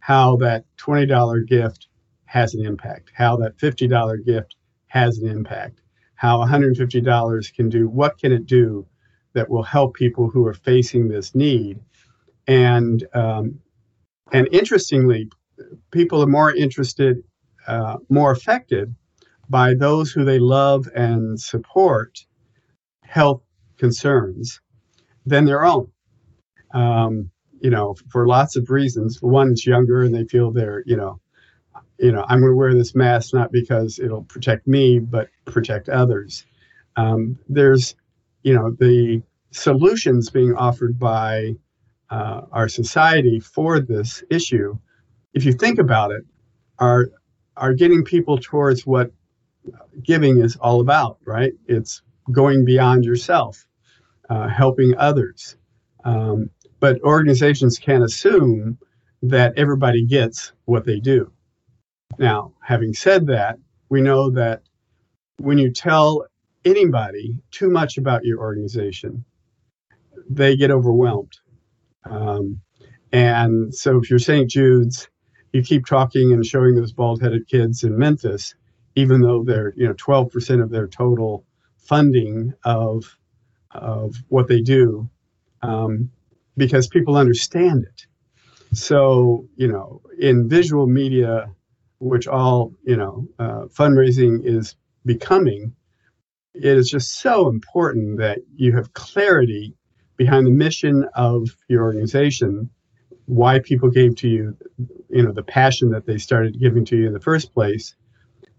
how 0.00 0.36
that 0.36 0.64
$20 0.78 1.46
gift 1.46 1.88
has 2.26 2.54
an 2.54 2.64
impact, 2.64 3.10
how 3.14 3.36
that 3.36 3.56
$50 3.56 4.24
gift 4.24 4.56
has 4.88 5.18
an 5.18 5.28
impact, 5.28 5.80
how 6.14 6.38
$150 6.38 7.54
can 7.54 7.68
do, 7.68 7.88
what 7.88 8.18
can 8.18 8.32
it 8.32 8.46
do 8.46 8.86
that 9.32 9.50
will 9.50 9.62
help 9.62 9.94
people 9.94 10.28
who 10.28 10.46
are 10.46 10.54
facing 10.54 11.08
this 11.08 11.34
need. 11.34 11.78
And, 12.46 13.06
um, 13.12 13.60
and 14.32 14.48
interestingly, 14.52 15.30
people 15.90 16.22
are 16.22 16.26
more 16.26 16.54
interested 16.54 17.22
uh, 17.66 17.96
more 18.08 18.32
affected 18.32 18.94
by 19.48 19.74
those 19.74 20.10
who 20.10 20.24
they 20.24 20.38
love 20.38 20.88
and 20.94 21.40
support 21.40 22.24
health 23.02 23.42
concerns 23.78 24.60
than 25.24 25.44
their 25.44 25.64
own. 25.64 25.90
Um, 26.72 27.30
you 27.60 27.70
know, 27.70 27.94
for 28.10 28.26
lots 28.26 28.56
of 28.56 28.70
reasons. 28.70 29.22
One 29.22 29.52
is 29.52 29.66
younger 29.66 30.02
and 30.02 30.14
they 30.14 30.24
feel 30.24 30.50
they're, 30.50 30.82
you 30.86 30.96
know, 30.96 31.20
you 31.98 32.12
know, 32.12 32.24
I'm 32.28 32.40
going 32.40 32.52
to 32.52 32.56
wear 32.56 32.74
this 32.74 32.94
mask 32.94 33.32
not 33.32 33.50
because 33.52 33.98
it'll 33.98 34.24
protect 34.24 34.66
me, 34.66 34.98
but 34.98 35.28
protect 35.46 35.88
others. 35.88 36.44
Um, 36.96 37.38
there's, 37.48 37.94
you 38.42 38.54
know, 38.54 38.76
the 38.78 39.22
solutions 39.52 40.28
being 40.28 40.54
offered 40.54 40.98
by 40.98 41.52
uh, 42.10 42.42
our 42.52 42.68
society 42.68 43.40
for 43.40 43.80
this 43.80 44.22
issue, 44.30 44.76
if 45.32 45.44
you 45.44 45.52
think 45.52 45.78
about 45.78 46.12
it, 46.12 46.24
are 46.78 47.08
are 47.56 47.74
getting 47.74 48.04
people 48.04 48.38
towards 48.38 48.86
what 48.86 49.10
giving 50.02 50.38
is 50.38 50.56
all 50.56 50.80
about, 50.80 51.18
right? 51.24 51.52
It's 51.66 52.02
going 52.30 52.64
beyond 52.64 53.04
yourself, 53.04 53.66
uh, 54.28 54.48
helping 54.48 54.96
others. 54.96 55.56
Um, 56.04 56.50
but 56.80 57.00
organizations 57.02 57.78
can't 57.78 58.04
assume 58.04 58.78
that 59.22 59.54
everybody 59.56 60.04
gets 60.04 60.52
what 60.64 60.84
they 60.84 61.00
do. 61.00 61.32
Now, 62.18 62.52
having 62.62 62.94
said 62.94 63.26
that, 63.26 63.58
we 63.88 64.00
know 64.00 64.30
that 64.30 64.62
when 65.38 65.58
you 65.58 65.72
tell 65.72 66.26
anybody 66.64 67.38
too 67.50 67.70
much 67.70 67.98
about 67.98 68.24
your 68.24 68.38
organization, 68.40 69.24
they 70.28 70.56
get 70.56 70.70
overwhelmed. 70.70 71.32
Um, 72.08 72.60
and 73.12 73.74
so 73.74 73.98
if 73.98 74.10
you're 74.10 74.18
St. 74.18 74.50
Jude's, 74.50 75.08
you 75.56 75.62
keep 75.62 75.86
talking 75.86 76.32
and 76.32 76.44
showing 76.44 76.74
those 76.74 76.92
bald-headed 76.92 77.48
kids 77.48 77.82
in 77.82 77.98
Memphis, 77.98 78.54
even 78.94 79.20
though 79.22 79.42
they're 79.42 79.72
you 79.76 79.86
know 79.88 79.94
12% 79.94 80.62
of 80.62 80.70
their 80.70 80.86
total 80.86 81.44
funding 81.78 82.52
of 82.64 83.16
of 83.72 84.14
what 84.28 84.48
they 84.48 84.60
do, 84.60 85.08
um, 85.62 86.10
because 86.56 86.88
people 86.88 87.16
understand 87.16 87.84
it. 87.84 88.06
So 88.76 89.48
you 89.56 89.68
know, 89.68 90.02
in 90.18 90.48
visual 90.48 90.86
media, 90.86 91.50
which 91.98 92.28
all 92.28 92.74
you 92.84 92.96
know, 92.96 93.26
uh, 93.38 93.64
fundraising 93.66 94.44
is 94.44 94.76
becoming, 95.06 95.74
it 96.54 96.64
is 96.64 96.90
just 96.90 97.20
so 97.20 97.48
important 97.48 98.18
that 98.18 98.40
you 98.54 98.76
have 98.76 98.92
clarity 98.92 99.74
behind 100.16 100.46
the 100.46 100.50
mission 100.50 101.06
of 101.14 101.48
your 101.68 101.84
organization 101.84 102.70
why 103.26 103.58
people 103.58 103.90
gave 103.90 104.16
to 104.16 104.28
you, 104.28 104.56
you 105.10 105.22
know, 105.22 105.32
the 105.32 105.42
passion 105.42 105.90
that 105.90 106.06
they 106.06 106.18
started 106.18 106.58
giving 106.60 106.84
to 106.86 106.96
you 106.96 107.06
in 107.06 107.12
the 107.12 107.20
first 107.20 107.52
place, 107.52 107.94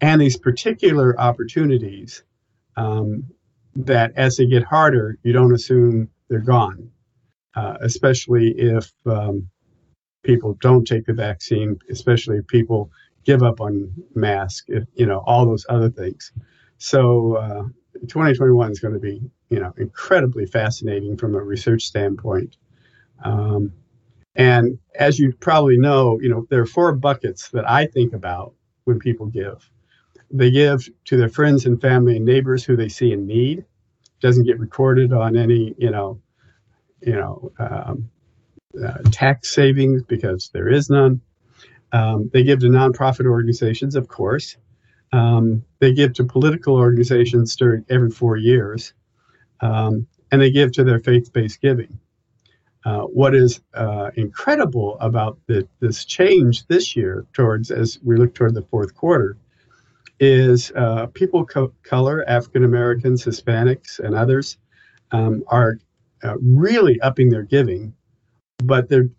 and 0.02 0.22
these 0.22 0.38
particular 0.38 1.20
opportunities 1.20 2.24
um, 2.76 3.24
that 3.76 4.12
as 4.16 4.38
they 4.38 4.46
get 4.46 4.64
harder, 4.64 5.18
you 5.24 5.34
don't 5.34 5.54
assume 5.54 6.10
they're 6.30 6.40
gone, 6.40 6.90
uh, 7.56 7.78
especially 7.82 8.50
if 8.58 8.92
um, 9.06 9.50
people 10.24 10.58
don't 10.62 10.86
take 10.86 11.06
the 11.06 11.14
vaccine, 11.14 11.80
especially 11.90 12.38
if 12.38 12.48
people 12.48 12.92
give 13.24 13.44
up 13.44 13.60
on 13.62 13.92
masks, 14.16 14.66
if, 14.68 14.84
you 14.96 15.06
know, 15.06 15.24
all 15.26 15.46
those 15.46 15.66
other 15.70 15.90
things. 15.90 16.32
So 16.78 17.36
uh, 17.36 17.64
2021 18.02 18.72
is 18.72 18.80
going 18.80 18.94
to 18.94 19.00
be, 19.00 19.22
you 19.50 19.60
know, 19.60 19.74
incredibly 19.78 20.46
fascinating 20.46 21.18
from 21.18 21.36
a 21.36 21.42
research 21.42 21.84
standpoint. 21.84 22.58
Um, 23.24 23.74
and 24.38 24.78
as 24.96 25.18
you 25.18 25.34
probably 25.34 25.78
know, 25.78 26.20
you 26.22 26.30
know, 26.30 26.46
there 26.50 26.62
are 26.62 26.68
four 26.68 26.94
buckets 26.94 27.50
that 27.50 27.70
I 27.70 27.88
think 27.88 28.14
about 28.14 28.54
when 28.86 29.00
people 29.00 29.26
give. 29.26 29.70
They 30.30 30.52
give 30.52 30.88
to 31.06 31.18
their 31.18 31.30
friends 31.30 31.66
and 31.66 31.82
family 31.82 32.18
and 32.18 32.26
neighbors 32.26 32.64
who 32.64 32.76
they 32.76 32.90
see 32.90 33.12
in 33.12 33.26
need. 33.26 33.66
Doesn't 34.22 34.46
get 34.46 34.60
recorded 34.60 35.12
on 35.12 35.36
any, 35.36 35.74
you 35.78 35.90
know, 35.90 36.22
you 37.02 37.14
know, 37.14 37.52
um, 37.60 38.10
uh, 38.84 39.00
tax 39.12 39.54
savings 39.54 40.04
because 40.04 40.50
there 40.54 40.70
is 40.70 40.90
none. 40.90 41.22
Um, 41.92 42.30
they 42.32 42.44
give 42.44 42.60
to 42.60 42.68
nonprofit 42.68 43.26
organizations, 43.26 43.96
of 43.96 44.08
course. 44.08 44.58
Um, 45.14 45.64
they 45.80 45.94
give 45.94 46.14
to 46.16 46.26
political 46.26 46.76
organizations 46.76 47.56
during 47.56 47.86
every 47.90 48.12
four 48.12 48.36
years, 48.36 48.94
um, 49.62 50.06
and 50.32 50.42
they 50.42 50.52
give 50.52 50.74
to 50.74 50.84
their 50.84 51.00
faith-based 51.00 51.62
giving. 51.62 52.00
Uh, 52.86 53.02
what 53.02 53.36
is 53.36 53.62
uh, 53.74 54.12
incredible 54.16 54.98
about 55.00 55.38
the, 55.48 55.68
this 55.80 56.06
change 56.06 56.66
this 56.68 56.96
year 56.96 57.26
towards 57.34 57.72
as 57.72 58.00
we 58.04 58.16
look 58.16 58.34
toward 58.34 58.54
the 58.54 58.62
fourth 58.62 58.96
quarter 58.96 59.38
is 60.20 60.72
uh, 60.76 61.06
people 61.08 61.46
co- 61.46 61.74
color 61.84 62.24
african 62.30 62.64
americans 62.64 63.26
hispanics 63.26 64.00
and 64.00 64.16
others 64.16 64.58
um, 65.12 65.44
are 65.48 65.80
uh, 66.24 66.36
really 66.40 67.00
upping 67.02 67.30
their 67.30 67.44
giving 67.44 67.94
but 68.64 68.90
they're 68.90 69.10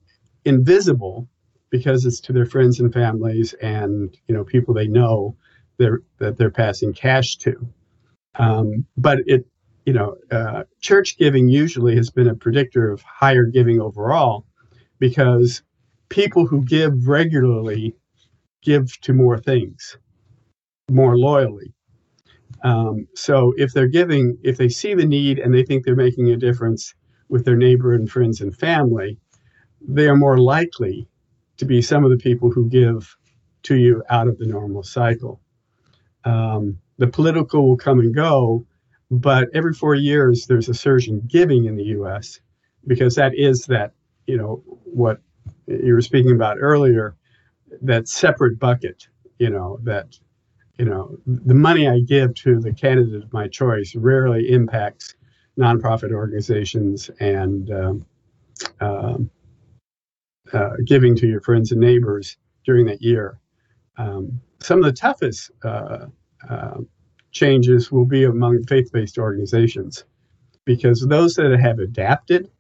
invisible 0.45 1.29
because 1.71 2.07
it's 2.07 2.21
to 2.21 2.33
their 2.33 2.47
friends 2.47 2.81
and 2.81 2.93
families 2.93 3.53
and 3.55 4.17
you 4.27 4.35
know 4.35 4.45
people 4.45 4.73
they 4.73 4.89
know 4.89 5.37
that 5.79 6.37
they're 6.37 6.51
passing 6.51 6.93
cash 6.93 7.37
to. 7.37 7.69
Um, 8.35 8.85
but 8.97 9.21
it 9.27 9.47
you 9.89 9.95
know, 9.95 10.17
uh, 10.31 10.65
church 10.83 11.17
giving 11.17 11.49
usually 11.49 11.97
has 11.97 12.11
been 12.11 12.29
a 12.29 12.35
predictor 12.35 12.93
of 12.93 13.01
higher 13.01 13.47
giving 13.47 13.81
overall 13.81 14.45
because 14.99 15.63
people 16.11 16.47
who 16.47 16.63
give 16.63 17.09
regularly 17.09 17.95
give 18.61 19.01
to 19.01 19.15
more 19.15 19.39
things 19.39 19.97
more 20.91 21.17
loyally. 21.17 21.73
Um, 22.63 23.09
so 23.15 23.55
if 23.57 23.73
they're 23.73 23.89
giving, 23.89 24.37
if 24.43 24.59
they 24.59 24.69
see 24.69 24.93
the 24.93 25.07
need 25.07 25.39
and 25.39 25.55
they 25.55 25.63
think 25.63 25.87
they're 25.87 25.97
making 25.97 26.29
a 26.29 26.37
difference 26.37 26.95
with 27.31 27.47
their 27.47 27.57
neighbor 27.57 27.95
and 27.95 28.11
friends 28.11 28.43
and 28.43 28.55
family, 28.55 29.17
they 29.81 30.07
are 30.07 30.17
more 30.17 30.37
likely 30.37 31.09
to 31.57 31.65
be 31.65 31.81
some 31.81 32.05
of 32.05 32.11
the 32.11 32.19
people 32.19 32.51
who 32.51 32.69
give 32.69 33.17
to 33.63 33.75
you 33.75 34.03
out 34.11 34.29
of 34.29 34.37
the 34.37 34.47
normal 34.47 34.83
cycle. 34.83 35.41
Um, 36.25 36.77
the 36.99 37.07
political 37.07 37.67
will 37.67 37.79
come 37.79 38.01
and 38.01 38.15
go, 38.15 38.67
but 39.11 39.49
every 39.55 39.73
four 39.73 39.95
years 39.95 40.47
there's 40.47 40.69
a 40.69 40.75
surge 40.75 41.09
in 41.09 41.21
giving 41.27 41.65
in 41.65 41.77
the 41.77 41.85
U.S. 41.85 42.41
because 42.87 43.15
that 43.15 43.35
is 43.35 43.67
that 43.67 43.93
you 44.27 44.37
know 44.37 44.63
what 44.85 45.21
you 45.67 45.95
were 45.95 46.03
speaking 46.03 46.33
about 46.33 46.59
earlier, 46.61 47.17
that 47.83 48.09
separate 48.09 48.59
bucket. 48.59 49.09
You 49.39 49.51
know 49.51 49.79
that 49.85 50.19
you 50.79 50.85
know 50.85 51.17
the 51.27 51.55
money 51.55 51.89
I 51.89 52.01
give 52.01 52.35
to 52.37 52.61
the 52.61 52.73
candidate 52.73 53.23
of 53.23 53.33
my 53.33 53.49
choice 53.49 53.95
rarely 53.95 54.51
impacts 54.51 55.15
nonprofit 55.59 56.13
organizations 56.13 57.11
and 57.21 57.71
um, 58.81 59.31
uh, 60.53 60.71
giving 60.85 61.17
to 61.17 61.27
your 61.27 61.41
friends 61.41 61.73
and 61.73 61.81
neighbors 61.81 62.37
during 62.65 62.87
that 62.87 63.03
year. 63.03 63.39
Um, 63.97 64.41
some 64.61 64.79
of 64.79 64.85
the 64.85 64.93
toughest 64.93 65.51
uh, 65.65 66.07
uh, 66.49 66.79
changes 67.39 67.93
will 67.93 68.05
be 68.05 68.25
among 68.25 68.65
faith-based 68.65 69.19
organizations 69.19 70.05
because 70.65 71.07
those 71.09 71.35
that 71.35 71.59
have 71.59 71.79
adapted 71.79 72.51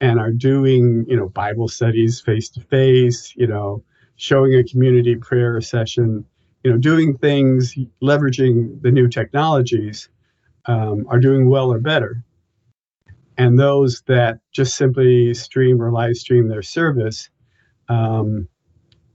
and 0.00 0.18
are 0.18 0.32
doing, 0.32 1.04
you 1.08 1.16
know, 1.16 1.28
Bible 1.28 1.68
studies 1.68 2.20
face 2.20 2.50
to 2.50 2.60
face, 2.60 3.32
you 3.36 3.46
know, 3.46 3.82
showing 4.16 4.54
a 4.54 4.64
community 4.64 5.16
prayer 5.16 5.60
session, 5.60 6.24
you 6.62 6.70
know, 6.70 6.78
doing 6.78 7.16
things 7.16 7.74
leveraging 8.02 8.82
the 8.82 8.90
new 8.90 9.08
technologies 9.08 10.08
um, 10.66 11.06
are 11.08 11.20
doing 11.20 11.48
well 11.48 11.72
or 11.72 11.80
better. 11.80 12.22
And 13.38 13.58
those 13.58 14.02
that 14.06 14.40
just 14.52 14.76
simply 14.76 15.34
stream 15.34 15.80
or 15.80 15.90
live 15.90 16.16
stream 16.16 16.48
their 16.48 16.62
service 16.62 17.30
um, 17.88 18.48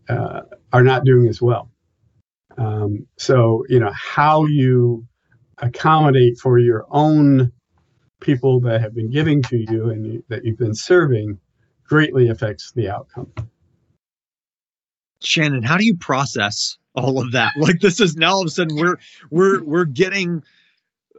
uh, 0.10 0.42
are 0.74 0.84
not 0.84 1.06
doing 1.06 1.28
as 1.28 1.42
well. 1.42 1.70
Um, 2.58 3.08
so, 3.18 3.64
you 3.70 3.80
know, 3.80 3.92
how 3.94 4.46
you 4.46 5.06
accommodate 5.60 6.38
for 6.38 6.60
your 6.60 6.86
own 6.90 7.52
people 8.20 8.60
that 8.62 8.82
have 8.82 8.96
been 8.96 9.12
giving 9.12 9.44
to 9.44 9.58
you 9.58 9.90
and 9.90 10.06
you, 10.06 10.24
that 10.30 10.44
you've 10.44 10.58
been 10.58 10.76
serving 10.76 11.40
greatly 11.84 12.30
affects 12.30 12.72
the 12.74 12.90
outcome. 12.90 13.32
Shannon, 15.22 15.64
how 15.64 15.78
do 15.78 15.86
you 15.86 15.96
process 15.96 16.78
all 16.96 17.22
of 17.22 17.32
that? 17.32 17.54
Like 17.58 17.80
this 17.80 18.00
is 18.00 18.16
now 18.16 18.34
all 18.34 18.42
of 18.42 18.48
a 18.48 18.52
sudden 18.52 18.76
we're 18.76 18.98
we're 19.30 19.64
we're 19.64 19.86
getting 19.86 20.44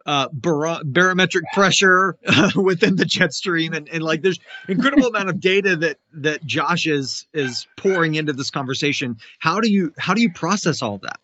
uh, 0.07 0.29
bar- 0.33 0.83
barometric 0.85 1.45
pressure 1.53 2.17
uh, 2.27 2.51
within 2.57 2.97
the 2.97 3.05
jet 3.05 3.33
stream, 3.35 3.75
and, 3.75 3.89
and 3.91 4.03
like 4.03 4.23
there's 4.23 4.41
incredible 4.67 5.07
amount 5.15 5.29
of 5.29 5.41
data 5.41 5.77
that 5.77 5.99
that 6.15 6.45
Josh 6.47 6.87
is 6.87 7.27
is 7.35 7.67
pouring 7.77 8.15
into 8.15 8.33
this 8.33 8.51
conversation. 8.51 9.17
How 9.39 9.61
do 9.61 9.71
you 9.71 9.93
how 9.99 10.15
do 10.15 10.23
you 10.23 10.33
process 10.33 10.81
all 10.81 10.95
of 10.95 11.03
that? 11.03 11.21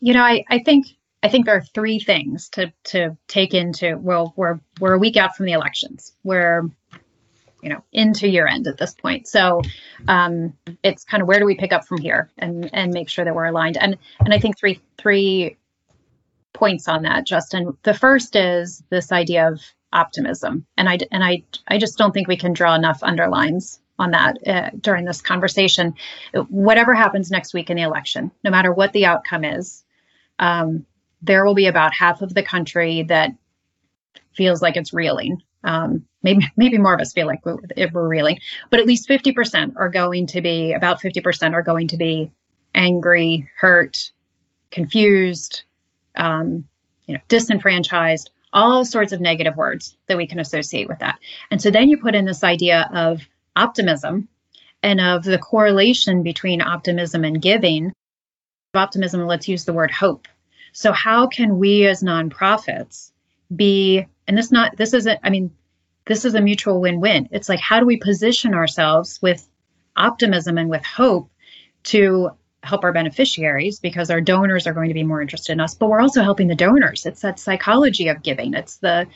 You 0.00 0.14
know, 0.14 0.22
I 0.22 0.44
I 0.48 0.60
think 0.60 0.86
I 1.22 1.28
think 1.28 1.46
there 1.46 1.56
are 1.56 1.62
three 1.62 1.98
things 1.98 2.48
to 2.50 2.72
to 2.84 3.16
take 3.28 3.54
into. 3.54 3.96
Well, 3.96 4.32
we're 4.36 4.60
we're 4.80 4.94
a 4.94 4.98
week 4.98 5.16
out 5.16 5.36
from 5.36 5.46
the 5.46 5.52
elections. 5.52 6.12
We're 6.22 6.68
you 7.62 7.70
know 7.70 7.82
into 7.92 8.28
year 8.28 8.46
end 8.46 8.66
at 8.66 8.76
this 8.76 8.92
point 8.92 9.26
so 9.26 9.62
um, 10.08 10.52
it's 10.82 11.04
kind 11.04 11.22
of 11.22 11.28
where 11.28 11.38
do 11.38 11.46
we 11.46 11.54
pick 11.54 11.72
up 11.72 11.86
from 11.86 11.98
here 11.98 12.28
and 12.38 12.68
and 12.72 12.92
make 12.92 13.08
sure 13.08 13.24
that 13.24 13.34
we're 13.34 13.46
aligned 13.46 13.76
and 13.78 13.96
and 14.20 14.34
i 14.34 14.38
think 14.38 14.58
three 14.58 14.80
three 14.98 15.56
points 16.52 16.88
on 16.88 17.02
that 17.02 17.24
justin 17.24 17.76
the 17.84 17.94
first 17.94 18.36
is 18.36 18.82
this 18.90 19.12
idea 19.12 19.48
of 19.48 19.60
optimism 19.92 20.66
and 20.76 20.88
i 20.88 20.98
and 21.12 21.22
i 21.22 21.42
i 21.68 21.78
just 21.78 21.96
don't 21.96 22.12
think 22.12 22.28
we 22.28 22.36
can 22.36 22.52
draw 22.52 22.74
enough 22.74 22.98
underlines 23.02 23.80
on 24.02 24.10
that 24.10 24.36
uh, 24.46 24.70
during 24.80 25.04
this 25.04 25.20
conversation 25.20 25.94
whatever 26.48 26.94
happens 26.94 27.30
next 27.30 27.54
week 27.54 27.70
in 27.70 27.76
the 27.76 27.82
election 27.82 28.30
no 28.44 28.50
matter 28.50 28.72
what 28.72 28.92
the 28.92 29.06
outcome 29.06 29.44
is 29.44 29.84
um, 30.38 30.84
there 31.22 31.44
will 31.44 31.54
be 31.54 31.66
about 31.66 31.94
half 31.94 32.20
of 32.20 32.34
the 32.34 32.42
country 32.42 33.02
that 33.04 33.30
feels 34.34 34.60
like 34.60 34.76
it's 34.76 34.92
reeling 34.92 35.42
um, 35.64 36.04
maybe 36.22 36.46
maybe 36.56 36.78
more 36.78 36.94
of 36.94 37.00
us 37.00 37.12
feel 37.12 37.26
like 37.26 37.44
we're, 37.44 37.58
we're 37.92 38.08
reeling, 38.08 38.38
but 38.70 38.80
at 38.80 38.86
least 38.86 39.08
50% 39.08 39.74
are 39.76 39.88
going 39.88 40.26
to 40.28 40.40
be 40.40 40.72
about 40.72 41.00
50% 41.00 41.52
are 41.52 41.62
going 41.62 41.88
to 41.88 41.96
be 41.96 42.30
angry, 42.74 43.48
hurt, 43.56 44.10
confused, 44.70 45.62
um, 46.16 46.64
you 47.06 47.14
know, 47.14 47.20
disenfranchised, 47.28 48.30
all 48.52 48.84
sorts 48.84 49.12
of 49.12 49.20
negative 49.20 49.56
words 49.56 49.96
that 50.08 50.16
we 50.16 50.26
can 50.26 50.40
associate 50.40 50.88
with 50.88 50.98
that. 51.00 51.18
And 51.50 51.60
so 51.60 51.70
then 51.70 51.88
you 51.88 51.98
put 51.98 52.14
in 52.14 52.24
this 52.24 52.44
idea 52.44 52.88
of 52.92 53.26
optimism 53.56 54.28
and 54.82 55.00
of 55.00 55.24
the 55.24 55.38
correlation 55.38 56.22
between 56.22 56.60
optimism 56.60 57.24
and 57.24 57.40
giving. 57.40 57.92
Optimism, 58.74 59.26
let's 59.26 59.48
use 59.48 59.64
the 59.64 59.72
word 59.72 59.90
hope. 59.90 60.26
So 60.72 60.92
how 60.92 61.26
can 61.26 61.58
we 61.58 61.86
as 61.86 62.02
nonprofits 62.02 63.12
be 63.54 64.06
and 64.26 64.36
this 64.36 64.50
not 64.50 64.76
this 64.76 64.94
isn't 64.94 65.20
i 65.22 65.30
mean 65.30 65.50
this 66.06 66.24
is 66.24 66.34
a 66.34 66.40
mutual 66.40 66.80
win-win 66.80 67.28
it's 67.30 67.48
like 67.48 67.60
how 67.60 67.80
do 67.80 67.86
we 67.86 67.96
position 67.96 68.54
ourselves 68.54 69.20
with 69.22 69.46
optimism 69.96 70.58
and 70.58 70.70
with 70.70 70.84
hope 70.84 71.30
to 71.84 72.30
help 72.62 72.84
our 72.84 72.92
beneficiaries 72.92 73.80
because 73.80 74.10
our 74.10 74.20
donors 74.20 74.66
are 74.66 74.72
going 74.72 74.88
to 74.88 74.94
be 74.94 75.02
more 75.02 75.20
interested 75.20 75.52
in 75.52 75.60
us 75.60 75.74
but 75.74 75.88
we're 75.88 76.00
also 76.00 76.22
helping 76.22 76.48
the 76.48 76.54
donors 76.54 77.04
it's 77.06 77.20
that 77.20 77.38
psychology 77.38 78.08
of 78.08 78.22
giving 78.22 78.54
it's 78.54 78.76
the 78.78 79.06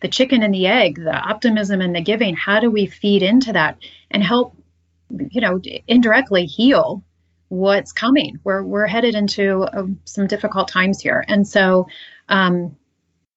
the 0.00 0.08
chicken 0.08 0.42
and 0.42 0.54
the 0.54 0.66
egg 0.66 0.96
the 0.96 1.14
optimism 1.14 1.80
and 1.80 1.94
the 1.94 2.00
giving 2.00 2.34
how 2.34 2.60
do 2.60 2.70
we 2.70 2.86
feed 2.86 3.22
into 3.22 3.52
that 3.52 3.78
and 4.10 4.22
help 4.22 4.56
you 5.30 5.40
know 5.40 5.60
indirectly 5.88 6.46
heal 6.46 7.02
what's 7.50 7.92
coming? 7.92 8.38
We're 8.44 8.62
we're 8.62 8.86
headed 8.86 9.14
into 9.14 9.66
um, 9.76 10.00
some 10.04 10.26
difficult 10.26 10.68
times 10.68 11.00
here. 11.00 11.22
And 11.28 11.46
so 11.46 11.86
um, 12.28 12.76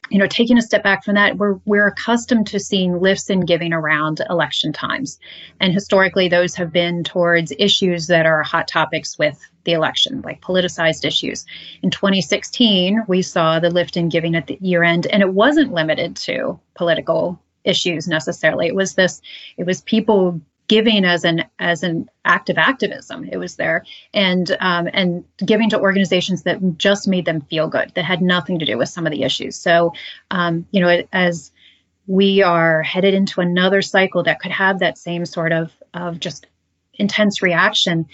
you 0.09 0.19
know, 0.19 0.27
taking 0.27 0.57
a 0.57 0.61
step 0.61 0.83
back 0.83 1.03
from 1.03 1.15
that, 1.15 1.37
we're 1.37 1.59
we're 1.65 1.87
accustomed 1.87 2.47
to 2.47 2.59
seeing 2.59 2.99
lifts 2.99 3.29
in 3.29 3.41
giving 3.41 3.73
around 3.73 4.21
election 4.29 4.71
times, 4.71 5.19
and 5.59 5.73
historically 5.73 6.29
those 6.29 6.55
have 6.55 6.71
been 6.71 7.03
towards 7.03 7.51
issues 7.57 8.07
that 8.07 8.25
are 8.25 8.43
hot 8.43 8.67
topics 8.67 9.17
with 9.17 9.39
the 9.65 9.73
election, 9.73 10.21
like 10.23 10.41
politicized 10.41 11.05
issues. 11.05 11.45
In 11.81 11.89
2016, 11.89 13.03
we 13.07 13.21
saw 13.21 13.59
the 13.59 13.69
lift 13.69 13.97
in 13.97 14.09
giving 14.09 14.35
at 14.35 14.47
the 14.47 14.57
year 14.61 14.83
end, 14.83 15.07
and 15.07 15.21
it 15.21 15.33
wasn't 15.33 15.73
limited 15.73 16.15
to 16.17 16.59
political 16.75 17.39
issues 17.63 18.07
necessarily. 18.07 18.67
It 18.67 18.75
was 18.75 18.95
this, 18.95 19.21
it 19.57 19.65
was 19.65 19.81
people 19.81 20.41
giving 20.67 21.03
as 21.05 21.23
an 21.25 21.43
as 21.59 21.83
an 21.83 22.09
act 22.25 22.49
of 22.49 22.57
activism. 22.57 23.27
It 23.31 23.37
was 23.37 23.55
there, 23.55 23.85
and 24.13 24.55
um, 24.59 24.89
and 24.93 25.23
giving 25.45 25.69
to 25.71 25.79
organizations 25.79 26.43
that 26.43 26.77
just 26.77 27.07
made 27.07 27.25
them 27.25 27.41
feel 27.41 27.67
good, 27.67 27.91
that 27.95 28.05
had 28.05 28.21
nothing 28.21 28.59
to 28.59 28.65
do 28.65 28.77
with 28.77 28.89
some 28.89 29.05
of 29.05 29.11
the 29.11 29.23
issues. 29.23 29.55
So, 29.55 29.93
um, 30.31 30.65
you 30.71 30.81
know, 30.81 31.03
as 31.11 31.51
we 32.07 32.41
are 32.41 32.81
headed 32.81 33.13
into 33.13 33.41
another 33.41 33.81
cycle 33.81 34.23
that 34.23 34.39
could 34.39 34.51
have 34.51 34.79
that 34.79 34.97
same 34.97 35.25
sort 35.25 35.51
of 35.51 35.71
of 35.93 36.19
just 36.19 36.47
intense 36.95 37.41
reaction, 37.41 38.07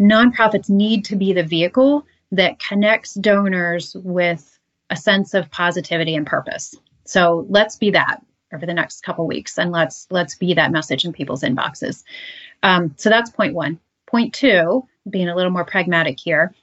nonprofits 0.00 0.70
need 0.70 1.04
to 1.06 1.16
be 1.16 1.32
the 1.32 1.42
vehicle 1.42 2.06
that 2.32 2.58
connects 2.58 3.14
donors 3.14 3.96
with 3.96 4.58
a 4.90 4.96
sense 4.96 5.34
of 5.34 5.50
positivity 5.50 6.14
and 6.14 6.26
purpose. 6.26 6.74
So 7.04 7.46
let's 7.48 7.76
be 7.76 7.90
that 7.90 8.22
over 8.52 8.64
the 8.64 8.74
next 8.74 9.02
couple 9.02 9.26
weeks 9.26 9.58
and 9.58 9.72
let's 9.72 10.06
let's 10.10 10.34
be 10.34 10.54
that 10.54 10.72
message 10.72 11.04
in 11.04 11.12
people's 11.12 11.42
inboxes. 11.42 12.04
Um, 12.62 12.94
so 12.96 13.08
that's 13.08 13.30
point 13.30 13.54
one. 13.54 13.78
Point 14.06 14.32
two 14.34 14.86
being 15.08 15.28
a 15.28 15.34
little 15.34 15.52
more 15.52 15.64
pragmatic 15.64 16.18
here 16.18 16.54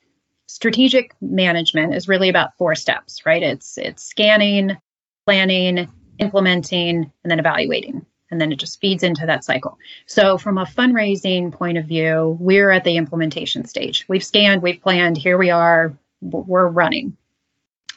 strategic 0.47 1.15
management 1.21 1.95
is 1.95 2.07
really 2.07 2.29
about 2.29 2.55
four 2.57 2.75
steps 2.75 3.25
right? 3.25 3.43
It's 3.43 3.77
it's 3.77 4.03
scanning 4.03 4.77
planning 5.25 5.89
implementing 6.19 7.11
and 7.23 7.31
then 7.31 7.39
evaluating 7.39 8.05
and 8.35 8.41
then 8.41 8.51
it 8.51 8.59
just 8.59 8.81
feeds 8.81 9.01
into 9.01 9.25
that 9.25 9.45
cycle 9.45 9.77
so 10.05 10.37
from 10.37 10.57
a 10.57 10.65
fundraising 10.65 11.53
point 11.53 11.77
of 11.77 11.85
view 11.85 12.35
we're 12.39 12.69
at 12.69 12.83
the 12.83 12.97
implementation 12.97 13.63
stage 13.63 14.05
we've 14.09 14.25
scanned 14.25 14.61
we've 14.61 14.81
planned 14.81 15.17
here 15.17 15.37
we 15.37 15.49
are 15.49 15.97
we're 16.21 16.67
running 16.67 17.15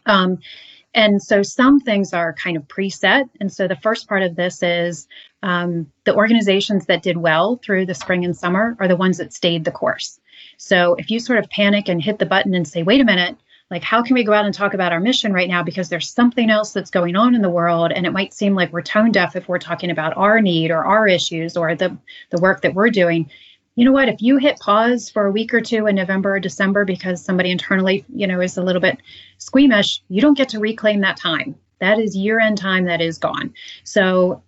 um, 0.07 0.39
and 0.95 1.23
so 1.23 1.43
some 1.43 1.81
things 1.81 2.13
are 2.13 2.33
kind 2.33 2.57
of 2.57 2.67
preset. 2.67 3.29
And 3.41 3.53
so 3.53 3.69
the 3.69 3.77
first 3.77 4.09
part 4.09 4.23
of 4.23 4.37
this 4.37 4.63
is 4.63 5.07
um, 5.43 5.93
the 6.05 6.15
organizations 6.15 6.87
that 6.87 7.03
did 7.03 7.17
well 7.17 7.61
through 7.63 7.87
the 7.87 7.95
spring 7.95 8.25
and 8.25 8.37
summer 8.37 8.77
are 8.81 8.89
the 8.89 8.97
ones 8.97 9.19
that 9.19 9.33
stayed 9.33 9.65
the 9.65 9.71
course. 9.71 10.19
So 10.57 10.95
if 10.95 11.11
you 11.11 11.21
sort 11.21 11.39
of 11.39 11.51
panic 11.51 11.89
and 11.89 12.03
hit 12.03 12.19
the 12.19 12.27
button 12.27 12.55
and 12.55 12.67
say, 12.67 12.83
wait 12.83 13.01
a 13.01 13.05
minute, 13.05 13.37
like 13.71 13.83
how 13.83 14.03
can 14.03 14.15
we 14.15 14.25
go 14.25 14.33
out 14.33 14.47
and 14.47 14.55
talk 14.55 14.75
about 14.75 14.93
our 14.93 15.01
mission 15.01 15.33
right 15.33 15.49
now 15.49 15.63
because 15.63 15.89
there's 15.89 16.11
something 16.11 16.51
else 16.51 16.73
that's 16.73 16.91
going 16.91 17.17
on 17.17 17.35
in 17.35 17.43
the 17.43 17.51
world 17.51 17.93
and 17.93 18.07
it 18.07 18.13
might 18.13 18.33
seem 18.33 18.55
like 18.55 18.73
we're 18.73 18.83
tone 18.83 19.13
deaf 19.13 19.37
if 19.37 19.49
we're 19.49 19.59
talking 19.59 19.91
about 19.91 20.17
our 20.17 20.41
need 20.41 20.71
or 20.71 20.85
our 20.85 21.07
issues 21.07 21.57
or 21.57 21.75
the 21.75 21.97
the 22.31 22.41
work 22.41 22.63
that 22.63 22.75
we're 22.75 22.91
doing 22.91 23.29
you 23.79 23.85
know 23.85 23.93
what, 23.93 24.09
if 24.09 24.21
you 24.21 24.39
hit 24.39 24.59
pause 24.59 25.09
for 25.09 25.27
a 25.27 25.31
week 25.31 25.55
or 25.55 25.61
two 25.61 25.87
in 25.87 25.95
November 25.95 26.35
or 26.35 26.41
December 26.41 26.85
because 26.85 27.25
somebody 27.25 27.53
internally, 27.53 28.05
you 28.13 28.27
know, 28.27 28.41
is 28.41 28.57
a 28.57 28.63
little 28.65 28.83
bit 28.83 28.99
squeamish, 29.37 30.03
you 30.09 30.21
don't 30.21 30.37
get 30.37 30.49
to 30.49 30.59
reclaim 30.59 31.01
that 31.03 31.17
time. 31.17 31.55
That 31.79 32.01
is 32.01 32.17
year 32.17 32.41
end 32.41 32.59
time 32.59 32.87
that 32.87 33.01
is 33.01 33.19
gone. 33.19 33.55
So 33.85 34.43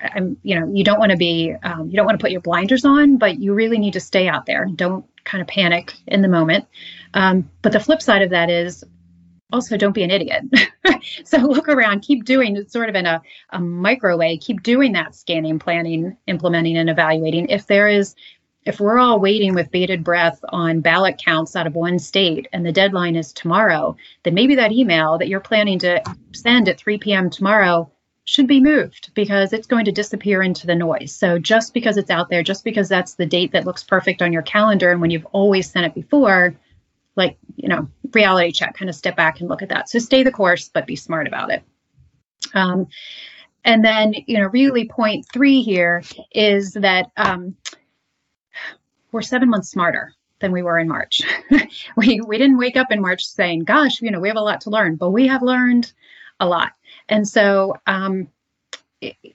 I'm, 0.00 0.36
you 0.42 0.58
know, 0.58 0.68
you 0.74 0.82
don't 0.82 0.98
want 0.98 1.12
to 1.12 1.16
be, 1.16 1.54
um, 1.62 1.88
you 1.88 1.96
don't 1.96 2.04
want 2.04 2.18
to 2.18 2.22
put 2.24 2.32
your 2.32 2.40
blinders 2.40 2.84
on, 2.84 3.16
but 3.16 3.38
you 3.38 3.54
really 3.54 3.78
need 3.78 3.92
to 3.92 4.00
stay 4.00 4.26
out 4.26 4.46
there. 4.46 4.66
Don't 4.74 5.04
kind 5.22 5.40
of 5.40 5.46
panic 5.46 5.94
in 6.08 6.22
the 6.22 6.28
moment. 6.28 6.66
Um, 7.14 7.48
but 7.62 7.72
the 7.72 7.80
flip 7.80 8.02
side 8.02 8.22
of 8.22 8.30
that 8.30 8.50
is 8.50 8.84
also 9.52 9.76
don't 9.76 9.94
be 9.94 10.02
an 10.02 10.10
idiot. 10.10 10.42
so 11.24 11.38
look 11.38 11.68
around, 11.68 12.02
keep 12.02 12.24
doing 12.24 12.56
it 12.56 12.70
sort 12.70 12.88
of 12.88 12.96
in 12.96 13.06
a, 13.06 13.22
a 13.50 13.60
micro 13.60 14.16
way, 14.16 14.36
keep 14.36 14.62
doing 14.62 14.92
that 14.92 15.14
scanning, 15.14 15.58
planning, 15.58 16.16
implementing, 16.26 16.76
and 16.76 16.90
evaluating. 16.90 17.48
If 17.48 17.66
there 17.66 17.88
is 17.88 18.14
if 18.64 18.80
we're 18.80 18.98
all 18.98 19.20
waiting 19.20 19.54
with 19.54 19.70
bated 19.70 20.02
breath 20.02 20.40
on 20.48 20.80
ballot 20.80 21.20
counts 21.22 21.54
out 21.54 21.66
of 21.66 21.74
one 21.74 21.98
state 21.98 22.48
and 22.52 22.64
the 22.64 22.72
deadline 22.72 23.14
is 23.14 23.32
tomorrow, 23.32 23.94
then 24.22 24.32
maybe 24.32 24.54
that 24.54 24.72
email 24.72 25.18
that 25.18 25.28
you're 25.28 25.40
planning 25.40 25.78
to 25.80 26.02
send 26.32 26.68
at 26.68 26.78
3 26.78 26.96
p.m. 26.98 27.28
tomorrow 27.28 27.90
should 28.24 28.46
be 28.46 28.60
moved 28.60 29.10
because 29.14 29.52
it's 29.52 29.66
going 29.66 29.84
to 29.84 29.92
disappear 29.92 30.42
into 30.42 30.66
the 30.66 30.74
noise. 30.74 31.14
So 31.14 31.38
just 31.38 31.74
because 31.74 31.98
it's 31.98 32.10
out 32.10 32.30
there, 32.30 32.42
just 32.42 32.64
because 32.64 32.88
that's 32.88 33.14
the 33.14 33.26
date 33.26 33.52
that 33.52 33.66
looks 33.66 33.82
perfect 33.82 34.22
on 34.22 34.32
your 34.32 34.40
calendar 34.40 34.90
and 34.90 35.00
when 35.02 35.10
you've 35.10 35.26
always 35.32 35.70
sent 35.70 35.84
it 35.84 35.94
before, 35.94 36.54
like, 37.16 37.38
you 37.56 37.68
know, 37.68 37.88
reality 38.12 38.52
check, 38.52 38.74
kind 38.74 38.88
of 38.88 38.94
step 38.94 39.16
back 39.16 39.40
and 39.40 39.48
look 39.48 39.62
at 39.62 39.68
that. 39.68 39.88
So 39.88 39.98
stay 39.98 40.22
the 40.22 40.32
course, 40.32 40.68
but 40.68 40.86
be 40.86 40.96
smart 40.96 41.26
about 41.26 41.50
it. 41.50 41.62
Um, 42.54 42.86
and 43.64 43.84
then, 43.84 44.14
you 44.26 44.38
know, 44.38 44.46
really 44.46 44.88
point 44.88 45.26
three 45.32 45.62
here 45.62 46.02
is 46.32 46.72
that 46.74 47.06
um, 47.16 47.56
we're 49.12 49.22
seven 49.22 49.48
months 49.48 49.70
smarter 49.70 50.12
than 50.40 50.52
we 50.52 50.62
were 50.62 50.78
in 50.78 50.88
March. 50.88 51.22
we 51.96 52.20
we 52.20 52.36
didn't 52.36 52.58
wake 52.58 52.76
up 52.76 52.88
in 52.90 53.00
March 53.00 53.24
saying, 53.24 53.64
"Gosh, 53.64 54.02
you 54.02 54.10
know, 54.10 54.20
we 54.20 54.28
have 54.28 54.36
a 54.36 54.42
lot 54.42 54.60
to 54.62 54.70
learn," 54.70 54.96
but 54.96 55.10
we 55.10 55.26
have 55.26 55.42
learned 55.42 55.92
a 56.40 56.46
lot. 56.46 56.72
And 57.08 57.26
so, 57.26 57.74
um, 57.86 58.28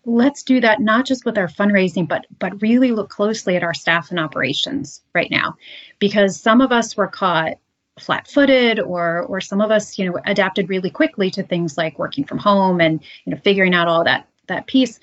let's 0.06 0.44
do 0.44 0.60
that 0.62 0.80
not 0.80 1.06
just 1.06 1.26
with 1.26 1.38
our 1.38 1.48
fundraising, 1.48 2.08
but 2.08 2.26
but 2.38 2.62
really 2.62 2.92
look 2.92 3.10
closely 3.10 3.56
at 3.56 3.64
our 3.64 3.74
staff 3.74 4.12
and 4.12 4.20
operations 4.20 5.02
right 5.14 5.32
now, 5.32 5.56
because 5.98 6.40
some 6.40 6.62
of 6.62 6.72
us 6.72 6.96
were 6.96 7.08
caught 7.08 7.54
flat-footed, 8.00 8.80
or 8.80 9.24
or 9.24 9.42
some 9.42 9.62
of 9.62 9.72
us, 9.72 9.98
you 9.98 10.06
know, 10.06 10.20
adapted 10.26 10.70
really 10.70 10.90
quickly 10.90 11.30
to 11.32 11.44
things 11.44 11.78
like 11.78 12.00
working 12.00 12.24
from 12.24 12.38
home 12.38 12.82
and 12.82 13.02
you 13.26 13.34
know 13.34 13.42
figuring 13.44 13.74
out 13.74 13.88
all 13.88 14.04
that 14.04 14.28
that 14.48 14.68
piece. 14.68 15.00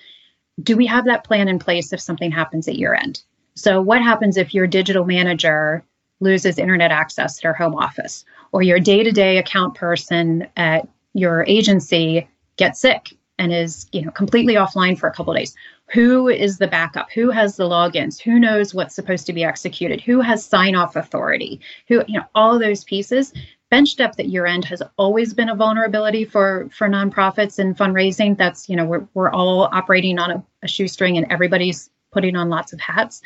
Do 0.62 0.76
we 0.76 0.86
have 0.86 1.04
that 1.04 1.24
plan 1.24 1.48
in 1.48 1.58
place 1.58 1.92
if 1.92 2.00
something 2.00 2.30
happens 2.30 2.66
at 2.68 2.76
year 2.76 2.94
end? 2.94 3.22
So, 3.54 3.80
what 3.80 4.02
happens 4.02 4.36
if 4.36 4.54
your 4.54 4.66
digital 4.66 5.04
manager 5.04 5.84
loses 6.20 6.58
internet 6.58 6.90
access 6.90 7.38
at 7.38 7.42
their 7.42 7.52
home 7.52 7.74
office, 7.74 8.24
or 8.52 8.62
your 8.62 8.80
day 8.80 9.02
to 9.02 9.12
day 9.12 9.38
account 9.38 9.74
person 9.74 10.46
at 10.56 10.88
your 11.14 11.44
agency 11.46 12.28
gets 12.56 12.80
sick 12.80 13.15
and 13.38 13.52
is 13.52 13.86
you 13.92 14.02
know 14.02 14.10
completely 14.10 14.54
offline 14.54 14.98
for 14.98 15.08
a 15.08 15.12
couple 15.12 15.34
days? 15.34 15.54
Who 15.92 16.28
is 16.28 16.58
the 16.58 16.66
backup? 16.66 17.10
Who 17.12 17.30
has 17.30 17.56
the 17.56 17.64
logins? 17.64 18.20
Who 18.20 18.38
knows 18.38 18.74
what's 18.74 18.94
supposed 18.94 19.26
to 19.26 19.32
be 19.32 19.44
executed? 19.44 20.00
Who 20.00 20.20
has 20.20 20.44
sign 20.44 20.74
off 20.74 20.96
authority? 20.96 21.60
Who 21.88 22.02
you 22.06 22.18
know 22.18 22.26
all 22.34 22.58
those 22.58 22.84
pieces 22.84 23.32
bench 23.68 23.96
depth 23.96 24.20
at 24.20 24.28
year 24.28 24.46
end 24.46 24.64
has 24.64 24.80
always 24.96 25.34
been 25.34 25.48
a 25.48 25.54
vulnerability 25.54 26.24
for 26.24 26.68
for 26.72 26.88
nonprofits 26.88 27.58
and 27.58 27.76
fundraising 27.76 28.36
that's 28.36 28.68
you 28.68 28.76
know 28.76 28.84
we're, 28.84 29.06
we're 29.14 29.30
all 29.30 29.68
operating 29.72 30.18
on 30.18 30.30
a, 30.30 30.44
a 30.62 30.68
shoestring 30.68 31.16
and 31.16 31.26
everybody's 31.30 31.90
putting 32.12 32.36
on 32.36 32.48
lots 32.48 32.72
of 32.72 32.80
hats. 32.80 33.20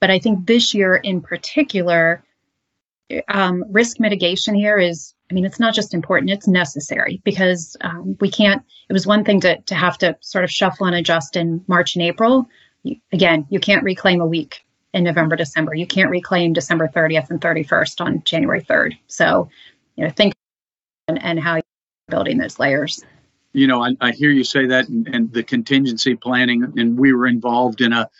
But 0.00 0.10
I 0.10 0.18
think 0.18 0.46
this 0.46 0.74
year 0.74 0.96
in 0.96 1.22
particular, 1.22 2.22
um, 3.28 3.64
risk 3.70 3.98
mitigation 3.98 4.54
here 4.54 4.78
is, 4.78 5.14
I 5.30 5.34
mean, 5.34 5.44
it's 5.44 5.58
not 5.58 5.74
just 5.74 5.94
important, 5.94 6.30
it's 6.30 6.46
necessary 6.46 7.20
because 7.24 7.76
um, 7.80 8.16
we 8.20 8.30
can't, 8.30 8.62
it 8.88 8.92
was 8.92 9.06
one 9.06 9.24
thing 9.24 9.40
to, 9.40 9.60
to 9.62 9.74
have 9.74 9.98
to 9.98 10.16
sort 10.20 10.44
of 10.44 10.50
shuffle 10.50 10.86
and 10.86 10.94
adjust 10.94 11.36
in 11.36 11.64
March 11.66 11.96
and 11.96 12.04
April. 12.04 12.48
You, 12.84 12.96
again, 13.12 13.46
you 13.50 13.58
can't 13.58 13.82
reclaim 13.82 14.20
a 14.20 14.26
week 14.26 14.64
in 14.94 15.02
November, 15.04 15.34
December. 15.34 15.74
You 15.74 15.86
can't 15.86 16.10
reclaim 16.10 16.52
December 16.52 16.88
30th 16.88 17.30
and 17.30 17.40
31st 17.40 18.00
on 18.00 18.22
January 18.24 18.62
3rd. 18.62 18.98
So, 19.08 19.48
you 19.96 20.04
know, 20.04 20.10
think 20.10 20.34
and, 21.08 21.22
and 21.22 21.40
how 21.40 21.56
you're 21.56 21.62
building 22.08 22.38
those 22.38 22.58
layers 22.58 23.02
you 23.56 23.66
know, 23.66 23.82
I, 23.82 23.96
I 24.02 24.10
hear 24.12 24.30
you 24.30 24.44
say 24.44 24.66
that, 24.66 24.88
and, 24.88 25.08
and, 25.08 25.32
the 25.32 25.42
contingency 25.42 26.14
planning, 26.14 26.74
and 26.76 26.98
we 26.98 27.14
were 27.14 27.26
involved 27.26 27.80
in 27.80 27.94
a 27.94 28.10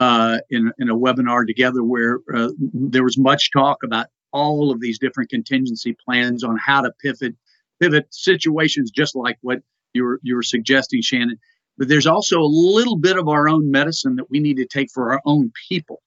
uh, 0.00 0.38
in 0.50 0.72
in 0.78 0.90
a 0.90 0.96
webinar 0.96 1.46
together 1.46 1.84
where 1.84 2.18
uh, 2.34 2.48
there 2.58 3.04
was 3.04 3.16
much 3.16 3.52
talk 3.52 3.84
about 3.84 4.08
all 4.32 4.70
of 4.70 4.80
these 4.80 4.98
different 4.98 5.30
contingency 5.30 5.96
plans 6.04 6.44
on 6.44 6.56
how 6.64 6.80
to 6.82 6.92
pivot 7.02 7.34
pivot 7.80 8.06
situations, 8.10 8.90
just 8.90 9.16
like 9.16 9.38
what 9.40 9.60
you 9.94 10.04
were 10.04 10.20
you 10.22 10.34
were 10.36 10.42
suggesting, 10.42 11.02
Shannon. 11.02 11.38
But 11.78 11.88
there's 11.88 12.06
also 12.06 12.40
a 12.40 12.44
little 12.44 12.96
bit 12.96 13.16
of 13.16 13.28
our 13.28 13.48
own 13.48 13.70
medicine 13.70 14.16
that 14.16 14.30
we 14.30 14.40
need 14.40 14.58
to 14.58 14.66
take 14.66 14.90
for 14.92 15.12
our 15.12 15.20
own 15.24 15.50
people. 15.68 16.02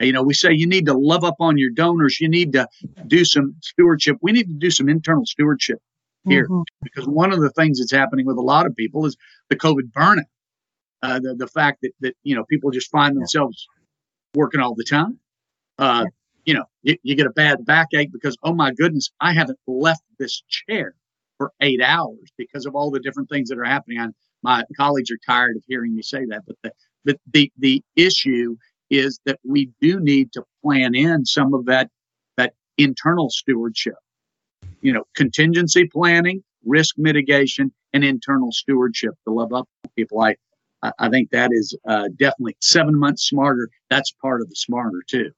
You 0.00 0.12
know, 0.12 0.22
we 0.22 0.32
say 0.32 0.52
you 0.52 0.66
need 0.66 0.86
to 0.86 0.94
love 0.94 1.24
up 1.24 1.36
on 1.40 1.58
your 1.58 1.70
donors. 1.70 2.20
You 2.20 2.28
need 2.28 2.54
to 2.54 2.66
do 3.06 3.24
some 3.26 3.54
stewardship. 3.60 4.16
We 4.22 4.32
need 4.32 4.48
to 4.48 4.54
do 4.54 4.70
some 4.70 4.88
internal 4.88 5.26
stewardship 5.26 5.78
here 6.26 6.44
mm-hmm. 6.44 6.62
because 6.82 7.06
one 7.06 7.32
of 7.32 7.40
the 7.40 7.50
things 7.50 7.78
that's 7.78 7.92
happening 7.92 8.24
with 8.24 8.38
a 8.38 8.42
lot 8.42 8.64
of 8.64 8.74
people 8.74 9.04
is 9.04 9.16
the 9.50 9.56
COVID 9.56 9.92
burnout. 9.94 10.24
Uh, 11.02 11.18
the, 11.18 11.34
the 11.34 11.46
fact 11.46 11.78
that, 11.82 11.92
that, 12.00 12.14
you 12.22 12.34
know, 12.34 12.44
people 12.44 12.70
just 12.70 12.90
find 12.90 13.16
themselves 13.16 13.66
working 14.34 14.60
all 14.60 14.74
the 14.74 14.84
time. 14.84 15.18
Uh, 15.78 16.04
you 16.50 16.54
know, 16.54 16.64
you, 16.82 16.96
you 17.04 17.14
get 17.14 17.26
a 17.26 17.30
bad 17.30 17.64
backache 17.64 18.10
because, 18.12 18.36
oh 18.42 18.52
my 18.52 18.72
goodness, 18.72 19.08
I 19.20 19.32
haven't 19.32 19.58
left 19.68 20.02
this 20.18 20.42
chair 20.48 20.94
for 21.38 21.52
eight 21.60 21.80
hours 21.80 22.32
because 22.36 22.66
of 22.66 22.74
all 22.74 22.90
the 22.90 22.98
different 22.98 23.28
things 23.28 23.48
that 23.50 23.58
are 23.58 23.64
happening. 23.64 24.00
I, 24.00 24.08
my 24.42 24.64
colleagues 24.76 25.12
are 25.12 25.18
tired 25.24 25.56
of 25.56 25.62
hearing 25.68 25.94
me 25.94 26.02
say 26.02 26.24
that, 26.26 26.42
but 26.48 26.56
the, 26.64 26.72
but 27.04 27.16
the, 27.32 27.52
the 27.58 27.84
issue 27.94 28.56
is 28.90 29.20
that 29.26 29.38
we 29.46 29.70
do 29.80 30.00
need 30.00 30.32
to 30.32 30.42
plan 30.64 30.96
in 30.96 31.24
some 31.24 31.54
of 31.54 31.66
that, 31.66 31.88
that 32.36 32.54
internal 32.76 33.30
stewardship 33.30 33.94
you 34.82 34.92
know, 34.92 35.04
contingency 35.14 35.86
planning, 35.86 36.42
risk 36.64 36.96
mitigation, 36.98 37.72
and 37.92 38.04
internal 38.04 38.50
stewardship 38.52 39.14
to 39.24 39.32
love 39.32 39.52
up 39.52 39.68
people. 39.96 40.20
I, 40.20 40.34
I 40.98 41.08
think 41.10 41.30
that 41.30 41.50
is 41.52 41.76
uh, 41.86 42.08
definitely 42.16 42.56
seven 42.60 42.98
months 42.98 43.28
smarter. 43.28 43.68
That's 43.90 44.12
part 44.12 44.40
of 44.40 44.48
the 44.48 44.56
smarter 44.56 45.02
too. 45.06 45.30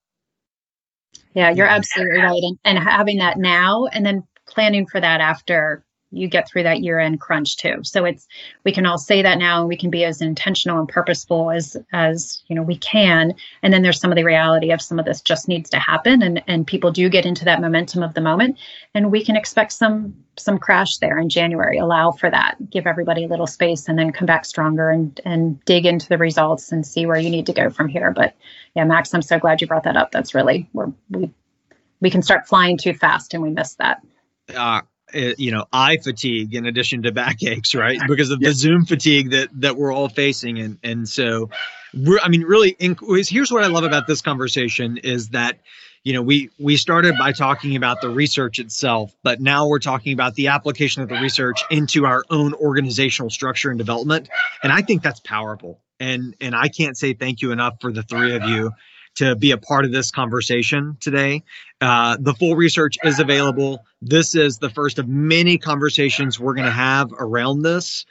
Yeah, 1.34 1.50
you're 1.50 1.66
absolutely 1.66 2.18
right. 2.18 2.42
And, 2.42 2.58
and 2.64 2.78
having 2.78 3.18
that 3.18 3.38
now 3.38 3.86
and 3.86 4.04
then 4.04 4.22
planning 4.46 4.86
for 4.86 5.00
that 5.00 5.20
after 5.20 5.84
you 6.12 6.28
get 6.28 6.48
through 6.48 6.62
that 6.64 6.82
year 6.82 6.98
end 6.98 7.20
crunch 7.20 7.56
too. 7.56 7.82
So 7.82 8.04
it's 8.04 8.26
we 8.64 8.72
can 8.72 8.86
all 8.86 8.98
say 8.98 9.22
that 9.22 9.38
now 9.38 9.60
and 9.60 9.68
we 9.68 9.76
can 9.76 9.90
be 9.90 10.04
as 10.04 10.20
intentional 10.20 10.78
and 10.78 10.88
purposeful 10.88 11.50
as 11.50 11.76
as 11.92 12.42
you 12.46 12.54
know 12.54 12.62
we 12.62 12.76
can. 12.76 13.34
And 13.62 13.72
then 13.72 13.82
there's 13.82 13.98
some 13.98 14.12
of 14.12 14.16
the 14.16 14.24
reality 14.24 14.70
of 14.70 14.82
some 14.82 14.98
of 14.98 15.04
this 15.04 15.20
just 15.20 15.48
needs 15.48 15.70
to 15.70 15.78
happen 15.78 16.22
and 16.22 16.42
and 16.46 16.66
people 16.66 16.92
do 16.92 17.08
get 17.08 17.26
into 17.26 17.44
that 17.46 17.60
momentum 17.60 18.02
of 18.02 18.14
the 18.14 18.20
moment 18.20 18.58
and 18.94 19.10
we 19.10 19.24
can 19.24 19.36
expect 19.36 19.72
some 19.72 20.14
some 20.36 20.58
crash 20.58 20.98
there 20.98 21.18
in 21.18 21.28
January. 21.28 21.78
Allow 21.78 22.12
for 22.12 22.30
that. 22.30 22.56
Give 22.70 22.86
everybody 22.86 23.24
a 23.24 23.28
little 23.28 23.46
space 23.46 23.88
and 23.88 23.98
then 23.98 24.12
come 24.12 24.26
back 24.26 24.44
stronger 24.44 24.90
and 24.90 25.18
and 25.24 25.64
dig 25.64 25.86
into 25.86 26.08
the 26.08 26.18
results 26.18 26.72
and 26.72 26.86
see 26.86 27.06
where 27.06 27.18
you 27.18 27.30
need 27.30 27.46
to 27.46 27.52
go 27.52 27.70
from 27.70 27.88
here. 27.88 28.10
But 28.10 28.34
yeah, 28.74 28.84
Max, 28.84 29.14
I'm 29.14 29.22
so 29.22 29.38
glad 29.38 29.60
you 29.60 29.66
brought 29.66 29.84
that 29.84 29.96
up. 29.96 30.10
That's 30.10 30.34
really 30.34 30.68
we're 30.72 30.92
we 31.10 31.32
we 32.00 32.10
can 32.10 32.20
start 32.20 32.48
flying 32.48 32.76
too 32.76 32.92
fast 32.92 33.32
and 33.32 33.42
we 33.42 33.50
miss 33.50 33.74
that. 33.74 34.02
Uh, 34.54 34.82
Eh, 35.14 35.34
you 35.36 35.50
know 35.50 35.66
eye 35.72 35.98
fatigue 35.98 36.54
in 36.54 36.66
addition 36.66 37.02
to 37.02 37.12
backaches 37.12 37.74
right? 37.74 38.00
Because 38.08 38.30
of 38.30 38.40
the 38.40 38.52
zoom 38.52 38.84
fatigue 38.86 39.30
that 39.30 39.48
that 39.60 39.76
we're 39.76 39.92
all 39.92 40.08
facing. 40.08 40.58
And 40.58 40.78
and 40.82 41.08
so 41.08 41.50
we're 41.94 42.18
i 42.20 42.28
mean 42.28 42.42
really 42.42 42.70
in, 42.78 42.96
here's 43.00 43.52
what 43.52 43.62
i 43.62 43.66
love 43.66 43.84
about 43.84 44.06
this 44.06 44.22
conversation 44.22 44.96
is 44.98 45.28
that 45.30 45.58
you 46.04 46.12
know 46.12 46.22
we 46.22 46.48
we 46.58 46.76
started 46.76 47.14
by 47.18 47.32
talking 47.32 47.76
about 47.76 48.00
the 48.00 48.08
research 48.08 48.58
itself 48.58 49.14
but 49.22 49.40
now 49.40 49.68
we're 49.68 49.78
talking 49.78 50.14
about 50.14 50.34
the 50.34 50.48
application 50.48 51.02
of 51.02 51.08
the 51.10 51.20
research 51.20 51.62
into 51.70 52.06
our 52.06 52.22
own 52.30 52.54
organizational 52.54 53.28
structure 53.30 53.70
and 53.70 53.78
development. 53.78 54.28
And 54.62 54.72
i 54.72 54.80
think 54.80 55.02
that's 55.02 55.20
powerful. 55.20 55.80
And 56.00 56.34
and 56.40 56.54
i 56.54 56.68
can't 56.68 56.96
say 56.96 57.12
thank 57.12 57.42
you 57.42 57.52
enough 57.52 57.80
for 57.80 57.92
the 57.92 58.02
three 58.02 58.34
of 58.34 58.44
you 58.44 58.72
to 59.16 59.36
be 59.36 59.50
a 59.50 59.58
part 59.58 59.84
of 59.84 59.92
this 59.92 60.10
conversation 60.10 60.96
today. 61.00 61.42
Uh, 61.80 62.16
the 62.18 62.34
full 62.34 62.56
research 62.56 62.96
is 63.04 63.18
available. 63.18 63.84
This 64.00 64.34
is 64.34 64.58
the 64.58 64.70
first 64.70 64.98
of 64.98 65.08
many 65.08 65.58
conversations 65.58 66.40
we're 66.40 66.54
going 66.54 66.66
to 66.66 66.72
have 66.72 67.12
around 67.18 67.62
this. 67.62 68.06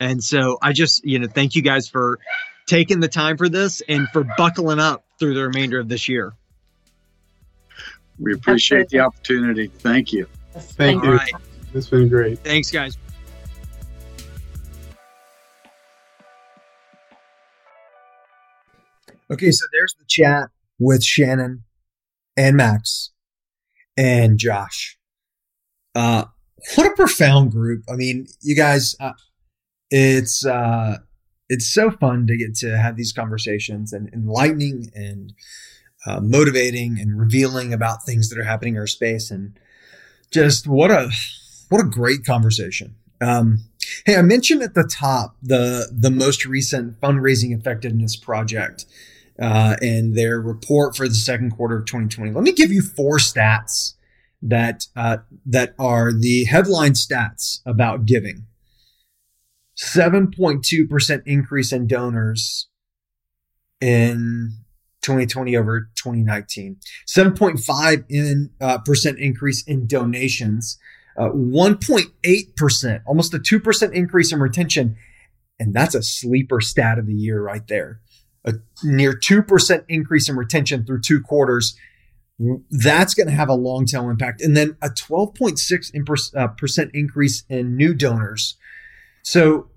And 0.00 0.22
so 0.22 0.58
I 0.62 0.72
just, 0.72 1.04
you 1.04 1.18
know, 1.18 1.26
thank 1.26 1.54
you 1.54 1.62
guys 1.62 1.88
for 1.88 2.18
taking 2.66 3.00
the 3.00 3.08
time 3.08 3.36
for 3.36 3.48
this 3.48 3.82
and 3.88 4.08
for 4.08 4.24
buckling 4.36 4.78
up 4.78 5.04
through 5.18 5.34
the 5.34 5.42
remainder 5.42 5.78
of 5.78 5.88
this 5.88 6.08
year. 6.08 6.34
We 8.18 8.32
appreciate 8.34 8.84
Absolutely. 8.84 8.98
the 8.98 9.04
opportunity. 9.04 9.66
Thank 9.78 10.12
you. 10.12 10.26
Thank 10.52 11.04
you. 11.04 11.12
Right. 11.12 11.32
It's 11.74 11.88
been 11.88 12.08
great. 12.08 12.38
Thanks, 12.38 12.70
guys. 12.70 12.96
Okay, 19.30 19.50
so 19.50 19.66
there's 19.72 19.94
the 19.98 20.04
chat. 20.08 20.50
with 20.78 21.02
Shannon 21.02 21.64
and 22.36 22.56
Max 22.56 23.10
and 23.96 24.38
Josh. 24.38 24.98
Uh, 25.94 26.26
what 26.74 26.86
a 26.86 26.94
profound 26.94 27.50
group. 27.50 27.82
I 27.90 27.96
mean, 27.96 28.26
you 28.42 28.54
guys, 28.54 28.94
uh, 29.00 29.12
it's, 29.90 30.44
uh, 30.44 30.98
it's 31.48 31.72
so 31.72 31.90
fun 31.90 32.26
to 32.26 32.36
get 32.36 32.54
to 32.56 32.76
have 32.76 32.96
these 32.96 33.12
conversations 33.12 33.92
and 33.92 34.12
enlightening 34.12 34.90
and 34.94 35.32
uh, 36.06 36.20
motivating 36.20 36.98
and 37.00 37.18
revealing 37.18 37.72
about 37.72 38.04
things 38.04 38.28
that 38.28 38.38
are 38.38 38.44
happening 38.44 38.74
in 38.74 38.80
our 38.80 38.86
space 38.86 39.30
and 39.30 39.58
just 40.30 40.66
what 40.66 40.90
a 40.90 41.10
what 41.68 41.80
a 41.80 41.88
great 41.88 42.24
conversation 42.24 42.94
um, 43.20 43.58
hey 44.04 44.16
i 44.16 44.22
mentioned 44.22 44.62
at 44.62 44.74
the 44.74 44.84
top 44.84 45.36
the 45.42 45.88
the 45.92 46.10
most 46.10 46.44
recent 46.44 47.00
fundraising 47.00 47.56
effectiveness 47.56 48.16
project 48.16 48.86
uh, 49.40 49.76
and 49.80 50.16
their 50.16 50.40
report 50.40 50.96
for 50.96 51.08
the 51.08 51.14
second 51.14 51.50
quarter 51.50 51.78
of 51.78 51.86
2020 51.86 52.32
let 52.32 52.42
me 52.42 52.52
give 52.52 52.70
you 52.70 52.82
four 52.82 53.18
stats 53.18 53.94
that 54.42 54.86
uh, 54.96 55.18
that 55.44 55.74
are 55.78 56.12
the 56.12 56.44
headline 56.44 56.92
stats 56.92 57.60
about 57.66 58.06
giving 58.06 58.46
7.2% 59.76 61.22
increase 61.26 61.72
in 61.72 61.86
donors 61.86 62.68
in 63.80 64.52
2020 65.02 65.56
over 65.56 65.90
2019. 65.96 66.78
7.5 67.06 68.04
in 68.08 68.50
uh, 68.60 68.78
percent 68.78 69.18
increase 69.18 69.62
in 69.64 69.86
donations. 69.86 70.78
Uh, 71.18 71.30
1.8%, 71.30 73.00
almost 73.06 73.32
a 73.32 73.38
2% 73.38 73.92
increase 73.92 74.32
in 74.32 74.40
retention. 74.40 74.96
And 75.58 75.72
that's 75.72 75.94
a 75.94 76.02
sleeper 76.02 76.60
stat 76.60 76.98
of 76.98 77.06
the 77.06 77.14
year 77.14 77.40
right 77.40 77.66
there. 77.68 78.00
A 78.46 78.52
near 78.84 79.12
2% 79.12 79.84
increase 79.88 80.28
in 80.28 80.36
retention 80.36 80.84
through 80.84 81.00
two 81.00 81.20
quarters. 81.20 81.76
That's 82.70 83.14
going 83.14 83.26
to 83.28 83.32
have 83.32 83.48
a 83.48 83.54
long 83.54 83.86
tail 83.86 84.08
impact. 84.08 84.40
And 84.40 84.56
then 84.56 84.76
a 84.82 84.88
12.6% 84.88 86.78
uh, 86.78 86.90
increase 86.92 87.44
in 87.48 87.76
new 87.76 87.94
donors 87.94 88.56
so 89.26 89.70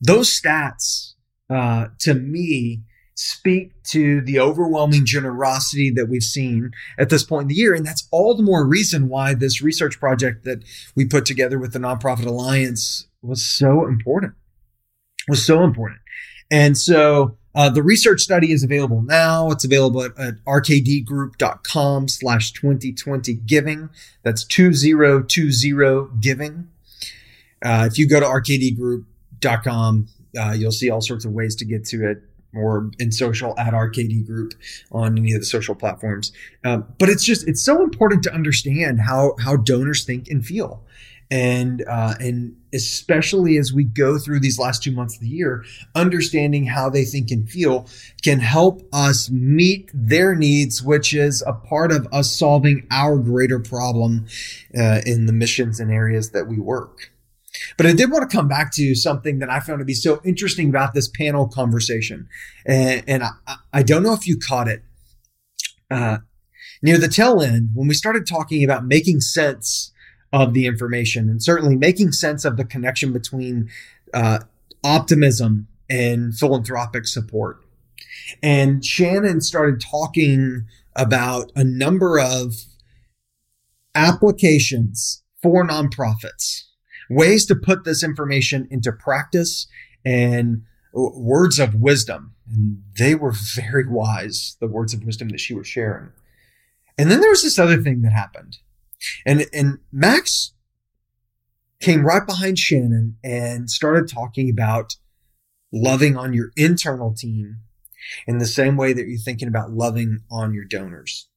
those 0.00 0.30
stats, 0.30 1.14
uh, 1.50 1.86
to 2.00 2.14
me, 2.14 2.84
speak 3.16 3.72
to 3.90 4.20
the 4.20 4.38
overwhelming 4.38 5.04
generosity 5.04 5.90
that 5.90 6.06
we've 6.08 6.22
seen 6.22 6.70
at 6.96 7.10
this 7.10 7.24
point 7.24 7.42
in 7.42 7.48
the 7.48 7.56
year. 7.56 7.74
And 7.74 7.84
that's 7.84 8.06
all 8.12 8.36
the 8.36 8.44
more 8.44 8.64
reason 8.64 9.08
why 9.08 9.34
this 9.34 9.60
research 9.60 9.98
project 9.98 10.44
that 10.44 10.62
we 10.94 11.04
put 11.04 11.26
together 11.26 11.58
with 11.58 11.72
the 11.72 11.80
Nonprofit 11.80 12.26
Alliance 12.26 13.08
was 13.22 13.44
so 13.44 13.86
important, 13.86 14.34
was 15.26 15.44
so 15.44 15.64
important. 15.64 15.98
And 16.48 16.78
so 16.78 17.38
uh, 17.56 17.70
the 17.70 17.82
research 17.82 18.20
study 18.20 18.52
is 18.52 18.62
available 18.62 19.00
now. 19.02 19.50
It's 19.50 19.64
available 19.64 20.02
at, 20.02 20.16
at 20.18 20.34
rkdgroup.com 20.44 22.08
slash 22.08 22.52
2020 22.52 23.34
giving. 23.34 23.88
That's 24.22 24.44
2020 24.44 26.10
giving. 26.20 26.68
Uh, 27.64 27.88
if 27.90 27.98
you 27.98 28.06
go 28.06 28.20
to 28.20 28.26
rkdgroup.com, 28.26 30.08
uh, 30.38 30.52
you'll 30.52 30.70
see 30.70 30.90
all 30.90 31.00
sorts 31.00 31.24
of 31.24 31.32
ways 31.32 31.56
to 31.56 31.64
get 31.64 31.86
to 31.86 32.08
it 32.08 32.22
or 32.54 32.90
in 32.98 33.12
social 33.12 33.58
at 33.58 33.72
RKD 33.72 34.26
Group 34.26 34.54
on 34.92 35.18
any 35.18 35.32
of 35.32 35.40
the 35.40 35.46
social 35.46 35.74
platforms. 35.74 36.32
Um, 36.64 36.86
but 36.98 37.08
it's 37.08 37.24
just 37.24 37.48
it's 37.48 37.62
so 37.62 37.82
important 37.82 38.22
to 38.24 38.34
understand 38.34 39.00
how 39.00 39.34
how 39.40 39.56
donors 39.56 40.04
think 40.04 40.28
and 40.28 40.44
feel, 40.44 40.82
and 41.30 41.84
uh, 41.88 42.14
and 42.20 42.56
especially 42.72 43.56
as 43.56 43.72
we 43.72 43.84
go 43.84 44.18
through 44.18 44.40
these 44.40 44.58
last 44.58 44.82
two 44.82 44.92
months 44.92 45.16
of 45.16 45.22
the 45.22 45.28
year, 45.28 45.64
understanding 45.94 46.66
how 46.66 46.88
they 46.88 47.04
think 47.04 47.30
and 47.30 47.48
feel 47.48 47.86
can 48.22 48.38
help 48.38 48.82
us 48.92 49.30
meet 49.30 49.90
their 49.92 50.34
needs, 50.34 50.82
which 50.82 51.14
is 51.14 51.42
a 51.46 51.52
part 51.52 51.90
of 51.90 52.06
us 52.12 52.30
solving 52.30 52.86
our 52.90 53.18
greater 53.18 53.58
problem 53.58 54.26
uh, 54.78 55.00
in 55.04 55.26
the 55.26 55.32
missions 55.32 55.80
and 55.80 55.90
areas 55.90 56.30
that 56.30 56.46
we 56.46 56.58
work. 56.58 57.10
But 57.76 57.86
I 57.86 57.92
did 57.92 58.10
want 58.10 58.28
to 58.28 58.36
come 58.36 58.48
back 58.48 58.72
to 58.74 58.94
something 58.94 59.38
that 59.38 59.50
I 59.50 59.60
found 59.60 59.78
to 59.80 59.84
be 59.84 59.94
so 59.94 60.20
interesting 60.24 60.68
about 60.68 60.94
this 60.94 61.08
panel 61.08 61.48
conversation. 61.48 62.28
And, 62.66 63.02
and 63.06 63.22
I, 63.24 63.30
I, 63.72 63.82
don't 63.82 64.02
know 64.02 64.12
if 64.12 64.26
you 64.26 64.38
caught 64.38 64.68
it. 64.68 64.82
Uh, 65.90 66.18
near 66.82 66.98
the 66.98 67.08
tail 67.08 67.40
end, 67.40 67.70
when 67.74 67.88
we 67.88 67.94
started 67.94 68.26
talking 68.26 68.62
about 68.62 68.84
making 68.84 69.20
sense 69.20 69.92
of 70.42 70.52
the 70.52 70.66
information 70.66 71.28
and 71.28 71.42
certainly 71.42 71.76
making 71.76 72.12
sense 72.12 72.44
of 72.44 72.56
the 72.56 72.64
connection 72.64 73.12
between 73.12 73.70
uh, 74.12 74.40
optimism 74.84 75.66
and 75.88 76.36
philanthropic 76.36 77.06
support. 77.06 77.64
And 78.42 78.84
Shannon 78.84 79.40
started 79.40 79.80
talking 79.80 80.66
about 80.94 81.50
a 81.56 81.64
number 81.64 82.18
of 82.18 82.54
applications 83.94 85.22
for 85.42 85.66
nonprofits 85.66 86.64
ways 87.08 87.46
to 87.46 87.54
put 87.54 87.84
this 87.84 88.02
information 88.02 88.66
into 88.70 88.92
practice 88.92 89.68
and 90.04 90.62
words 90.92 91.58
of 91.58 91.76
wisdom. 91.76 92.34
And 92.50 92.82
they 92.98 93.14
were 93.14 93.32
very 93.54 93.86
wise, 93.88 94.56
the 94.60 94.66
words 94.66 94.92
of 94.92 95.04
wisdom 95.04 95.28
that 95.30 95.40
she 95.40 95.54
was 95.54 95.66
sharing. 95.66 96.10
And 96.98 97.10
then 97.10 97.20
there 97.20 97.30
was 97.30 97.42
this 97.42 97.58
other 97.58 97.80
thing 97.80 98.02
that 98.02 98.12
happened. 98.12 98.58
And, 99.24 99.46
and 99.52 99.78
Max 99.92 100.52
came 101.80 102.04
right 102.04 102.26
behind 102.26 102.58
Shannon 102.58 103.16
and 103.22 103.70
started 103.70 104.08
talking 104.08 104.50
about 104.50 104.96
loving 105.72 106.16
on 106.16 106.32
your 106.32 106.52
internal 106.56 107.12
team 107.12 107.58
in 108.26 108.38
the 108.38 108.46
same 108.46 108.76
way 108.76 108.92
that 108.92 109.06
you're 109.06 109.18
thinking 109.18 109.48
about 109.48 109.72
loving 109.72 110.20
on 110.30 110.54
your 110.54 110.64
donors. 110.64 111.28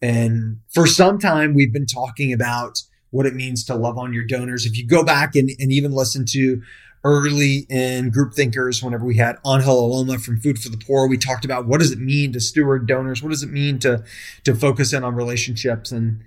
And 0.00 0.58
for 0.72 0.86
some 0.86 1.18
time, 1.18 1.54
we've 1.54 1.72
been 1.72 1.86
talking 1.86 2.32
about 2.32 2.78
what 3.10 3.26
it 3.26 3.34
means 3.34 3.64
to 3.66 3.74
love 3.74 3.98
on 3.98 4.12
your 4.12 4.24
donors. 4.24 4.66
If 4.66 4.76
you 4.76 4.86
go 4.86 5.04
back 5.04 5.36
and, 5.36 5.50
and 5.58 5.70
even 5.70 5.92
listen 5.92 6.24
to 6.30 6.62
early 7.04 7.66
in 7.68 8.10
group 8.10 8.32
thinkers, 8.32 8.82
whenever 8.82 9.04
we 9.04 9.16
had 9.16 9.36
Angel 9.46 9.88
Aloma 9.88 10.20
from 10.20 10.40
Food 10.40 10.58
for 10.58 10.70
the 10.70 10.78
Poor, 10.78 11.06
we 11.06 11.18
talked 11.18 11.44
about 11.44 11.66
what 11.66 11.78
does 11.78 11.92
it 11.92 11.98
mean 11.98 12.32
to 12.32 12.40
steward 12.40 12.86
donors? 12.86 13.22
What 13.22 13.30
does 13.30 13.42
it 13.42 13.50
mean 13.50 13.78
to, 13.80 14.02
to 14.44 14.54
focus 14.54 14.92
in 14.92 15.04
on 15.04 15.14
relationships? 15.14 15.92
And, 15.92 16.24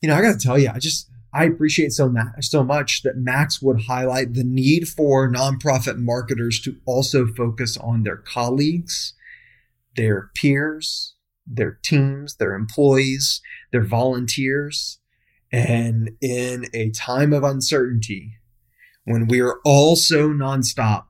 you 0.00 0.08
know, 0.08 0.16
I 0.16 0.22
got 0.22 0.38
to 0.38 0.46
tell 0.46 0.58
you, 0.58 0.70
I 0.72 0.78
just, 0.78 1.10
I 1.32 1.44
appreciate 1.44 1.92
so 1.92 2.08
much, 2.08 2.26
so 2.40 2.64
much 2.64 3.02
that 3.02 3.16
Max 3.16 3.62
would 3.62 3.82
highlight 3.82 4.34
the 4.34 4.44
need 4.44 4.88
for 4.88 5.30
nonprofit 5.30 5.96
marketers 5.96 6.60
to 6.62 6.76
also 6.86 7.26
focus 7.26 7.76
on 7.76 8.02
their 8.02 8.16
colleagues, 8.16 9.14
their 9.96 10.30
peers, 10.34 11.14
their 11.46 11.78
teams, 11.82 12.36
their 12.36 12.54
employees, 12.54 13.40
their 13.72 13.84
volunteers, 13.84 14.98
and 15.52 16.10
in 16.20 16.66
a 16.72 16.90
time 16.90 17.32
of 17.32 17.42
uncertainty, 17.42 18.34
when 19.04 19.26
we 19.26 19.40
are 19.40 19.58
all 19.64 19.96
so 19.96 20.28
nonstop, 20.30 21.04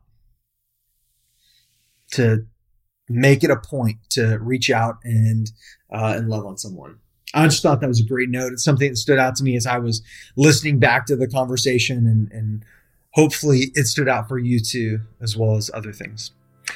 to 2.13 2.47
make 3.09 3.45
it 3.45 3.51
a 3.51 3.57
point 3.57 3.99
to 4.11 4.39
reach 4.39 4.71
out 4.71 4.97
and 5.05 5.51
uh, 5.93 6.15
and 6.17 6.29
love 6.29 6.47
on 6.47 6.57
someone. 6.57 6.99
I 7.35 7.47
just 7.47 7.63
thought 7.63 7.81
that 7.81 7.89
was 7.89 8.01
a 8.01 8.05
great 8.05 8.29
note. 8.29 8.53
It's 8.53 8.65
something 8.65 8.91
that 8.91 8.97
stood 8.97 9.19
out 9.19 9.37
to 9.37 9.45
me 9.45 9.57
as 9.57 9.67
I 9.67 9.79
was 9.79 10.03
listening 10.37 10.79
back 10.79 11.07
to 11.07 11.17
the 11.17 11.29
conversation, 11.29 12.07
and 12.07 12.31
and 12.33 12.65
hopefully 13.13 13.71
it 13.75 13.87
stood 13.87 14.09
out 14.09 14.29
for 14.29 14.39
you 14.39 14.61
too, 14.61 15.01
as 15.21 15.37
well 15.37 15.57
as 15.57 15.71
other 15.73 15.93
things. 15.93 16.33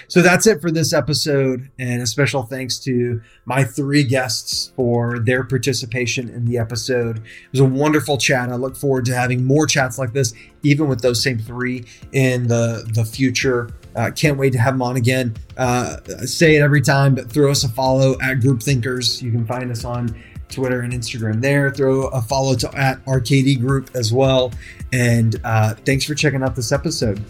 So 0.08 0.22
that's 0.22 0.46
it 0.46 0.60
for 0.60 0.70
this 0.70 0.92
episode. 0.92 1.70
And 1.78 2.02
a 2.02 2.06
special 2.06 2.42
thanks 2.42 2.78
to 2.80 3.20
my 3.44 3.64
three 3.64 4.04
guests 4.04 4.72
for 4.76 5.18
their 5.18 5.44
participation 5.44 6.28
in 6.28 6.44
the 6.44 6.58
episode. 6.58 7.18
It 7.18 7.52
was 7.52 7.60
a 7.60 7.64
wonderful 7.64 8.18
chat. 8.18 8.50
I 8.50 8.56
look 8.56 8.76
forward 8.76 9.04
to 9.06 9.14
having 9.14 9.44
more 9.44 9.66
chats 9.66 9.98
like 9.98 10.12
this, 10.12 10.34
even 10.62 10.88
with 10.88 11.00
those 11.00 11.22
same 11.22 11.38
three 11.38 11.84
in 12.12 12.48
the, 12.48 12.88
the 12.92 13.04
future. 13.04 13.70
Uh, 13.94 14.10
can't 14.10 14.36
wait 14.36 14.52
to 14.52 14.58
have 14.58 14.74
them 14.74 14.82
on 14.82 14.96
again. 14.96 15.36
Uh, 15.56 15.98
say 16.24 16.56
it 16.56 16.62
every 16.62 16.82
time, 16.82 17.14
but 17.14 17.30
throw 17.30 17.50
us 17.50 17.62
a 17.62 17.68
follow 17.68 18.16
at 18.20 18.40
Group 18.40 18.62
Thinkers. 18.62 19.22
You 19.22 19.30
can 19.30 19.46
find 19.46 19.70
us 19.70 19.84
on 19.84 20.20
Twitter 20.48 20.80
and 20.80 20.92
Instagram 20.92 21.40
there. 21.40 21.70
Throw 21.70 22.08
a 22.08 22.20
follow 22.22 22.54
to 22.56 22.78
at 22.78 23.04
RKD 23.04 23.60
Group 23.60 23.90
as 23.94 24.12
well. 24.12 24.52
And 24.92 25.36
uh, 25.44 25.74
thanks 25.86 26.04
for 26.04 26.14
checking 26.14 26.42
out 26.42 26.54
this 26.56 26.72
episode. 26.72 27.22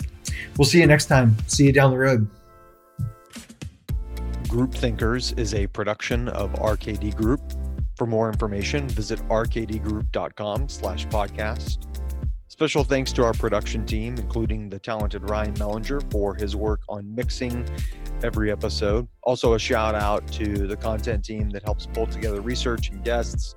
We'll 0.57 0.67
see 0.67 0.81
you 0.81 0.87
next 0.87 1.07
time. 1.07 1.37
See 1.47 1.67
you 1.67 1.73
down 1.73 1.91
the 1.91 1.99
road. 1.99 2.29
Group 4.49 4.75
Thinkers 4.75 5.33
is 5.33 5.55
a 5.55 5.67
production 5.69 6.29
of 6.29 6.53
RKD 6.53 7.17
Group. 7.17 7.41
For 7.97 8.07
more 8.07 8.29
information, 8.29 8.89
visit 8.89 9.21
rkdgroup.com 9.29 10.69
slash 10.69 11.07
podcast. 11.09 11.94
Special 12.55 12.85
thanks 12.85 13.11
to 13.15 13.25
our 13.25 13.33
production 13.33 13.85
team, 13.85 14.15
including 14.17 14.69
the 14.69 14.79
talented 14.79 15.29
Ryan 15.29 15.55
Mellinger 15.55 16.09
for 16.13 16.37
his 16.37 16.55
work 16.55 16.83
on 16.89 17.13
mixing 17.13 17.69
every 18.23 18.53
episode. 18.53 19.09
Also, 19.25 19.55
a 19.55 19.59
shout 19.59 19.97
out 19.97 20.25
to 20.29 20.69
the 20.69 20.77
content 20.77 21.25
team 21.25 21.51
that 21.51 21.65
helps 21.65 21.87
pull 21.87 22.07
together 22.07 22.41
research 22.41 22.91
and 22.91 23.03
guests, 23.03 23.57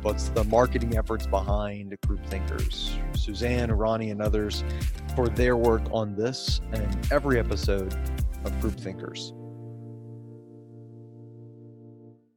puts 0.00 0.28
the 0.28 0.44
marketing 0.44 0.96
efforts 0.96 1.26
behind 1.26 1.96
Group 2.06 2.24
Thinkers. 2.28 2.96
Suzanne, 3.16 3.72
Ronnie, 3.72 4.12
and 4.12 4.22
others 4.22 4.62
for 5.16 5.28
their 5.28 5.56
work 5.56 5.82
on 5.90 6.14
this 6.14 6.60
and 6.70 6.96
every 7.10 7.40
episode 7.40 7.98
of 8.44 8.60
Group 8.60 8.78
Thinkers. 8.78 9.34